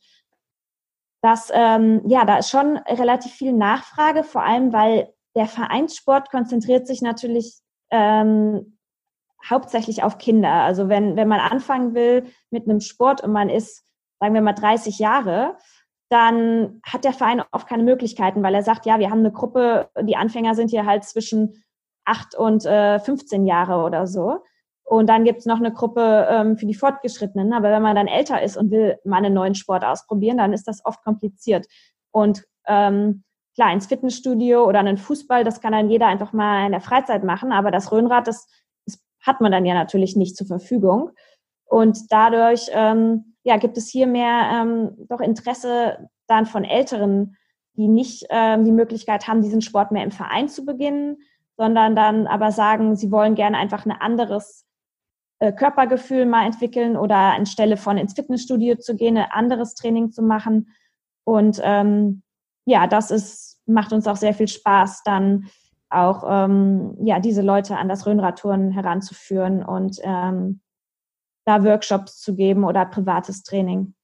dass 1.22 1.52
ähm, 1.54 2.02
ja, 2.08 2.26
da 2.26 2.38
ist 2.38 2.50
schon 2.50 2.78
relativ 2.78 3.32
viel 3.34 3.54
Nachfrage, 3.54 4.24
vor 4.24 4.44
allem 4.44 4.74
weil 4.74 5.14
der 5.36 5.48
Vereinssport 5.48 6.30
konzentriert 6.32 6.88
sich 6.88 7.02
natürlich 7.02 7.60
ähm, 7.92 8.78
hauptsächlich 9.50 10.04
auf 10.04 10.18
Kinder. 10.18 10.52
Also 10.52 10.90
wenn, 10.90 11.16
wenn 11.16 11.28
man 11.28 11.40
anfangen 11.40 11.94
will 11.94 12.26
mit 12.50 12.68
einem 12.68 12.80
Sport 12.80 13.24
und 13.24 13.32
man 13.32 13.50
ist, 13.50 13.84
sagen 14.20 14.34
wir 14.34 14.42
mal, 14.42 14.54
30 14.54 15.00
Jahre, 15.00 15.58
dann 16.10 16.82
hat 16.84 17.06
der 17.06 17.14
Verein 17.14 17.42
oft 17.52 17.68
keine 17.68 17.84
Möglichkeiten, 17.84 18.44
weil 18.44 18.54
er 18.54 18.64
sagt, 18.64 18.86
ja, 18.86 19.00
wir 19.00 19.10
haben 19.10 19.20
eine 19.20 19.32
Gruppe, 19.32 19.90
die 20.02 20.18
Anfänger 20.18 20.56
sind 20.56 20.70
hier 20.70 20.86
halt 20.86 21.06
zwischen 21.06 21.64
8 22.06 22.36
und 22.36 22.66
äh, 22.66 23.00
15 23.00 23.46
Jahre 23.46 23.84
oder 23.84 24.08
so. 24.08 24.44
Und 24.92 25.08
dann 25.08 25.24
gibt 25.24 25.40
es 25.40 25.46
noch 25.46 25.60
eine 25.60 25.72
Gruppe 25.72 26.28
ähm, 26.30 26.58
für 26.58 26.66
die 26.66 26.74
Fortgeschrittenen. 26.74 27.54
Aber 27.54 27.72
wenn 27.72 27.82
man 27.82 27.96
dann 27.96 28.08
älter 28.08 28.42
ist 28.42 28.58
und 28.58 28.72
will 28.72 28.98
mal 29.06 29.20
einen 29.20 29.34
neuen 29.34 29.56
Sport 29.56 29.86
ausprobieren, 29.86 30.38
dann 30.38 30.52
ist 30.52 30.68
das 30.68 30.84
oft 30.84 31.02
kompliziert. 31.02 31.66
Und 32.12 32.44
ähm, 32.68 33.24
klar, 33.56 33.72
ins 33.72 33.86
Fitnessstudio 33.86 34.68
oder 34.68 34.80
einen 34.80 34.98
Fußball, 34.98 35.46
das 35.46 35.62
kann 35.62 35.72
dann 35.72 35.90
jeder 35.90 36.08
einfach 36.08 36.34
mal 36.34 36.66
in 36.66 36.74
der 36.74 36.82
Freizeit 36.82 37.24
machen. 37.24 37.54
Aber 37.54 37.72
das 37.72 37.94
Röhnrad, 37.94 38.28
das, 38.28 38.50
das 38.86 39.02
hat 39.22 39.40
man 39.40 39.54
dann 39.54 39.66
ja 39.66 39.76
natürlich 39.76 40.18
nicht 40.18 40.36
zur 40.36 40.48
Verfügung. 40.48 41.12
Und 41.64 42.12
dadurch 42.12 42.68
ähm, 42.74 43.36
ja, 43.44 43.56
gibt 43.56 43.78
es 43.78 43.88
hier 43.88 44.08
mehr 44.08 44.62
ähm, 44.62 45.08
doch 45.08 45.22
Interesse 45.22 46.10
dann 46.28 46.46
von 46.46 46.66
Älteren, 46.66 47.38
die 47.78 47.88
nicht 47.88 48.26
ähm, 48.30 48.66
die 48.66 48.74
Möglichkeit 48.74 49.30
haben, 49.30 49.42
diesen 49.42 49.62
Sport 49.62 49.94
mehr 49.94 50.04
im 50.04 50.12
Verein 50.12 50.50
zu 50.50 50.66
beginnen, 50.66 51.20
sondern 51.56 51.96
dann 51.96 52.28
aber 52.28 52.52
sagen, 52.52 52.98
sie 52.98 53.10
wollen 53.10 53.36
gerne 53.36 53.58
einfach 53.58 53.86
ein 53.86 53.94
anderes 53.94 54.68
Körpergefühl 55.52 56.26
mal 56.26 56.46
entwickeln 56.46 56.96
oder 56.96 57.16
anstelle 57.16 57.78
von 57.78 57.98
ins 57.98 58.14
Fitnessstudio 58.14 58.76
zu 58.76 58.96
gehen, 58.96 59.18
ein 59.18 59.32
anderes 59.32 59.74
Training 59.74 60.12
zu 60.12 60.22
machen. 60.22 60.70
Und 61.24 61.60
ähm, 61.64 62.22
ja, 62.66 62.86
das 62.86 63.10
ist, 63.10 63.60
macht 63.66 63.92
uns 63.92 64.08
auch 64.08 64.18
sehr 64.18 64.34
viel 64.34 64.48
Spaß, 64.48 65.04
dann 65.04 65.48
auch 65.90 66.24
ähm, 66.28 66.96
ja, 67.04 67.20
diese 67.20 67.42
Leute 67.42 67.78
an 67.78 67.90
das 67.90 68.06
Röhnradtouren 68.06 68.72
heranzuführen 68.72 69.64
und 69.64 69.98
ähm, 70.04 70.62
da 71.46 71.64
Workshops 71.64 72.20
zu 72.20 72.36
geben 72.36 72.64
oder 72.64 72.86
privates 72.86 73.44
Training. 73.44 73.96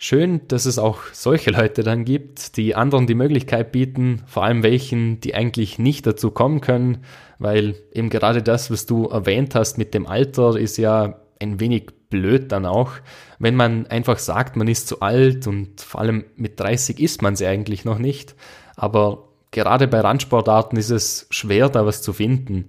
Schön, 0.00 0.46
dass 0.46 0.64
es 0.64 0.78
auch 0.78 0.98
solche 1.12 1.50
Leute 1.50 1.82
dann 1.82 2.04
gibt, 2.04 2.56
die 2.56 2.76
anderen 2.76 3.08
die 3.08 3.16
Möglichkeit 3.16 3.72
bieten, 3.72 4.22
vor 4.26 4.44
allem 4.44 4.62
welchen, 4.62 5.18
die 5.20 5.34
eigentlich 5.34 5.80
nicht 5.80 6.06
dazu 6.06 6.30
kommen 6.30 6.60
können, 6.60 6.98
weil 7.40 7.74
eben 7.92 8.08
gerade 8.08 8.40
das, 8.40 8.70
was 8.70 8.86
du 8.86 9.06
erwähnt 9.06 9.56
hast 9.56 9.76
mit 9.76 9.94
dem 9.94 10.06
Alter, 10.06 10.56
ist 10.56 10.76
ja 10.76 11.18
ein 11.40 11.58
wenig 11.58 11.88
blöd 12.10 12.52
dann 12.52 12.64
auch, 12.64 12.92
wenn 13.40 13.56
man 13.56 13.86
einfach 13.88 14.18
sagt, 14.18 14.56
man 14.56 14.68
ist 14.68 14.86
zu 14.86 15.00
alt 15.00 15.48
und 15.48 15.80
vor 15.80 16.00
allem 16.00 16.24
mit 16.36 16.60
30 16.60 17.00
ist 17.00 17.20
man 17.20 17.34
sie 17.34 17.46
eigentlich 17.46 17.84
noch 17.84 17.98
nicht. 17.98 18.36
Aber 18.76 19.28
gerade 19.50 19.88
bei 19.88 20.00
Randsportarten 20.00 20.78
ist 20.78 20.90
es 20.90 21.26
schwer, 21.30 21.68
da 21.68 21.86
was 21.86 22.02
zu 22.02 22.12
finden. 22.12 22.68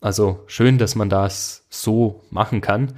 Also 0.00 0.44
schön, 0.46 0.78
dass 0.78 0.94
man 0.94 1.10
das 1.10 1.66
so 1.70 2.22
machen 2.30 2.60
kann. 2.60 2.94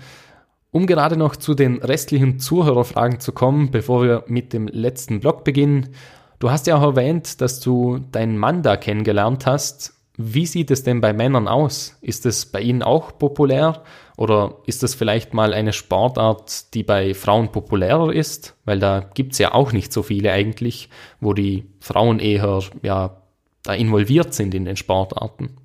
Um 0.73 0.87
gerade 0.87 1.17
noch 1.17 1.37
zu 1.37 1.55
den 1.55 1.79
restlichen 1.79 2.39
Zuhörerfragen 2.39 3.19
zu 3.21 3.33
kommen, 3.33 3.71
bevor 3.71 4.03
wir 4.03 4.25
mit 4.29 4.53
dem 4.53 4.69
letzten 4.69 5.21
Blog 5.21 5.43
beginnen. 5.43 5.91
Du 6.39 6.51
hast 6.51 6.67
ja 6.67 6.77
auch 6.77 6.83
erwähnt, 6.83 7.41
dass 7.41 7.61
du 7.61 7.99
deinen 8.13 8.39
Mann 8.39 8.63
da 8.63 8.77
kennengelernt 8.77 9.47
hast. 9.47 9.95
Wie 10.17 10.47
sieht 10.47 10.71
es 10.71 10.83
denn 10.83 11.01
bei 11.01 11.13
Männern 11.13 11.49
aus? 11.49 11.97
Ist 12.03 12.25
es 12.25 12.47
bei 12.47 12.61
ihnen 12.61 12.83
auch 12.83 13.19
populär 13.19 13.83
oder 14.17 14.59
ist 14.67 14.83
das 14.83 14.95
vielleicht 14.95 15.35
mal 15.35 15.55
eine 15.55 15.73
Sportart, 15.73 16.75
die 16.75 16.83
bei 16.83 17.15
Frauen 17.15 17.51
populärer 17.53 18.13
ist? 18.13 18.55
Weil 18.65 18.79
da 18.79 19.01
gibt's 19.15 19.39
ja 19.39 19.55
auch 19.55 19.73
nicht 19.73 19.93
so 19.93 20.03
viele 20.03 20.31
eigentlich, 20.31 20.89
wo 21.21 21.33
die 21.33 21.65
Frauen 21.81 22.19
eher 22.19 22.61
ja, 22.83 23.23
da 23.63 23.75
involviert 23.75 24.35
sind 24.35 24.55
in 24.55 24.67
den 24.67 24.77
Sportarten. 24.77 25.57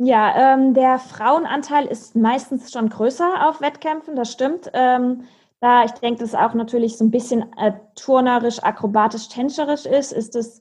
Ja, 0.00 0.54
ähm, 0.54 0.74
der 0.74 0.98
Frauenanteil 1.00 1.86
ist 1.86 2.14
meistens 2.14 2.70
schon 2.70 2.88
größer 2.88 3.48
auf 3.48 3.60
Wettkämpfen, 3.60 4.14
das 4.14 4.30
stimmt. 4.30 4.70
Ähm, 4.72 5.24
da 5.60 5.84
ich 5.84 5.90
denke, 5.92 6.20
dass 6.20 6.36
auch 6.36 6.54
natürlich 6.54 6.96
so 6.96 7.04
ein 7.04 7.10
bisschen 7.10 7.52
äh, 7.56 7.72
turnerisch, 7.96 8.62
akrobatisch, 8.62 9.28
tänzerisch 9.28 9.86
ist, 9.86 10.12
ist 10.12 10.36
es 10.36 10.60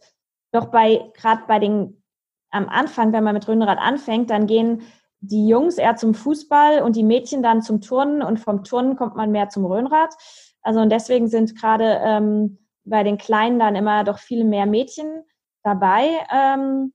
doch 0.52 0.68
bei, 0.68 1.12
gerade 1.14 1.44
bei 1.48 1.60
den, 1.60 2.02
am 2.50 2.68
Anfang, 2.68 3.14
wenn 3.14 3.24
man 3.24 3.36
mit 3.36 3.48
Röhnrad 3.48 3.78
anfängt, 3.78 4.32
dann 4.32 4.48
gehen 4.48 4.82
die 5.20 5.48
Jungs 5.48 5.78
eher 5.78 5.96
zum 5.98 6.16
Fußball 6.16 6.82
und 6.82 6.96
die 6.96 7.04
Mädchen 7.04 7.44
dann 7.44 7.62
zum 7.62 7.82
Turnen 7.82 8.24
und 8.24 8.40
vom 8.40 8.64
Turnen 8.64 8.96
kommt 8.96 9.16
man 9.16 9.32
mehr 9.32 9.50
zum 9.50 9.66
Röhnrad. 9.66 10.16
Also 10.64 10.80
und 10.80 10.90
deswegen 10.90 11.28
sind 11.28 11.60
gerade 11.60 12.02
ähm, 12.04 12.58
bei 12.86 13.04
den 13.04 13.20
Kleinen 13.20 13.60
dann 13.60 13.76
immer 13.76 14.04
doch 14.04 14.18
viel 14.18 14.44
mehr 14.44 14.66
Mädchen 14.66 15.24
dabei. 15.64 16.26
Ähm, 16.34 16.94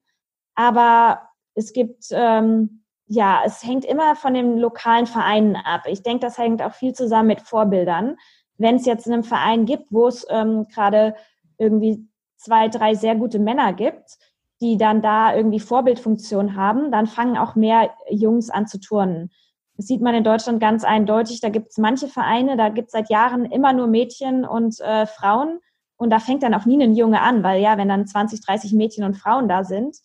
aber 0.55 1.29
es 1.55 1.73
gibt, 1.73 2.07
ähm, 2.13 2.85
ja, 3.07 3.43
es 3.45 3.63
hängt 3.63 3.85
immer 3.85 4.17
von 4.17 4.35
den 4.35 4.59
lokalen 4.59 5.07
Vereinen 5.07 5.57
ab. 5.57 5.83
Ich 5.87 6.03
denke, 6.03 6.25
das 6.27 6.39
hängt 6.39 6.63
auch 6.63 6.75
viel 6.75 6.95
zusammen 6.95 7.29
mit 7.29 7.43
Vorbildern. 7.43 8.17
Wenn 8.59 8.77
es 8.77 8.87
jetzt 8.87 9.09
einen 9.09 9.25
Verein 9.25 9.67
gibt, 9.67 9.87
wo 9.91 10.07
es 10.07 10.27
ähm, 10.31 10.67
gerade 10.69 11.15
irgendwie 11.59 12.09
zwei, 12.37 12.69
drei 12.69 12.95
sehr 12.95 13.15
gute 13.15 13.39
Männer 13.39 13.73
gibt, 13.73 14.19
die 14.61 14.77
dann 14.77 15.03
da 15.03 15.35
irgendwie 15.35 15.61
Vorbildfunktion 15.61 16.57
haben, 16.57 16.91
dann 16.93 17.07
fangen 17.07 17.37
auch 17.37 17.57
mehr 17.57 17.91
Jungs 18.09 18.49
an 18.49 18.67
zu 18.67 18.79
turnen. 18.79 19.31
Das 19.77 19.87
sieht 19.87 20.01
man 20.01 20.15
in 20.15 20.25
Deutschland 20.25 20.61
ganz 20.61 20.85
eindeutig. 20.85 21.41
Da 21.41 21.49
gibt 21.49 21.71
es 21.71 21.79
manche 21.79 22.07
Vereine, 22.07 22.57
da 22.57 22.69
gibt 22.69 22.89
es 22.89 22.93
seit 22.93 23.11
Jahren 23.11 23.45
immer 23.47 23.73
nur 23.73 23.89
Mädchen 23.89 24.45
und 24.45 24.79
äh, 24.81 25.07
Frauen. 25.07 25.59
Und 25.97 26.11
da 26.11 26.19
fängt 26.19 26.43
dann 26.43 26.55
auch 26.55 26.67
nie 26.67 26.83
ein 26.83 26.95
Junge 26.95 27.21
an, 27.21 27.43
weil 27.43 27.61
ja, 27.61 27.79
wenn 27.79 27.89
dann 27.89 28.07
20, 28.07 28.45
30 28.45 28.73
Mädchen 28.73 29.05
und 29.05 29.15
Frauen 29.15 29.49
da 29.49 29.65
sind, 29.65 29.97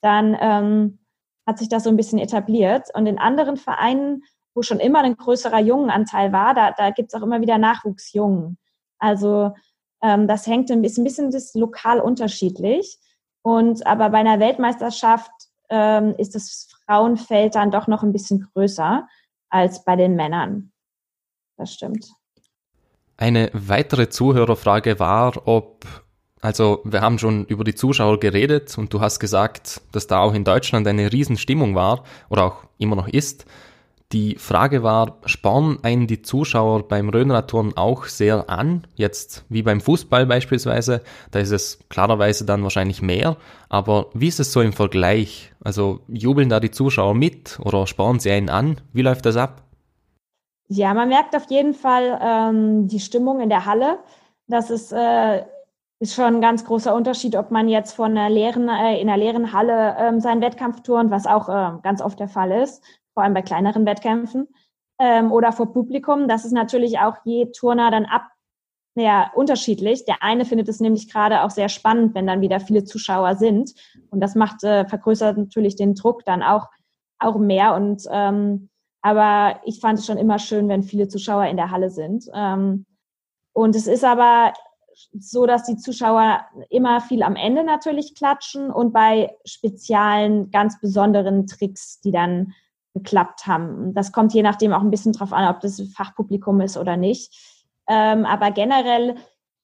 dann 0.00 0.36
ähm, 0.40 0.98
hat 1.46 1.58
sich 1.58 1.68
das 1.68 1.84
so 1.84 1.90
ein 1.90 1.96
bisschen 1.96 2.18
etabliert. 2.18 2.88
Und 2.94 3.06
in 3.06 3.18
anderen 3.18 3.56
Vereinen, 3.56 4.24
wo 4.54 4.62
schon 4.62 4.80
immer 4.80 5.00
ein 5.00 5.16
größerer 5.16 5.60
Jungenanteil 5.60 6.32
war, 6.32 6.54
da, 6.54 6.72
da 6.72 6.90
gibt 6.90 7.12
es 7.12 7.14
auch 7.14 7.24
immer 7.24 7.40
wieder 7.40 7.58
Nachwuchsjungen. 7.58 8.58
Also 8.98 9.52
ähm, 10.02 10.26
das 10.28 10.46
hängt 10.46 10.70
ein 10.70 10.82
bisschen, 10.82 11.02
ein 11.02 11.04
bisschen 11.04 11.30
das 11.30 11.54
lokal 11.54 12.00
unterschiedlich. 12.00 12.98
Und 13.42 13.86
aber 13.86 14.10
bei 14.10 14.18
einer 14.18 14.40
Weltmeisterschaft 14.40 15.30
ähm, 15.68 16.14
ist 16.18 16.34
das 16.34 16.68
Frauenfeld 16.84 17.54
dann 17.54 17.70
doch 17.70 17.86
noch 17.86 18.02
ein 18.02 18.12
bisschen 18.12 18.48
größer 18.52 19.06
als 19.50 19.84
bei 19.84 19.96
den 19.96 20.16
Männern. 20.16 20.72
Das 21.56 21.72
stimmt. 21.72 22.08
Eine 23.16 23.50
weitere 23.54 24.08
Zuhörerfrage 24.08 24.98
war, 24.98 25.46
ob 25.46 26.05
also 26.40 26.80
wir 26.84 27.00
haben 27.00 27.18
schon 27.18 27.44
über 27.46 27.64
die 27.64 27.74
Zuschauer 27.74 28.20
geredet 28.20 28.76
und 28.78 28.92
du 28.92 29.00
hast 29.00 29.20
gesagt, 29.20 29.80
dass 29.92 30.06
da 30.06 30.20
auch 30.20 30.34
in 30.34 30.44
Deutschland 30.44 30.86
eine 30.86 31.12
Riesenstimmung 31.12 31.74
war 31.74 32.04
oder 32.28 32.44
auch 32.44 32.64
immer 32.78 32.96
noch 32.96 33.08
ist. 33.08 33.46
Die 34.12 34.36
Frage 34.36 34.84
war, 34.84 35.18
spornen 35.24 35.82
einen 35.82 36.06
die 36.06 36.22
Zuschauer 36.22 36.86
beim 36.86 37.08
Röhnradturnen 37.08 37.76
auch 37.76 38.04
sehr 38.04 38.48
an? 38.48 38.86
Jetzt 38.94 39.44
wie 39.48 39.62
beim 39.62 39.80
Fußball 39.80 40.26
beispielsweise, 40.26 41.02
da 41.32 41.40
ist 41.40 41.50
es 41.50 41.80
klarerweise 41.88 42.44
dann 42.44 42.62
wahrscheinlich 42.62 43.02
mehr. 43.02 43.36
Aber 43.68 44.10
wie 44.14 44.28
ist 44.28 44.38
es 44.38 44.52
so 44.52 44.60
im 44.60 44.72
Vergleich? 44.72 45.52
Also 45.60 46.00
jubeln 46.06 46.48
da 46.48 46.60
die 46.60 46.70
Zuschauer 46.70 47.14
mit 47.14 47.58
oder 47.64 47.88
spornen 47.88 48.20
sie 48.20 48.30
einen 48.30 48.48
an? 48.48 48.80
Wie 48.92 49.02
läuft 49.02 49.26
das 49.26 49.36
ab? 49.36 49.64
Ja, 50.68 50.94
man 50.94 51.08
merkt 51.08 51.34
auf 51.34 51.50
jeden 51.50 51.74
Fall 51.74 52.20
ähm, 52.22 52.86
die 52.86 53.00
Stimmung 53.00 53.40
in 53.40 53.48
der 53.48 53.66
Halle. 53.66 53.98
Das 54.46 54.70
ist 54.70 54.92
äh, 54.92 55.42
ist 55.98 56.14
schon 56.14 56.36
ein 56.36 56.40
ganz 56.40 56.64
großer 56.64 56.94
Unterschied, 56.94 57.36
ob 57.36 57.50
man 57.50 57.68
jetzt 57.68 57.92
von 57.92 58.16
einer 58.16 58.28
leeren, 58.28 58.68
äh, 58.68 59.00
in 59.00 59.08
einer 59.08 59.16
leeren 59.16 59.52
Halle 59.52 59.96
ähm, 59.98 60.20
seinen 60.20 60.42
Wettkampf 60.42 60.82
turnt, 60.82 61.10
was 61.10 61.26
auch 61.26 61.48
äh, 61.48 61.78
ganz 61.82 62.02
oft 62.02 62.20
der 62.20 62.28
Fall 62.28 62.50
ist, 62.50 62.84
vor 63.14 63.22
allem 63.22 63.34
bei 63.34 63.42
kleineren 63.42 63.86
Wettkämpfen, 63.86 64.48
ähm, 64.98 65.32
oder 65.32 65.52
vor 65.52 65.72
Publikum. 65.72 66.28
Das 66.28 66.44
ist 66.44 66.52
natürlich 66.52 66.98
auch 66.98 67.16
je 67.24 67.50
Turner 67.52 67.90
dann 67.90 68.04
ab, 68.04 68.24
ja, 68.94 69.30
unterschiedlich. 69.34 70.04
Der 70.04 70.22
eine 70.22 70.44
findet 70.44 70.68
es 70.68 70.80
nämlich 70.80 71.10
gerade 71.10 71.42
auch 71.42 71.50
sehr 71.50 71.68
spannend, 71.68 72.14
wenn 72.14 72.26
dann 72.26 72.40
wieder 72.40 72.60
viele 72.60 72.84
Zuschauer 72.84 73.36
sind. 73.36 73.72
Und 74.10 74.20
das 74.20 74.34
macht, 74.34 74.64
äh, 74.64 74.86
vergrößert 74.86 75.36
natürlich 75.36 75.76
den 75.76 75.94
Druck 75.94 76.24
dann 76.24 76.42
auch, 76.42 76.68
auch 77.18 77.38
mehr. 77.38 77.74
Und 77.74 78.02
ähm, 78.10 78.68
aber 79.02 79.60
ich 79.64 79.80
fand 79.80 79.98
es 79.98 80.06
schon 80.06 80.18
immer 80.18 80.38
schön, 80.38 80.68
wenn 80.68 80.82
viele 80.82 81.08
Zuschauer 81.08 81.44
in 81.44 81.56
der 81.56 81.70
Halle 81.70 81.90
sind. 81.90 82.24
Ähm, 82.34 82.86
und 83.52 83.76
es 83.76 83.86
ist 83.86 84.04
aber 84.04 84.52
so, 85.18 85.46
dass 85.46 85.64
die 85.64 85.76
Zuschauer 85.76 86.40
immer 86.70 87.00
viel 87.00 87.22
am 87.22 87.36
Ende 87.36 87.64
natürlich 87.64 88.14
klatschen 88.14 88.70
und 88.70 88.92
bei 88.92 89.36
speziellen, 89.44 90.50
ganz 90.50 90.80
besonderen 90.80 91.46
Tricks, 91.46 92.00
die 92.00 92.12
dann 92.12 92.54
geklappt 92.94 93.46
haben. 93.46 93.94
Das 93.94 94.12
kommt 94.12 94.32
je 94.32 94.42
nachdem 94.42 94.72
auch 94.72 94.80
ein 94.80 94.90
bisschen 94.90 95.12
drauf 95.12 95.32
an, 95.32 95.48
ob 95.54 95.60
das 95.60 95.80
Fachpublikum 95.94 96.60
ist 96.60 96.76
oder 96.76 96.96
nicht. 96.96 97.34
Ähm, 97.88 98.24
aber 98.24 98.50
generell, 98.50 99.16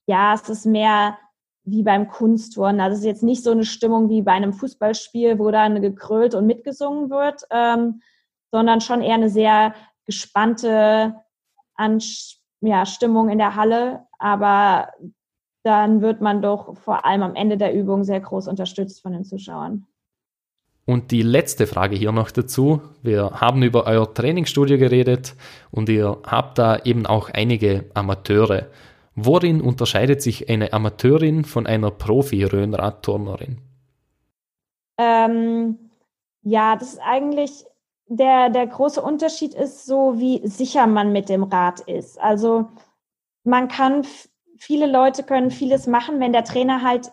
ja, 0.07 0.35
es 0.35 0.49
ist 0.49 0.67
mehr 0.67 1.19
wie 1.65 1.83
beim 1.83 2.09
Kunstturnen. 2.09 2.81
Also 2.81 2.95
es 2.95 3.01
ist 3.01 3.07
jetzt 3.07 3.23
nicht 3.23 3.43
so 3.43 3.53
eine 3.53 3.65
Stimmung 3.65 4.11
wie 4.11 4.23
bei 4.23 4.33
einem 4.33 4.53
Fußballspiel, 4.53 5.39
wo 5.39 5.51
dann 5.51 5.81
gekrölt 5.81 6.35
und 6.35 6.47
mitgesungen 6.47 7.09
wird, 7.09 7.43
ähm, 7.51 8.03
sondern 8.51 8.81
schon 8.81 9.01
eher 9.01 9.15
eine 9.15 9.31
sehr 9.31 9.75
gespannte 10.05 11.15
Anspannung 11.75 12.43
ja, 12.63 12.87
Stimmung 12.87 13.29
in 13.29 13.39
der 13.39 13.57
Halle, 13.57 14.07
aber 14.19 14.93
dann 15.63 16.03
wird 16.03 16.21
man 16.21 16.43
doch 16.43 16.77
vor 16.77 17.05
allem 17.05 17.23
am 17.23 17.35
Ende 17.35 17.57
der 17.57 17.75
Übung 17.75 18.05
sehr 18.05 18.21
groß 18.21 18.49
unterstützt 18.49 19.03
von 19.03 19.13
den 19.13 19.25
Zuschauern. 19.25 19.87
Und 20.85 21.13
die 21.13 21.23
letzte 21.23 21.69
Frage 21.69 21.95
hier 21.95 22.11
noch 22.11 22.33
dazu. 22.33 22.81
Wir 23.03 23.41
haben 23.41 23.63
über 23.63 23.87
euer 23.87 24.13
Trainingsstudio 24.13 24.79
geredet 24.79 25.37
und 25.71 25.89
ihr 25.89 26.19
habt 26.27 26.59
da 26.59 26.79
eben 26.79 27.07
auch 27.07 27.31
einige 27.31 27.85
Amateure. 27.95 28.67
Worin 29.15 29.61
unterscheidet 29.61 30.23
sich 30.23 30.49
eine 30.49 30.73
Amateurin 30.73 31.45
von 31.45 31.67
einer 31.67 31.91
Profi-Röhnradturnerin? 31.91 33.59
Ähm, 34.99 35.79
ja, 36.43 36.77
das 36.77 36.95
ist 36.95 37.01
eigentlich 37.05 37.65
der, 38.07 38.51
der 38.51 38.67
große 38.67 39.01
Unterschied 39.01 39.55
ist 39.55 39.87
so, 39.87 40.19
wie 40.19 40.47
sicher 40.47 40.87
man 40.87 41.13
mit 41.13 41.29
dem 41.29 41.45
Rad 41.45 41.81
ist. 41.81 42.21
Also 42.21 42.69
man 43.45 43.69
kann 43.69 44.05
viele 44.63 44.87
Leute 44.87 45.25
können 45.25 45.51
vieles 45.51 45.89
machen, 45.89 46.21
wenn 46.21 46.33
der 46.33 46.45
Trainer 46.45 46.83
halt 46.83 47.11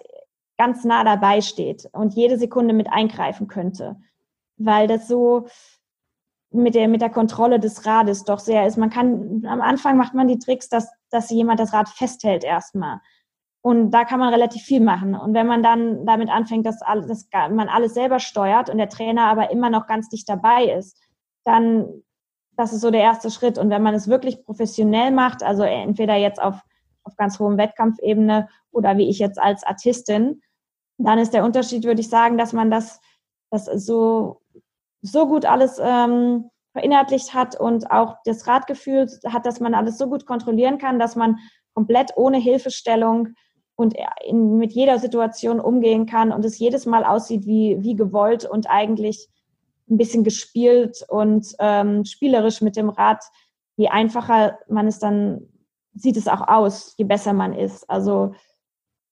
ganz 0.59 0.83
nah 0.83 1.03
dabei 1.03 1.41
steht 1.41 1.89
und 1.93 2.13
jede 2.13 2.37
Sekunde 2.37 2.75
mit 2.75 2.91
eingreifen 2.91 3.47
könnte. 3.47 3.97
Weil 4.57 4.87
das 4.87 5.07
so 5.07 5.47
mit 6.51 6.75
der, 6.75 6.87
mit 6.87 7.01
der 7.01 7.09
Kontrolle 7.09 7.59
des 7.59 7.87
Rades 7.87 8.23
doch 8.23 8.37
sehr 8.37 8.67
ist. 8.67 8.77
Man 8.77 8.91
kann, 8.91 9.43
am 9.47 9.61
Anfang 9.61 9.97
macht 9.97 10.13
man 10.13 10.27
die 10.27 10.37
Tricks, 10.37 10.69
dass, 10.69 10.91
dass 11.09 11.31
jemand 11.31 11.59
das 11.59 11.73
Rad 11.73 11.89
festhält 11.89 12.43
erstmal. 12.43 12.99
Und 13.61 13.91
da 13.91 14.05
kann 14.05 14.19
man 14.19 14.31
relativ 14.31 14.61
viel 14.61 14.81
machen. 14.81 15.15
Und 15.15 15.33
wenn 15.33 15.47
man 15.47 15.63
dann 15.63 16.05
damit 16.05 16.29
anfängt, 16.29 16.67
dass, 16.67 16.83
alles, 16.83 17.07
dass 17.07 17.49
man 17.49 17.67
alles 17.67 17.95
selber 17.95 18.19
steuert 18.19 18.69
und 18.69 18.77
der 18.77 18.89
Trainer 18.89 19.25
aber 19.25 19.49
immer 19.49 19.71
noch 19.71 19.87
ganz 19.87 20.07
dicht 20.09 20.29
dabei 20.29 20.65
ist, 20.65 21.01
dann, 21.45 22.03
das 22.55 22.73
ist 22.73 22.81
so 22.81 22.91
der 22.91 23.01
erste 23.01 23.31
Schritt. 23.31 23.57
Und 23.57 23.71
wenn 23.71 23.81
man 23.81 23.95
es 23.95 24.07
wirklich 24.07 24.45
professionell 24.45 25.09
macht, 25.09 25.41
also 25.41 25.63
entweder 25.63 26.15
jetzt 26.15 26.39
auf 26.39 26.61
auf 27.09 27.17
ganz 27.17 27.39
hohem 27.39 27.57
Wettkampfebene 27.57 28.47
oder 28.71 28.97
wie 28.97 29.09
ich 29.09 29.19
jetzt 29.19 29.39
als 29.39 29.63
Artistin, 29.63 30.41
dann 30.97 31.19
ist 31.19 31.33
der 31.33 31.43
Unterschied, 31.43 31.83
würde 31.83 32.01
ich 32.01 32.09
sagen, 32.09 32.37
dass 32.37 32.53
man 32.53 32.71
das, 32.71 32.99
das 33.51 33.65
so, 33.65 34.41
so 35.01 35.27
gut 35.27 35.45
alles 35.45 35.79
ähm, 35.81 36.49
verinnerlicht 36.73 37.33
hat 37.33 37.59
und 37.59 37.89
auch 37.89 38.17
das 38.25 38.47
Radgefühl 38.47 39.07
hat, 39.25 39.45
dass 39.45 39.59
man 39.59 39.73
alles 39.73 39.97
so 39.97 40.07
gut 40.07 40.25
kontrollieren 40.25 40.77
kann, 40.77 40.99
dass 40.99 41.15
man 41.15 41.37
komplett 41.73 42.11
ohne 42.15 42.37
Hilfestellung 42.37 43.29
und 43.75 43.95
in, 44.25 44.57
mit 44.57 44.73
jeder 44.73 44.99
Situation 44.99 45.59
umgehen 45.59 46.05
kann 46.05 46.31
und 46.33 46.43
es 46.43 46.59
jedes 46.59 46.85
Mal 46.85 47.05
aussieht 47.05 47.45
wie, 47.45 47.77
wie 47.79 47.95
gewollt 47.95 48.43
und 48.45 48.69
eigentlich 48.69 49.29
ein 49.89 49.97
bisschen 49.97 50.23
gespielt 50.23 51.05
und 51.07 51.55
ähm, 51.59 52.05
spielerisch 52.05 52.61
mit 52.61 52.75
dem 52.75 52.89
Rad. 52.89 53.23
Je 53.77 53.87
einfacher 53.87 54.59
man 54.67 54.87
es 54.87 54.99
dann, 54.99 55.47
sieht 56.01 56.17
es 56.17 56.27
auch 56.27 56.47
aus, 56.47 56.93
je 56.97 57.05
besser 57.05 57.33
man 57.33 57.53
ist. 57.53 57.89
Also 57.89 58.33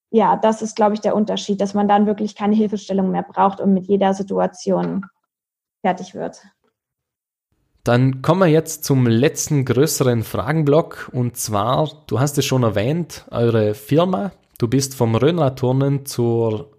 ja, 0.10 0.38
das 0.38 0.62
ist, 0.62 0.76
glaube 0.76 0.94
ich, 0.94 1.02
der 1.02 1.16
Unterschied, 1.16 1.60
dass 1.60 1.74
man 1.74 1.88
dann 1.88 2.06
wirklich 2.06 2.36
keine 2.36 2.56
Hilfestellung 2.56 3.12
mehr 3.12 3.24
braucht 3.24 3.60
und 3.60 3.74
mit 3.74 3.88
jeder 3.88 4.14
Situation 4.14 5.06
fertig 5.82 6.16
wird. 6.16 6.42
Dann 7.84 8.22
kommen 8.22 8.42
wir 8.42 8.48
jetzt 8.48 8.84
zum 8.84 9.08
letzten 9.08 9.64
größeren 9.64 10.24
Fragenblock 10.24 11.10
und 11.14 11.38
zwar, 11.38 11.90
du 12.08 12.20
hast 12.20 12.38
es 12.38 12.46
schon 12.46 12.64
erwähnt, 12.64 13.26
eure 13.32 13.74
Firma. 13.76 14.32
Du 14.58 14.68
bist 14.68 14.96
vom 14.96 15.16
Röhnradturnen 15.16 16.06
zur, 16.06 16.72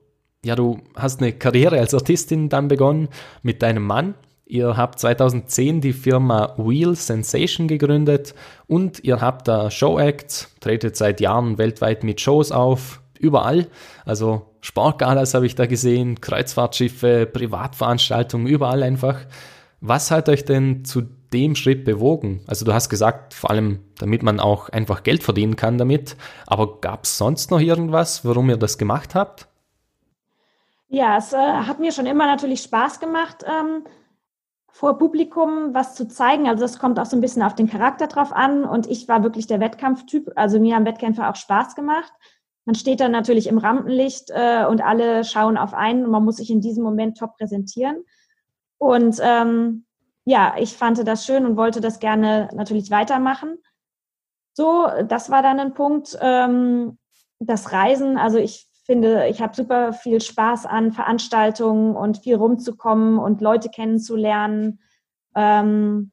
ja, 0.44 0.54
du 0.54 0.80
hast 0.96 1.22
eine 1.22 1.32
Karriere 1.32 1.78
als 1.78 1.94
Artistin 1.94 2.48
dann 2.48 2.68
begonnen 2.68 3.08
mit 3.42 3.62
deinem 3.62 3.84
Mann. 3.84 4.14
Ihr 4.50 4.78
habt 4.78 4.98
2010 4.98 5.82
die 5.82 5.92
Firma 5.92 6.54
Wheel 6.56 6.94
Sensation 6.96 7.68
gegründet 7.68 8.34
und 8.66 9.04
ihr 9.04 9.20
habt 9.20 9.46
da 9.46 9.70
Showacts, 9.70 10.56
tretet 10.60 10.96
seit 10.96 11.20
Jahren 11.20 11.58
weltweit 11.58 12.02
mit 12.02 12.22
Shows 12.22 12.50
auf, 12.50 13.02
überall. 13.18 13.66
Also 14.06 14.46
Sportgalas 14.62 15.34
habe 15.34 15.44
ich 15.44 15.54
da 15.54 15.66
gesehen, 15.66 16.22
Kreuzfahrtschiffe, 16.22 17.26
Privatveranstaltungen, 17.30 18.46
überall 18.46 18.82
einfach. 18.82 19.18
Was 19.82 20.10
hat 20.10 20.30
euch 20.30 20.46
denn 20.46 20.82
zu 20.82 21.02
dem 21.30 21.54
Schritt 21.54 21.84
bewogen? 21.84 22.40
Also 22.46 22.64
du 22.64 22.72
hast 22.72 22.88
gesagt, 22.88 23.34
vor 23.34 23.50
allem 23.50 23.80
damit 23.98 24.22
man 24.22 24.40
auch 24.40 24.70
einfach 24.70 25.02
Geld 25.02 25.22
verdienen 25.22 25.56
kann 25.56 25.76
damit, 25.76 26.16
aber 26.46 26.80
gab 26.80 27.04
es 27.04 27.18
sonst 27.18 27.50
noch 27.50 27.60
irgendwas, 27.60 28.24
warum 28.24 28.48
ihr 28.48 28.56
das 28.56 28.78
gemacht 28.78 29.14
habt? 29.14 29.46
Ja, 30.88 31.18
es 31.18 31.34
äh, 31.34 31.36
hat 31.36 31.80
mir 31.80 31.92
schon 31.92 32.06
immer 32.06 32.24
natürlich 32.24 32.62
Spaß 32.62 32.98
gemacht, 32.98 33.44
ähm, 33.46 33.84
vor 34.70 34.98
Publikum 34.98 35.74
was 35.74 35.94
zu 35.94 36.06
zeigen. 36.06 36.48
Also 36.48 36.62
das 36.62 36.78
kommt 36.78 36.98
auch 36.98 37.06
so 37.06 37.16
ein 37.16 37.20
bisschen 37.20 37.42
auf 37.42 37.54
den 37.54 37.68
Charakter 37.68 38.06
drauf 38.06 38.32
an 38.32 38.64
und 38.64 38.86
ich 38.86 39.08
war 39.08 39.22
wirklich 39.22 39.46
der 39.46 39.60
Wettkampftyp. 39.60 40.32
Also 40.36 40.60
mir 40.60 40.76
haben 40.76 40.86
Wettkämpfe 40.86 41.28
auch 41.28 41.36
Spaß 41.36 41.74
gemacht. 41.74 42.12
Man 42.64 42.74
steht 42.74 43.00
dann 43.00 43.12
natürlich 43.12 43.46
im 43.46 43.58
Rampenlicht 43.58 44.30
äh, 44.30 44.66
und 44.66 44.82
alle 44.82 45.24
schauen 45.24 45.56
auf 45.56 45.74
einen 45.74 46.04
und 46.04 46.10
man 46.10 46.24
muss 46.24 46.36
sich 46.36 46.50
in 46.50 46.60
diesem 46.60 46.84
Moment 46.84 47.16
top 47.16 47.36
präsentieren. 47.36 48.04
Und 48.76 49.18
ähm, 49.22 49.86
ja, 50.24 50.54
ich 50.58 50.76
fand 50.76 51.06
das 51.06 51.24
schön 51.24 51.46
und 51.46 51.56
wollte 51.56 51.80
das 51.80 51.98
gerne 51.98 52.50
natürlich 52.54 52.90
weitermachen. 52.90 53.58
So, 54.52 54.86
das 55.08 55.30
war 55.30 55.42
dann 55.42 55.58
ein 55.58 55.74
Punkt. 55.74 56.18
Ähm, 56.20 56.98
das 57.40 57.72
Reisen, 57.72 58.18
also 58.18 58.38
ich 58.38 58.67
finde, 58.88 59.28
ich 59.28 59.42
habe 59.42 59.54
super 59.54 59.92
viel 59.92 60.20
Spaß 60.20 60.64
an 60.64 60.92
Veranstaltungen 60.92 61.94
und 61.94 62.18
viel 62.18 62.36
rumzukommen 62.36 63.18
und 63.18 63.42
Leute 63.42 63.68
kennenzulernen. 63.68 64.80
Ähm, 65.36 66.10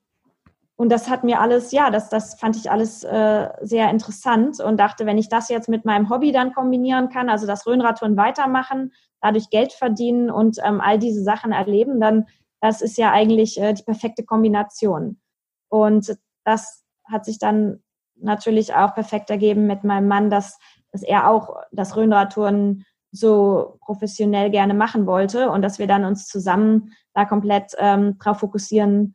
und 0.75 0.91
das 0.91 1.09
hat 1.09 1.23
mir 1.23 1.39
alles, 1.39 1.71
ja, 1.71 1.89
das, 1.89 2.09
das 2.09 2.37
fand 2.37 2.57
ich 2.57 2.69
alles 2.69 3.05
äh, 3.05 3.47
sehr 3.61 3.89
interessant 3.89 4.59
und 4.59 4.77
dachte, 4.77 5.05
wenn 5.05 5.17
ich 5.17 5.29
das 5.29 5.47
jetzt 5.47 5.69
mit 5.69 5.85
meinem 5.85 6.09
Hobby 6.09 6.33
dann 6.33 6.53
kombinieren 6.53 7.07
kann, 7.07 7.29
also 7.29 7.47
das 7.47 7.65
Rhönradtouren 7.65 8.17
weitermachen, 8.17 8.91
dadurch 9.21 9.49
Geld 9.49 9.71
verdienen 9.71 10.29
und 10.29 10.57
ähm, 10.65 10.81
all 10.81 10.99
diese 10.99 11.23
Sachen 11.23 11.53
erleben, 11.53 12.01
dann 12.01 12.25
das 12.59 12.81
ist 12.81 12.97
ja 12.97 13.11
eigentlich 13.11 13.59
äh, 13.61 13.73
die 13.73 13.83
perfekte 13.83 14.25
Kombination. 14.25 15.21
Und 15.69 16.17
das 16.43 16.83
hat 17.05 17.23
sich 17.23 17.39
dann 17.39 17.83
natürlich 18.15 18.73
auch 18.73 18.93
perfekt 18.93 19.29
ergeben 19.29 19.65
mit 19.65 19.83
meinem 19.85 20.07
Mann, 20.07 20.29
dass, 20.29 20.59
dass 20.95 21.03
er 21.03 21.29
auch 21.29 21.57
das 21.73 21.97
Rhönradtouren 21.97 22.85
so 23.11 23.77
professionell 23.81 24.49
gerne 24.49 24.73
machen 24.73 25.05
wollte 25.05 25.49
und 25.49 25.61
dass 25.61 25.77
wir 25.77 25.87
dann 25.87 26.05
uns 26.05 26.25
zusammen 26.29 26.93
da 27.13 27.25
komplett 27.25 27.73
ähm, 27.79 28.17
drauf 28.17 28.39
fokussieren 28.39 29.13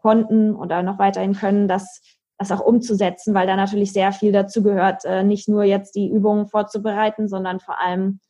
konnten 0.00 0.54
oder 0.54 0.84
noch 0.84 1.00
weiterhin 1.00 1.34
können, 1.34 1.66
das, 1.66 2.00
das 2.38 2.52
auch 2.52 2.60
umzusetzen, 2.60 3.34
weil 3.34 3.48
da 3.48 3.56
natürlich 3.56 3.92
sehr 3.92 4.12
viel 4.12 4.30
dazu 4.30 4.62
gehört, 4.62 5.04
äh, 5.04 5.24
nicht 5.24 5.48
nur 5.48 5.64
jetzt 5.64 5.96
die 5.96 6.08
Übungen 6.08 6.46
vorzubereiten, 6.46 7.26
sondern 7.26 7.58
vor 7.58 7.80
allem 7.80 8.20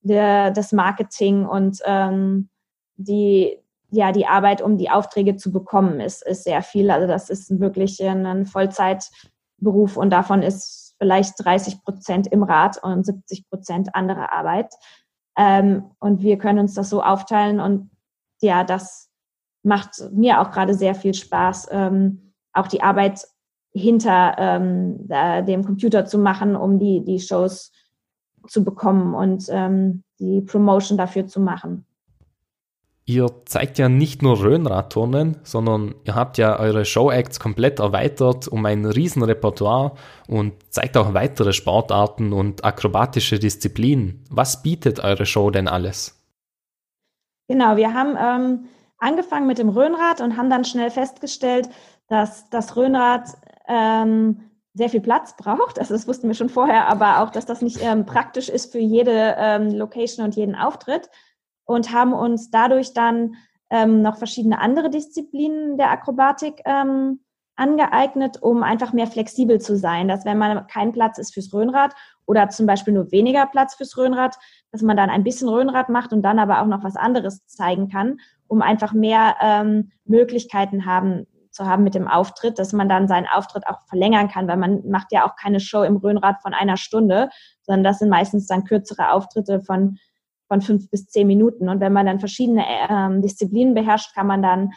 der, 0.00 0.50
das 0.50 0.72
Marketing 0.72 1.46
und 1.46 1.78
ähm, 1.84 2.48
die, 2.96 3.58
ja, 3.92 4.10
die 4.10 4.26
Arbeit, 4.26 4.60
um 4.60 4.76
die 4.76 4.90
Aufträge 4.90 5.36
zu 5.36 5.52
bekommen, 5.52 6.00
ist, 6.00 6.26
ist 6.26 6.42
sehr 6.42 6.62
viel. 6.62 6.90
Also 6.90 7.06
das 7.06 7.30
ist 7.30 7.60
wirklich 7.60 8.02
ein 8.02 8.44
Vollzeitberuf 8.44 9.96
und 9.96 10.10
davon 10.10 10.42
ist 10.42 10.79
vielleicht 11.00 11.44
30 11.44 11.82
Prozent 11.82 12.26
im 12.26 12.42
Rat 12.42 12.82
und 12.82 13.06
70 13.06 13.48
Prozent 13.48 13.94
andere 13.94 14.32
Arbeit. 14.32 14.74
Ähm, 15.36 15.90
und 15.98 16.22
wir 16.22 16.36
können 16.36 16.58
uns 16.58 16.74
das 16.74 16.90
so 16.90 17.02
aufteilen 17.02 17.60
und 17.60 17.90
ja, 18.42 18.64
das 18.64 19.08
macht 19.62 20.02
mir 20.12 20.40
auch 20.40 20.50
gerade 20.50 20.74
sehr 20.74 20.94
viel 20.94 21.14
Spaß, 21.14 21.68
ähm, 21.70 22.32
auch 22.52 22.66
die 22.66 22.82
Arbeit 22.82 23.26
hinter 23.72 24.34
ähm, 24.38 25.06
dem 25.46 25.64
Computer 25.64 26.04
zu 26.04 26.18
machen, 26.18 26.56
um 26.56 26.78
die, 26.78 27.04
die 27.04 27.20
Shows 27.20 27.72
zu 28.48 28.64
bekommen 28.64 29.14
und 29.14 29.46
ähm, 29.50 30.02
die 30.18 30.40
Promotion 30.40 30.98
dafür 30.98 31.26
zu 31.26 31.40
machen. 31.40 31.86
Ihr 33.10 33.26
zeigt 33.44 33.78
ja 33.80 33.88
nicht 33.88 34.22
nur 34.22 34.40
Röhnradturnen, 34.40 35.38
sondern 35.42 35.96
ihr 36.04 36.14
habt 36.14 36.38
ja 36.38 36.60
eure 36.60 36.84
Showacts 36.84 37.40
komplett 37.40 37.80
erweitert 37.80 38.46
um 38.46 38.64
ein 38.66 38.86
Riesenrepertoire 38.86 39.96
und 40.28 40.52
zeigt 40.72 40.96
auch 40.96 41.12
weitere 41.12 41.52
Sportarten 41.52 42.32
und 42.32 42.64
akrobatische 42.64 43.40
Disziplinen. 43.40 44.22
Was 44.30 44.62
bietet 44.62 45.00
eure 45.00 45.26
Show 45.26 45.50
denn 45.50 45.66
alles? 45.66 46.24
Genau, 47.48 47.76
wir 47.76 47.92
haben 47.94 48.16
ähm, 48.16 48.68
angefangen 48.98 49.48
mit 49.48 49.58
dem 49.58 49.70
Röhnrad 49.70 50.20
und 50.20 50.36
haben 50.36 50.48
dann 50.48 50.64
schnell 50.64 50.92
festgestellt, 50.92 51.68
dass 52.06 52.48
das 52.50 52.76
Röhnrad 52.76 53.26
ähm, 53.66 54.40
sehr 54.74 54.88
viel 54.88 55.00
Platz 55.00 55.34
braucht. 55.36 55.80
Also 55.80 55.94
das 55.94 56.06
wussten 56.06 56.28
wir 56.28 56.34
schon 56.36 56.48
vorher, 56.48 56.86
aber 56.86 57.22
auch, 57.22 57.30
dass 57.30 57.44
das 57.44 57.60
nicht 57.60 57.82
ähm, 57.82 58.06
praktisch 58.06 58.48
ist 58.48 58.70
für 58.70 58.78
jede 58.78 59.34
ähm, 59.36 59.72
Location 59.72 60.24
und 60.24 60.36
jeden 60.36 60.54
Auftritt 60.54 61.10
und 61.70 61.92
haben 61.92 62.12
uns 62.12 62.50
dadurch 62.50 62.94
dann 62.94 63.36
ähm, 63.70 64.02
noch 64.02 64.16
verschiedene 64.16 64.60
andere 64.60 64.90
Disziplinen 64.90 65.78
der 65.78 65.92
Akrobatik 65.92 66.60
ähm, 66.64 67.20
angeeignet, 67.54 68.42
um 68.42 68.64
einfach 68.64 68.92
mehr 68.92 69.06
flexibel 69.06 69.60
zu 69.60 69.76
sein, 69.76 70.08
dass 70.08 70.24
wenn 70.24 70.36
man 70.36 70.66
kein 70.66 70.90
Platz 70.90 71.18
ist 71.18 71.32
fürs 71.32 71.52
Röhnrad 71.52 71.94
oder 72.26 72.48
zum 72.48 72.66
Beispiel 72.66 72.92
nur 72.92 73.12
weniger 73.12 73.46
Platz 73.46 73.76
fürs 73.76 73.96
Röhnrad, 73.96 74.36
dass 74.72 74.82
man 74.82 74.96
dann 74.96 75.10
ein 75.10 75.22
bisschen 75.22 75.48
Röhnrad 75.48 75.90
macht 75.90 76.12
und 76.12 76.22
dann 76.22 76.40
aber 76.40 76.60
auch 76.60 76.66
noch 76.66 76.82
was 76.82 76.96
anderes 76.96 77.46
zeigen 77.46 77.88
kann, 77.88 78.18
um 78.48 78.62
einfach 78.62 78.92
mehr 78.92 79.36
ähm, 79.40 79.92
Möglichkeiten 80.04 80.86
haben 80.86 81.28
zu 81.52 81.66
haben 81.66 81.84
mit 81.84 81.94
dem 81.94 82.08
Auftritt, 82.08 82.58
dass 82.58 82.72
man 82.72 82.88
dann 82.88 83.06
seinen 83.06 83.26
Auftritt 83.26 83.66
auch 83.66 83.80
verlängern 83.88 84.28
kann, 84.28 84.48
weil 84.48 84.56
man 84.56 84.88
macht 84.88 85.12
ja 85.12 85.24
auch 85.24 85.36
keine 85.36 85.60
Show 85.60 85.82
im 85.82 85.96
Röhnrad 85.96 86.42
von 86.42 86.54
einer 86.54 86.76
Stunde, 86.76 87.28
sondern 87.62 87.84
das 87.84 88.00
sind 88.00 88.08
meistens 88.08 88.46
dann 88.46 88.64
kürzere 88.64 89.12
Auftritte 89.12 89.60
von 89.60 89.98
von 90.50 90.60
fünf 90.60 90.90
bis 90.90 91.06
zehn 91.06 91.28
Minuten. 91.28 91.68
Und 91.68 91.80
wenn 91.80 91.92
man 91.92 92.06
dann 92.06 92.18
verschiedene 92.18 92.64
ähm, 92.88 93.22
Disziplinen 93.22 93.72
beherrscht, 93.72 94.14
kann 94.14 94.26
man 94.26 94.42
dann 94.42 94.72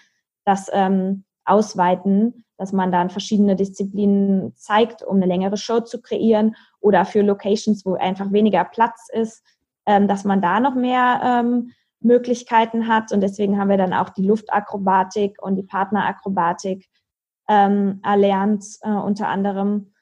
das 0.46 0.70
ähm, 0.72 1.24
ausweiten, 1.46 2.46
dass 2.58 2.74
man 2.74 2.92
dann 2.92 3.10
verschiedene 3.10 3.56
Disziplinen 3.56 4.56
zeigt, 4.56 5.02
um 5.02 5.16
eine 5.16 5.26
längere 5.26 5.58
Show 5.58 5.80
zu 5.80 6.00
kreieren 6.00 6.56
oder 6.80 7.06
für 7.06 7.24
Locations, 7.24 7.86
wo 7.86 7.96
einfach 7.96 8.32
weniger 8.32 8.64
Platz 8.66 9.08
ist, 9.12 9.44
ähm, 9.88 10.08
dass 10.08 10.26
man 10.26 10.42
da 10.42 10.60
noch 10.60 10.76
mehr 10.76 11.22
ähm, 11.24 11.72
Möglichkeiten 12.02 12.88
hat. 12.88 13.12
Und 13.12 13.22
deswegen 13.22 13.60
haben 13.60 13.70
wir 13.70 13.78
dann 13.78 13.94
auch 13.94 14.10
die 14.10 14.28
Luftakrobatik 14.28 15.42
und 15.42 15.56
die 15.56 15.64
Partnerakrobatik 15.64 16.88
ähm, 17.50 18.00
erlernt, 18.04 18.64
äh, 18.82 18.92
unter 18.92 19.28
anderem 19.28 19.93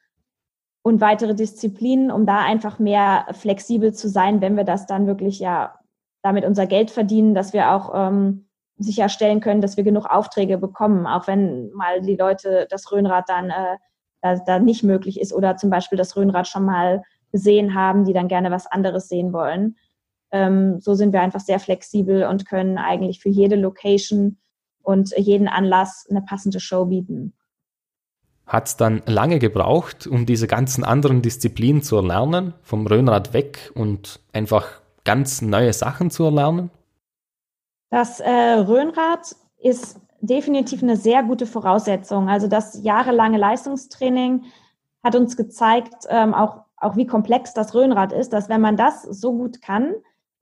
und 0.84 1.02
weitere 1.02 1.36
Disziplinen, 1.36 2.12
um 2.12 2.26
da 2.26 2.40
einfach 2.40 2.80
mehr 2.80 3.28
flexibel 3.32 3.94
zu 3.94 4.10
sein, 4.10 4.42
wenn 4.42 4.58
wir 4.58 4.64
das 4.64 4.88
dann 4.88 5.08
wirklich 5.08 5.40
ja 5.40 5.76
damit 6.24 6.46
unser 6.46 6.68
Geld 6.68 6.92
verdienen, 6.92 7.36
dass 7.36 7.54
wir 7.54 7.72
auch 7.72 7.92
ähm, 7.94 8.48
sicherstellen 8.78 9.42
können, 9.42 9.62
dass 9.62 9.78
wir 9.78 9.84
genug 9.84 10.06
Aufträge 10.06 10.58
bekommen, 10.58 11.06
auch 11.06 11.28
wenn 11.28 11.72
mal 11.74 12.02
die 12.02 12.16
Leute 12.16 12.68
das 12.70 12.92
Röhnrad 12.92 13.30
dann 13.30 13.50
äh, 13.50 13.78
da, 14.22 14.36
da 14.36 14.60
nicht 14.60 14.84
möglich 14.84 15.20
ist 15.20 15.34
oder 15.34 15.58
zum 15.58 15.70
Beispiel 15.70 15.98
das 15.98 16.16
Röhnrad 16.16 16.48
schon 16.48 16.66
mal 16.66 17.04
gesehen 17.32 17.76
haben, 17.76 18.06
die 18.06 18.14
dann 18.14 18.28
gerne 18.28 18.52
was 18.52 18.68
anderes 18.68 19.08
sehen 19.08 19.34
wollen. 19.34 19.78
Ähm, 20.32 20.80
so 20.80 20.96
sind 20.96 21.14
wir 21.14 21.22
einfach 21.22 21.40
sehr 21.40 21.60
flexibel 21.60 22.26
und 22.26 22.48
können 22.48 22.78
eigentlich 22.78 23.20
für 23.20 23.30
jede 23.30 23.56
Location 23.56 24.38
und 24.84 25.16
jeden 25.18 25.48
Anlass 25.48 26.08
eine 26.10 26.22
passende 26.22 26.60
Show 26.60 26.86
bieten 26.86 27.34
hat 28.52 28.68
es 28.68 28.76
dann 28.76 29.02
lange 29.06 29.40
gebraucht, 29.40 30.08
um 30.08 30.26
diese 30.26 30.46
ganzen 30.46 30.84
anderen 30.84 31.22
Disziplinen 31.22 31.82
zu 31.82 31.96
erlernen, 31.96 32.54
vom 32.64 32.86
Röhnrad 32.86 33.34
weg 33.34 33.72
und 33.76 34.20
einfach 34.34 34.82
ganz 35.06 35.42
neue 35.42 35.72
Sachen 35.72 36.12
zu 36.12 36.26
erlernen? 36.26 36.70
Das 37.92 38.20
äh, 38.20 38.30
Röhnrad 38.30 39.38
ist 39.58 40.02
definitiv 40.20 40.84
eine 40.84 40.98
sehr 40.98 41.24
gute 41.24 41.46
Voraussetzung. 41.46 42.28
Also 42.28 42.48
das 42.48 42.84
jahrelange 42.84 43.38
Leistungstraining 43.38 44.44
hat 45.02 45.16
uns 45.16 45.38
gezeigt, 45.38 46.06
ähm, 46.10 46.34
auch, 46.34 46.66
auch 46.76 46.98
wie 46.98 47.08
komplex 47.08 47.54
das 47.54 47.74
Röhnrad 47.74 48.12
ist, 48.12 48.34
dass 48.34 48.50
wenn 48.50 48.62
man 48.62 48.76
das 48.76 49.04
so 49.04 49.32
gut 49.32 49.62
kann, 49.62 49.94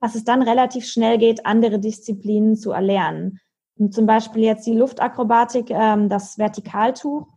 dass 0.01 0.15
es 0.15 0.23
dann 0.23 0.41
relativ 0.41 0.87
schnell 0.87 1.19
geht, 1.19 1.45
andere 1.45 1.77
Disziplinen 1.77 2.55
zu 2.55 2.71
erlernen. 2.71 3.39
Und 3.77 3.93
zum 3.93 4.07
Beispiel 4.07 4.43
jetzt 4.43 4.65
die 4.65 4.75
Luftakrobatik, 4.75 5.69
ähm, 5.69 6.09
das 6.09 6.39
Vertikaltuch 6.39 7.27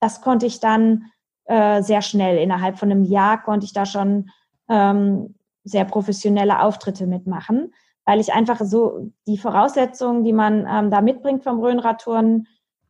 das 0.00 0.20
konnte 0.20 0.46
ich 0.46 0.60
dann 0.60 1.04
äh, 1.44 1.82
sehr 1.82 2.02
schnell. 2.02 2.38
Innerhalb 2.38 2.78
von 2.78 2.90
einem 2.90 3.04
Jahr 3.04 3.42
konnte 3.42 3.64
ich 3.64 3.72
da 3.72 3.86
schon 3.86 4.30
ähm, 4.68 5.34
sehr 5.64 5.84
professionelle 5.84 6.62
Auftritte 6.62 7.06
mitmachen, 7.06 7.72
weil 8.04 8.20
ich 8.20 8.32
einfach 8.32 8.60
so 8.60 9.10
die 9.26 9.38
Voraussetzungen, 9.38 10.24
die 10.24 10.32
man 10.32 10.66
ähm, 10.70 10.90
da 10.90 11.00
mitbringt 11.00 11.42
vom 11.44 11.60
Rhönradtouren, 11.60 12.46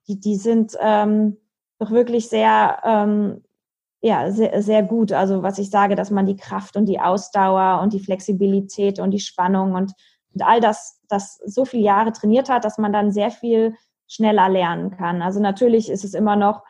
die, 0.07 0.21
die 0.21 0.37
sind 0.37 0.77
ähm, 0.81 1.37
doch 1.79 1.91
wirklich 1.91 2.29
sehr, 2.29 2.79
ähm, 2.85 3.45
ja, 4.01 4.31
sehr, 4.31 4.63
sehr 4.63 4.83
gut. 4.83 5.13
Also 5.13 5.43
was 5.43 5.59
ich 5.59 5.71
sage, 5.71 5.95
dass 5.95 6.11
man 6.11 6.27
die 6.27 6.37
Kraft 6.37 6.77
und 6.77 6.87
die 6.87 7.01
Ausdauer 7.01 7.81
und 7.83 7.93
die 7.93 8.01
Flexibilität 8.01 9.01
und 9.01 9.11
die 9.11 9.21
Spannung 9.21 9.75
und, 9.75 9.93
und 10.35 10.43
all 10.43 10.61
das, 10.61 11.01
das 11.09 11.39
so 11.45 11.65
viele 11.65 11.83
Jahre 11.83 12.13
trainiert 12.13 12.49
hat, 12.49 12.65
dass 12.65 12.79
man 12.79 12.93
dann 12.93 13.13
sehr 13.13 13.31
viel 13.31 13.75
schneller 14.07 14.49
lernen 14.49 14.91
kann. 14.91 15.21
Also 15.21 15.41
natürlich 15.41 15.91
ist 15.91 16.05
es 16.05 16.15
immer 16.15 16.37
noch 16.37 16.63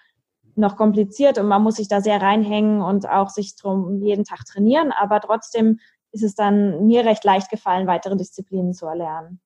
noch 0.58 0.76
kompliziert 0.76 1.38
und 1.38 1.46
man 1.46 1.62
muss 1.62 1.76
sich 1.76 1.88
da 1.88 2.00
sehr 2.00 2.20
reinhängen 2.20 2.82
und 2.82 3.08
auch 3.08 3.30
sich 3.30 3.56
drum 3.56 4.00
jeden 4.00 4.24
Tag 4.24 4.44
trainieren, 4.44 4.92
aber 4.92 5.20
trotzdem 5.20 5.80
ist 6.12 6.22
es 6.22 6.34
dann 6.34 6.86
mir 6.86 7.04
recht 7.04 7.24
leicht 7.24 7.50
gefallen, 7.50 7.86
weitere 7.86 8.16
Disziplinen 8.16 8.74
zu 8.74 8.86
erlernen. 8.86 9.40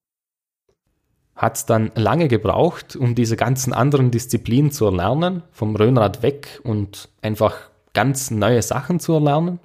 Hat 1.35 1.57
es 1.57 1.67
dann 1.67 1.91
lange 1.95 2.29
gebraucht, 2.29 2.95
um 2.95 3.15
diese 3.15 3.37
ganzen 3.37 3.73
anderen 3.73 4.11
Disziplinen 4.11 4.71
zu 4.71 4.85
erlernen, 4.85 5.43
vom 5.51 5.75
Röhnrad 5.75 6.23
weg 6.23 6.61
und 6.63 7.09
einfach 7.23 7.71
ganz 7.95 8.31
neue 8.31 8.63
Sachen 8.63 9.01
zu 9.01 9.15
erlernen? 9.15 9.59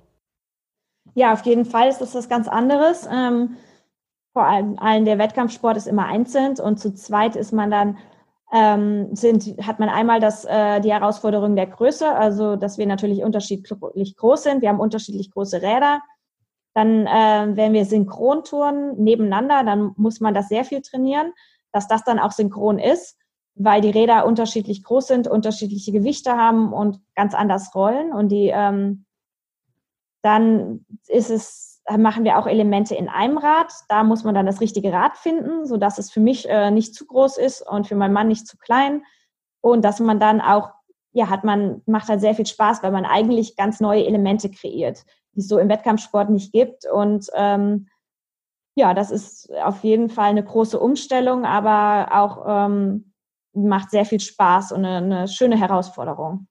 Ja, 1.14 1.34
auf 1.34 1.46
jeden 1.46 1.66
Fall 1.66 1.90
ist 1.90 2.00
das 2.00 2.16
was 2.16 2.30
ganz 2.30 2.48
anderes. 2.48 3.08
Ähm, 3.12 3.58
vor 4.34 4.46
allem 4.46 4.78
allen 4.80 5.06
der 5.06 5.18
Wettkampfsport 5.18 5.78
ist 5.78 5.88
immer 5.88 6.06
einzeln 6.06 6.60
und 6.60 6.80
zu 6.80 6.94
zweit 6.94 7.36
ist 7.36 7.52
man 7.52 7.72
dann 7.72 7.98
ähm, 8.54 9.14
sind, 9.14 9.46
hat 9.66 9.80
man 9.80 9.90
einmal 9.90 10.20
das, 10.20 10.46
äh, 10.46 10.80
die 10.80 10.92
Herausforderung 10.92 11.56
der 11.56 11.68
Größe, 11.68 12.10
also 12.10 12.56
dass 12.56 12.78
wir 12.78 12.86
natürlich 12.86 13.24
unterschiedlich 13.24 14.16
groß 14.16 14.44
sind. 14.44 14.62
Wir 14.62 14.70
haben 14.70 14.80
unterschiedlich 14.80 15.32
große 15.32 15.62
Räder. 15.62 16.02
Dann, 16.74 17.08
äh, 17.08 17.58
wenn 17.58 17.74
wir 17.74 17.86
synchron 17.86 18.44
touren 18.44 18.96
nebeneinander, 18.98 19.64
dann 19.64 19.92
muss 19.98 20.20
man 20.20 20.34
das 20.34 20.48
sehr 20.48 20.64
viel 20.64 20.82
trainieren, 20.82 21.34
dass 21.72 21.88
das 21.88 22.04
dann 22.04 22.20
auch 22.20 22.32
synchron 22.32 22.80
ist, 22.80 23.18
weil 23.56 23.82
die 23.82 23.90
Räder 23.90 24.26
unterschiedlich 24.26 24.84
groß 24.84 25.08
sind, 25.08 25.28
unterschiedliche 25.28 25.92
Gewichte 25.92 26.38
haben 26.38 26.72
und 26.72 27.02
ganz 27.16 27.34
anders 27.34 27.74
rollen. 27.76 28.14
Und 28.14 28.30
die, 28.30 28.52
ähm, 28.54 29.06
dann 30.22 30.86
ist 31.08 31.32
es 31.32 31.67
machen 31.96 32.26
wir 32.26 32.38
auch 32.38 32.48
Elemente 32.48 32.96
in 32.96 33.08
einem 33.08 33.38
Rad. 33.38 33.72
Da 33.88 34.04
muss 34.04 34.24
man 34.24 34.36
dann 34.36 34.46
das 34.46 34.60
richtige 34.60 34.92
Rad 34.92 35.18
finden, 35.18 35.66
sodass 35.66 35.98
es 35.98 36.12
für 36.12 36.20
mich 36.20 36.50
äh, 36.50 36.72
nicht 36.72 36.94
zu 36.94 37.06
groß 37.06 37.38
ist 37.38 37.62
und 37.62 37.88
für 37.88 37.96
meinen 37.96 38.14
Mann 38.14 38.28
nicht 38.28 38.48
zu 38.48 38.58
klein. 38.58 39.04
Und 39.62 39.86
dass 39.86 40.00
man 40.00 40.20
dann 40.20 40.42
auch, 40.42 40.72
ja, 41.14 41.30
hat 41.30 41.44
man, 41.44 41.82
macht 41.86 42.10
halt 42.10 42.20
sehr 42.20 42.36
viel 42.36 42.46
Spaß, 42.46 42.84
weil 42.84 42.92
man 42.92 43.06
eigentlich 43.06 43.56
ganz 43.56 43.80
neue 43.80 44.06
Elemente 44.06 44.52
kreiert, 44.52 45.06
die 45.34 45.40
es 45.40 45.48
so 45.48 45.60
im 45.60 45.70
Wettkampfsport 45.70 46.30
nicht 46.30 46.52
gibt. 46.52 46.86
Und 46.86 47.30
ähm, 47.34 47.88
ja, 48.76 48.94
das 48.94 49.10
ist 49.10 49.52
auf 49.64 49.84
jeden 49.84 50.10
Fall 50.10 50.30
eine 50.30 50.44
große 50.44 50.80
Umstellung, 50.80 51.46
aber 51.46 52.10
auch 52.12 52.46
ähm, 52.48 53.14
macht 53.54 53.92
sehr 53.92 54.06
viel 54.06 54.20
Spaß 54.20 54.72
und 54.72 54.86
eine, 54.86 54.98
eine 54.98 55.28
schöne 55.28 55.58
Herausforderung. 55.58 56.48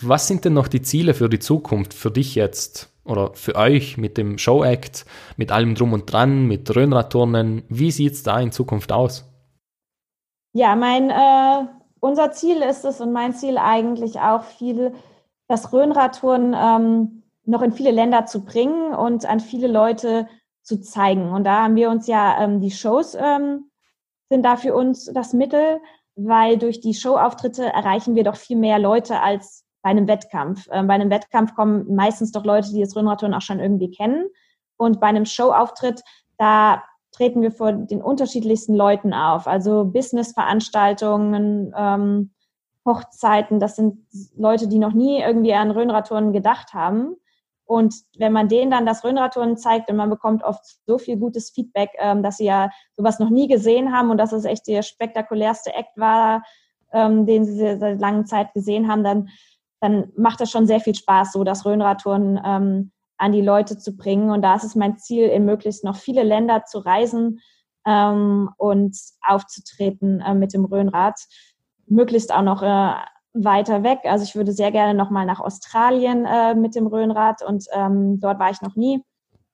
Was 0.00 0.26
sind 0.26 0.44
denn 0.44 0.52
noch 0.52 0.68
die 0.68 0.82
Ziele 0.82 1.14
für 1.14 1.28
die 1.28 1.38
Zukunft, 1.38 1.94
für 1.94 2.10
dich 2.10 2.34
jetzt? 2.34 2.92
oder 3.08 3.32
für 3.34 3.56
euch 3.56 3.96
mit 3.96 4.18
dem 4.18 4.38
Show-Act, 4.38 5.06
mit 5.36 5.50
allem 5.50 5.74
drum 5.74 5.92
und 5.92 6.12
dran, 6.12 6.46
mit 6.46 6.74
Röhnradturnen? 6.74 7.64
Wie 7.68 7.90
sieht 7.90 8.12
es 8.12 8.22
da 8.22 8.38
in 8.38 8.52
Zukunft 8.52 8.92
aus? 8.92 9.24
Ja, 10.52 10.76
mein, 10.76 11.10
äh, 11.10 11.66
unser 12.00 12.32
Ziel 12.32 12.58
ist 12.58 12.84
es 12.84 13.00
und 13.00 13.12
mein 13.12 13.32
Ziel 13.32 13.58
eigentlich 13.58 14.20
auch 14.20 14.42
viel, 14.42 14.92
das 15.48 15.72
Röhnradtouren 15.72 16.54
ähm, 16.54 17.22
noch 17.44 17.62
in 17.62 17.72
viele 17.72 17.90
Länder 17.90 18.26
zu 18.26 18.44
bringen 18.44 18.94
und 18.94 19.24
an 19.24 19.40
viele 19.40 19.68
Leute 19.68 20.28
zu 20.62 20.80
zeigen. 20.80 21.30
Und 21.30 21.44
da 21.44 21.64
haben 21.64 21.76
wir 21.76 21.88
uns 21.88 22.06
ja, 22.06 22.42
ähm, 22.42 22.60
die 22.60 22.70
Shows 22.70 23.16
ähm, 23.18 23.70
sind 24.28 24.42
da 24.42 24.56
für 24.56 24.74
uns 24.74 25.06
das 25.06 25.32
Mittel, 25.32 25.80
weil 26.14 26.58
durch 26.58 26.80
die 26.80 26.92
Showauftritte 26.92 27.64
erreichen 27.64 28.16
wir 28.16 28.24
doch 28.24 28.36
viel 28.36 28.58
mehr 28.58 28.78
Leute 28.78 29.20
als 29.20 29.64
bei 29.82 29.90
einem 29.90 30.08
Wettkampf. 30.08 30.68
Ähm, 30.70 30.86
bei 30.86 30.94
einem 30.94 31.10
Wettkampf 31.10 31.54
kommen 31.54 31.94
meistens 31.94 32.32
doch 32.32 32.44
Leute, 32.44 32.72
die 32.72 32.80
das 32.80 32.96
Röhnradturnen 32.96 33.36
auch 33.36 33.42
schon 33.42 33.60
irgendwie 33.60 33.90
kennen. 33.90 34.26
Und 34.76 35.00
bei 35.00 35.06
einem 35.08 35.24
Showauftritt, 35.24 36.02
da 36.36 36.82
treten 37.12 37.42
wir 37.42 37.50
vor 37.50 37.72
den 37.72 38.02
unterschiedlichsten 38.02 38.74
Leuten 38.74 39.12
auf. 39.12 39.46
Also 39.46 39.84
Businessveranstaltungen, 39.84 41.74
ähm, 41.76 42.30
Hochzeiten, 42.84 43.60
das 43.60 43.76
sind 43.76 43.98
Leute, 44.36 44.68
die 44.68 44.78
noch 44.78 44.92
nie 44.92 45.20
irgendwie 45.20 45.52
an 45.52 45.70
Röhnradtouren 45.70 46.32
gedacht 46.32 46.74
haben. 46.74 47.16
Und 47.64 47.94
wenn 48.16 48.32
man 48.32 48.48
denen 48.48 48.70
dann 48.70 48.86
das 48.86 49.04
Röhnradtouren 49.04 49.58
zeigt 49.58 49.90
und 49.90 49.96
man 49.96 50.08
bekommt 50.08 50.42
oft 50.42 50.64
so 50.86 50.96
viel 50.96 51.18
gutes 51.18 51.50
Feedback, 51.50 51.90
ähm, 51.98 52.22
dass 52.22 52.38
sie 52.38 52.46
ja 52.46 52.70
sowas 52.96 53.18
noch 53.18 53.28
nie 53.28 53.46
gesehen 53.46 53.92
haben 53.92 54.10
und 54.10 54.16
dass 54.16 54.32
es 54.32 54.46
echt 54.46 54.66
der 54.66 54.82
spektakulärste 54.82 55.74
Act 55.74 55.96
war, 55.96 56.42
ähm, 56.92 57.26
den 57.26 57.44
sie 57.44 57.76
seit 57.78 58.00
langer 58.00 58.24
Zeit 58.24 58.54
gesehen 58.54 58.88
haben, 58.88 59.04
dann 59.04 59.28
dann 59.80 60.12
macht 60.16 60.40
das 60.40 60.50
schon 60.50 60.66
sehr 60.66 60.80
viel 60.80 60.94
Spaß, 60.94 61.32
so 61.32 61.44
das 61.44 61.64
Rhönradtouren 61.64 62.40
ähm, 62.44 62.92
an 63.16 63.32
die 63.32 63.42
Leute 63.42 63.78
zu 63.78 63.96
bringen. 63.96 64.30
Und 64.30 64.42
da 64.42 64.54
ist 64.54 64.64
es 64.64 64.74
mein 64.74 64.96
Ziel, 64.98 65.28
in 65.28 65.44
möglichst 65.44 65.84
noch 65.84 65.96
viele 65.96 66.22
Länder 66.22 66.64
zu 66.64 66.78
reisen 66.78 67.40
ähm, 67.86 68.50
und 68.56 68.96
aufzutreten 69.26 70.20
äh, 70.20 70.34
mit 70.34 70.52
dem 70.52 70.64
Rhönrad. 70.64 71.18
Möglichst 71.86 72.32
auch 72.32 72.42
noch 72.42 72.62
äh, 72.62 72.94
weiter 73.32 73.82
weg. 73.82 74.00
Also 74.04 74.24
ich 74.24 74.34
würde 74.34 74.52
sehr 74.52 74.72
gerne 74.72 74.94
nochmal 74.94 75.26
nach 75.26 75.40
Australien 75.40 76.24
äh, 76.24 76.54
mit 76.54 76.74
dem 76.74 76.86
Rhönrad 76.86 77.42
und 77.42 77.66
ähm, 77.72 78.20
dort 78.20 78.38
war 78.38 78.50
ich 78.50 78.62
noch 78.62 78.76
nie. 78.76 79.02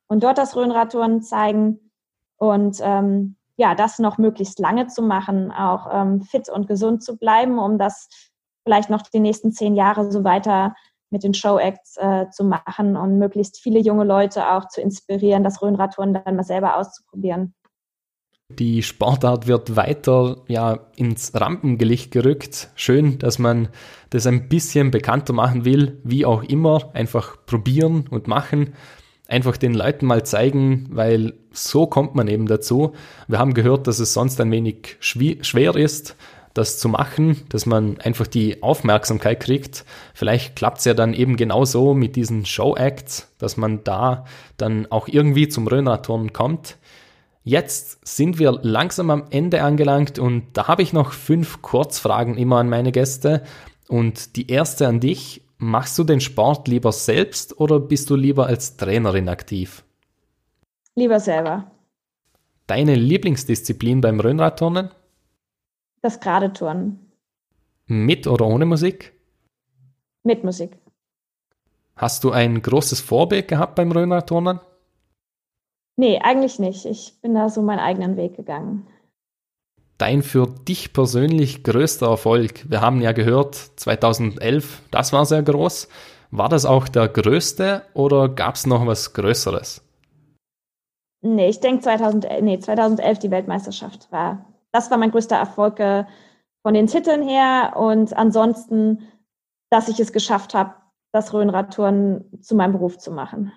Und 0.06 0.22
dort 0.22 0.38
das 0.38 0.56
Rhönradtouren 0.56 1.22
zeigen 1.22 1.90
und 2.36 2.78
ähm, 2.82 3.36
ja, 3.56 3.74
das 3.74 3.98
noch 3.98 4.18
möglichst 4.18 4.58
lange 4.58 4.88
zu 4.88 5.02
machen, 5.02 5.52
auch 5.52 5.88
ähm, 5.92 6.22
fit 6.22 6.48
und 6.48 6.66
gesund 6.66 7.02
zu 7.02 7.16
bleiben, 7.16 7.58
um 7.58 7.78
das 7.78 8.08
vielleicht 8.64 8.90
noch 8.90 9.02
die 9.02 9.20
nächsten 9.20 9.52
zehn 9.52 9.74
Jahre 9.74 10.10
so 10.10 10.24
weiter 10.24 10.74
mit 11.10 11.22
den 11.22 11.34
Show-Acts 11.34 11.96
äh, 11.96 12.26
zu 12.30 12.44
machen 12.44 12.96
und 12.96 13.18
möglichst 13.18 13.60
viele 13.60 13.78
junge 13.78 14.04
Leute 14.04 14.50
auch 14.50 14.68
zu 14.68 14.80
inspirieren, 14.80 15.44
das 15.44 15.62
Rhönradtouren 15.62 16.14
dann 16.14 16.36
mal 16.36 16.42
selber 16.42 16.76
auszuprobieren. 16.76 17.54
Die 18.50 18.82
Sportart 18.82 19.46
wird 19.46 19.74
weiter 19.74 20.42
ja, 20.48 20.78
ins 20.96 21.32
Rampengelicht 21.34 22.10
gerückt. 22.10 22.68
Schön, 22.74 23.18
dass 23.18 23.38
man 23.38 23.68
das 24.10 24.26
ein 24.26 24.48
bisschen 24.48 24.90
bekannter 24.90 25.32
machen 25.32 25.64
will, 25.64 26.00
wie 26.04 26.26
auch 26.26 26.42
immer. 26.42 26.90
Einfach 26.92 27.36
probieren 27.46 28.06
und 28.10 28.28
machen. 28.28 28.74
Einfach 29.26 29.56
den 29.56 29.72
Leuten 29.72 30.04
mal 30.04 30.26
zeigen, 30.26 30.88
weil 30.90 31.32
so 31.52 31.86
kommt 31.86 32.14
man 32.14 32.28
eben 32.28 32.46
dazu. 32.46 32.92
Wir 33.28 33.38
haben 33.38 33.54
gehört, 33.54 33.86
dass 33.86 33.98
es 33.98 34.12
sonst 34.12 34.38
ein 34.40 34.50
wenig 34.50 34.98
schwer 35.00 35.74
ist, 35.74 36.14
das 36.54 36.78
zu 36.78 36.88
machen, 36.88 37.42
dass 37.48 37.66
man 37.66 38.00
einfach 38.00 38.28
die 38.28 38.62
Aufmerksamkeit 38.62 39.40
kriegt. 39.40 39.84
Vielleicht 40.14 40.56
klappt 40.56 40.78
es 40.78 40.84
ja 40.84 40.94
dann 40.94 41.12
eben 41.12 41.36
genauso 41.36 41.94
mit 41.94 42.16
diesen 42.16 42.46
Show-Acts, 42.46 43.34
dass 43.38 43.56
man 43.56 43.82
da 43.84 44.24
dann 44.56 44.86
auch 44.90 45.08
irgendwie 45.08 45.48
zum 45.48 45.66
Röhnradturnen 45.66 46.32
kommt. 46.32 46.78
Jetzt 47.42 48.06
sind 48.06 48.38
wir 48.38 48.52
langsam 48.62 49.10
am 49.10 49.24
Ende 49.30 49.62
angelangt 49.62 50.18
und 50.18 50.44
da 50.54 50.68
habe 50.68 50.82
ich 50.82 50.94
noch 50.94 51.12
fünf 51.12 51.60
Kurzfragen 51.60 52.38
immer 52.38 52.58
an 52.58 52.70
meine 52.70 52.92
Gäste. 52.92 53.42
Und 53.88 54.36
die 54.36 54.50
erste 54.50 54.88
an 54.88 55.00
dich. 55.00 55.42
Machst 55.56 55.98
du 55.98 56.04
den 56.04 56.20
Sport 56.20 56.68
lieber 56.68 56.90
selbst 56.90 57.58
oder 57.60 57.78
bist 57.78 58.10
du 58.10 58.16
lieber 58.16 58.46
als 58.46 58.76
Trainerin 58.76 59.28
aktiv? 59.28 59.84
Lieber 60.94 61.20
selber. 61.20 61.70
Deine 62.66 62.94
Lieblingsdisziplin 62.96 64.00
beim 64.00 64.20
Röhnradturnen? 64.20 64.90
Das 66.04 66.20
gerade 66.20 66.52
Turnen. 66.52 67.12
Mit 67.86 68.26
oder 68.26 68.46
ohne 68.46 68.66
Musik? 68.66 69.12
Mit 70.22 70.44
Musik. 70.44 70.78
Hast 71.96 72.24
du 72.24 72.30
ein 72.30 72.60
großes 72.60 73.00
Vorbild 73.00 73.48
gehabt 73.48 73.74
beim 73.74 73.92
Röner-Turnen? 73.92 74.60
Nee, 75.96 76.18
eigentlich 76.18 76.58
nicht. 76.58 76.86
Ich 76.86 77.20
bin 77.20 77.34
da 77.34 77.48
so 77.48 77.62
meinen 77.62 77.78
eigenen 77.78 78.16
Weg 78.16 78.36
gegangen. 78.36 78.86
Dein 79.96 80.22
für 80.22 80.46
dich 80.46 80.92
persönlich 80.92 81.62
größter 81.62 82.08
Erfolg. 82.08 82.68
Wir 82.68 82.80
haben 82.80 83.00
ja 83.00 83.12
gehört, 83.12 83.54
2011, 83.54 84.82
das 84.90 85.12
war 85.12 85.24
sehr 85.24 85.42
groß. 85.42 85.88
War 86.32 86.48
das 86.48 86.66
auch 86.66 86.88
der 86.88 87.06
größte 87.08 87.82
oder 87.94 88.28
gab 88.28 88.56
es 88.56 88.66
noch 88.66 88.86
was 88.86 89.12
Größeres? 89.12 89.82
Nee, 91.22 91.48
ich 91.48 91.60
denke 91.60 91.82
2011, 91.82 92.42
nee, 92.42 92.58
2011 92.58 93.18
die 93.20 93.30
Weltmeisterschaft 93.30 94.10
war 94.10 94.44
das 94.74 94.90
war 94.90 94.98
mein 94.98 95.12
größter 95.12 95.36
Erfolg 95.36 95.78
äh, 95.78 96.04
von 96.62 96.74
den 96.74 96.88
Titeln 96.88 97.26
her. 97.26 97.74
Und 97.76 98.14
ansonsten, 98.16 99.08
dass 99.70 99.88
ich 99.88 100.00
es 100.00 100.12
geschafft 100.12 100.52
habe, 100.52 100.74
das 101.12 101.32
Rhönradtouren 101.32 102.24
zu 102.42 102.56
meinem 102.56 102.72
Beruf 102.72 102.98
zu 102.98 103.12
machen. 103.12 103.52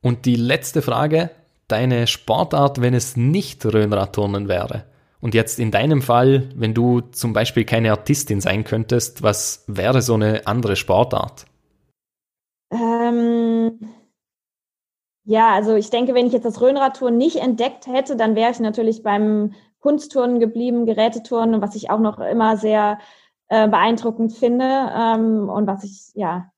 Und 0.00 0.26
die 0.26 0.36
letzte 0.36 0.80
Frage, 0.80 1.30
deine 1.66 2.06
Sportart, 2.06 2.80
wenn 2.80 2.94
es 2.94 3.16
nicht 3.16 3.66
Rhönradturnen 3.66 4.46
wäre? 4.46 4.84
Und 5.20 5.34
jetzt 5.34 5.58
in 5.58 5.72
deinem 5.72 6.02
Fall, 6.02 6.48
wenn 6.54 6.72
du 6.72 7.00
zum 7.00 7.32
Beispiel 7.32 7.64
keine 7.64 7.90
Artistin 7.90 8.40
sein 8.40 8.62
könntest, 8.62 9.24
was 9.24 9.64
wäre 9.66 10.02
so 10.02 10.14
eine 10.14 10.46
andere 10.46 10.76
Sportart? 10.76 11.46
Ähm, 12.70 13.80
ja, 15.24 15.52
also 15.52 15.74
ich 15.74 15.90
denke, 15.90 16.14
wenn 16.14 16.28
ich 16.28 16.32
jetzt 16.32 16.44
das 16.44 16.60
Rhönradtouren 16.60 17.16
nicht 17.16 17.36
entdeckt 17.36 17.88
hätte, 17.88 18.14
dann 18.14 18.36
wäre 18.36 18.52
ich 18.52 18.60
natürlich 18.60 19.02
beim 19.02 19.54
Kunstturnen 19.80 20.40
geblieben, 20.40 20.86
Gerätetouren, 20.86 21.60
was 21.60 21.74
ich 21.74 21.90
auch 21.90 22.00
noch 22.00 22.18
immer 22.18 22.56
sehr 22.56 22.98
äh, 23.48 23.68
beeindruckend 23.68 24.32
finde 24.32 24.64
ähm, 24.64 25.48
und 25.48 25.66
was 25.66 25.84
ich, 25.84 26.10
ja, 26.14 26.50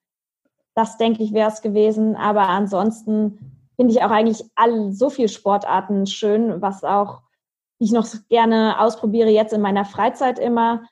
das 0.75 0.97
denke 0.97 1.23
ich 1.23 1.33
wäre 1.33 1.51
es 1.51 1.63
gewesen. 1.63 2.17
Aber 2.17 2.49
ansonsten 2.49 3.39
finde 3.77 3.93
ich 3.93 4.03
auch 4.03 4.11
eigentlich 4.11 4.45
all, 4.57 4.93
so 4.93 5.11
viele 5.11 5.29
Sportarten 5.29 6.07
schön, 6.07 6.61
was 6.61 6.85
auch 6.85 7.23
ich 7.79 7.93
noch 7.93 8.07
gerne 8.29 8.79
ausprobiere 8.79 9.31
jetzt 9.31 9.53
in 9.53 9.61
meiner 9.61 9.85
Freizeit 9.85 10.39
immer. 10.39 10.83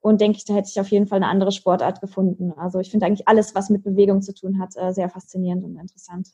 Und 0.00 0.20
denke 0.20 0.36
ich, 0.36 0.44
da 0.44 0.52
hätte 0.52 0.68
ich 0.68 0.78
auf 0.78 0.90
jeden 0.90 1.06
Fall 1.06 1.16
eine 1.16 1.28
andere 1.28 1.50
Sportart 1.50 2.02
gefunden. 2.02 2.52
Also 2.58 2.78
ich 2.78 2.90
finde 2.90 3.06
eigentlich 3.06 3.26
alles, 3.26 3.54
was 3.54 3.70
mit 3.70 3.82
Bewegung 3.82 4.20
zu 4.20 4.34
tun 4.34 4.58
hat, 4.60 4.76
äh, 4.76 4.92
sehr 4.92 5.08
faszinierend 5.08 5.64
und 5.64 5.76
interessant. 5.76 6.28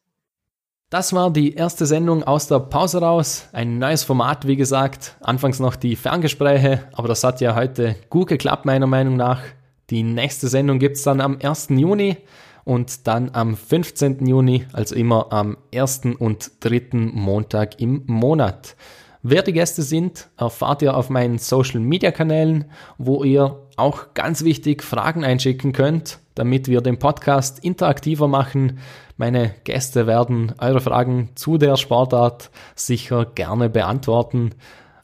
Das 0.91 1.13
war 1.13 1.31
die 1.31 1.55
erste 1.55 1.87
Sendung 1.87 2.25
aus 2.25 2.49
der 2.49 2.59
Pause 2.59 3.01
raus. 3.01 3.49
Ein 3.53 3.79
neues 3.79 4.03
Format, 4.03 4.49
wie 4.49 4.57
gesagt. 4.57 5.15
Anfangs 5.21 5.61
noch 5.61 5.77
die 5.77 5.95
Ferngespräche, 5.95 6.83
aber 6.95 7.07
das 7.07 7.23
hat 7.23 7.41
ja 7.41 7.55
heute 7.55 7.95
gut 8.09 8.27
geklappt, 8.27 8.65
meiner 8.65 8.89
Meinung 8.89 9.15
nach. 9.15 9.41
Die 9.91 10.03
nächste 10.03 10.49
Sendung 10.49 10.81
gibt 10.81 10.97
es 10.97 11.05
dann 11.05 11.21
am 11.21 11.39
1. 11.41 11.69
Juni 11.71 12.17
und 12.65 13.07
dann 13.07 13.31
am 13.35 13.57
15. 13.57 14.27
Juni, 14.27 14.67
also 14.73 14.97
immer 14.97 15.33
am 15.33 15.59
ersten 15.71 16.17
und 16.17 16.51
dritten 16.59 17.13
Montag 17.15 17.81
im 17.81 18.03
Monat. 18.07 18.75
Wer 19.23 19.43
die 19.43 19.53
Gäste 19.53 19.83
sind, 19.83 20.31
erfahrt 20.39 20.81
ihr 20.81 20.97
auf 20.97 21.11
meinen 21.11 21.37
Social 21.37 21.81
Media 21.81 22.11
Kanälen, 22.11 22.65
wo 22.97 23.23
ihr 23.23 23.69
auch 23.77 24.15
ganz 24.15 24.45
wichtig 24.45 24.83
Fragen 24.83 25.25
einschicken 25.25 25.73
könnt, 25.73 26.21
damit 26.35 26.69
wir 26.69 26.81
den 26.81 26.99
Podcast 26.99 27.59
interaktiver 27.59 28.29
machen. 28.29 28.79
Meine 29.19 29.55
Gäste 29.65 30.07
werden 30.07 30.55
eure 30.57 30.81
Fragen 30.81 31.29
zu 31.35 31.59
der 31.59 31.77
Sportart 31.77 32.51
sicher 32.75 33.27
gerne 33.27 33.69
beantworten. 33.69 34.55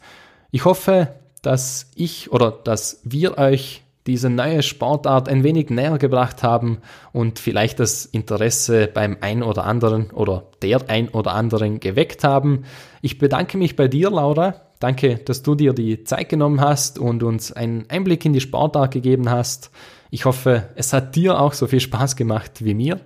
Ich 0.50 0.64
hoffe, 0.64 1.14
dass 1.42 1.90
ich 1.94 2.32
oder 2.32 2.50
dass 2.50 3.00
wir 3.04 3.38
euch 3.38 3.83
diese 4.06 4.28
neue 4.28 4.62
Sportart 4.62 5.28
ein 5.28 5.44
wenig 5.44 5.70
näher 5.70 5.98
gebracht 5.98 6.42
haben 6.42 6.78
und 7.12 7.38
vielleicht 7.38 7.80
das 7.80 8.04
Interesse 8.04 8.86
beim 8.86 9.16
ein 9.20 9.42
oder 9.42 9.64
anderen 9.64 10.10
oder 10.10 10.44
der 10.62 10.88
ein 10.88 11.08
oder 11.08 11.32
anderen 11.32 11.80
geweckt 11.80 12.22
haben. 12.22 12.64
Ich 13.00 13.18
bedanke 13.18 13.56
mich 13.56 13.76
bei 13.76 13.88
dir, 13.88 14.10
Laura. 14.10 14.56
Danke, 14.78 15.16
dass 15.16 15.42
du 15.42 15.54
dir 15.54 15.72
die 15.72 16.04
Zeit 16.04 16.28
genommen 16.28 16.60
hast 16.60 16.98
und 16.98 17.22
uns 17.22 17.52
einen 17.52 17.88
Einblick 17.88 18.24
in 18.26 18.34
die 18.34 18.40
Sportart 18.40 18.92
gegeben 18.92 19.30
hast. 19.30 19.70
Ich 20.10 20.26
hoffe, 20.26 20.68
es 20.76 20.92
hat 20.92 21.16
dir 21.16 21.40
auch 21.40 21.54
so 21.54 21.66
viel 21.66 21.80
Spaß 21.80 22.16
gemacht 22.16 22.64
wie 22.64 22.74
mir. 22.74 23.00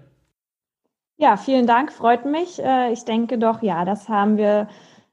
Ja, 1.17 1.37
vielen 1.37 1.67
Dank, 1.67 1.93
freut 1.93 2.25
mich. 2.25 2.61
Äh, 2.63 2.93
ich 2.93 3.05
denke 3.05 3.39
doch, 3.39 3.63
ja, 3.63 3.85
das 3.85 4.09
haben 4.09 4.37
wir 4.37 4.69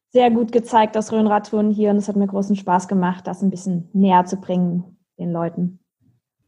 sehr 0.10 0.32
gut 0.32 0.52
gezeigt, 0.52 0.96
das 0.96 1.12
Rhönradtouren 1.12 1.72
hier 1.72 1.92
und 1.92 1.98
es 1.98 2.08
hat 2.08 2.16
mir 2.16 2.28
großen 2.28 2.56
Spaß 2.56 2.88
gemacht, 2.88 3.28
das 3.28 3.42
ein 3.42 3.50
bisschen 3.50 3.90
näher 3.94 4.26
zu 4.26 4.38
bringen 4.38 4.95
den 5.18 5.32
Leuten. 5.32 5.80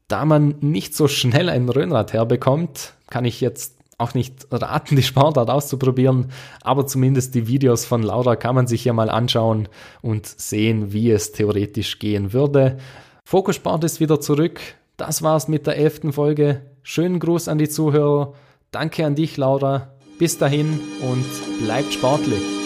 Da 0.08 0.26
man 0.26 0.56
nicht 0.62 0.96
so 0.96 1.08
schnell 1.08 1.50
ein 1.50 1.68
Röhnrad 1.68 2.14
herbekommt, 2.14 2.94
kann 3.10 3.26
ich 3.26 3.42
jetzt 3.42 3.78
auch 3.98 4.14
nicht 4.14 4.48
raten, 4.52 4.96
die 4.96 5.04
Sportart 5.04 5.50
auszuprobieren, 5.50 6.32
aber 6.62 6.86
zumindest 6.86 7.36
die 7.36 7.48
Videos 7.48 7.86
von 7.86 8.04
Laura 8.04 8.36
kann 8.36 8.56
man 8.56 8.68
sich 8.68 8.86
ja 8.86 8.94
mal 8.94 9.10
anschauen 9.10 9.68
und 10.02 10.28
sehen, 10.28 10.94
wie 10.94 11.12
es 11.12 11.32
theoretisch 11.32 12.00
gehen 12.00 12.32
würde. 12.32 12.78
Fokussport 13.26 13.84
ist 13.84 14.00
wieder 14.00 14.22
zurück. 14.22 14.62
Das 14.98 15.22
war's 15.22 15.48
mit 15.48 15.68
der 15.68 15.78
elften 15.78 16.14
Folge. 16.14 16.62
Schönen 16.84 17.20
Gruß 17.20 17.50
an 17.50 17.58
die 17.58 17.70
Zuhörer. 17.70 18.34
Danke 18.72 19.06
an 19.06 19.16
dich, 19.16 19.36
Laura. 19.38 19.94
Bis 20.20 20.38
dahin 20.38 20.80
und 21.02 21.26
bleibt 21.64 21.94
sportlich. 21.94 22.57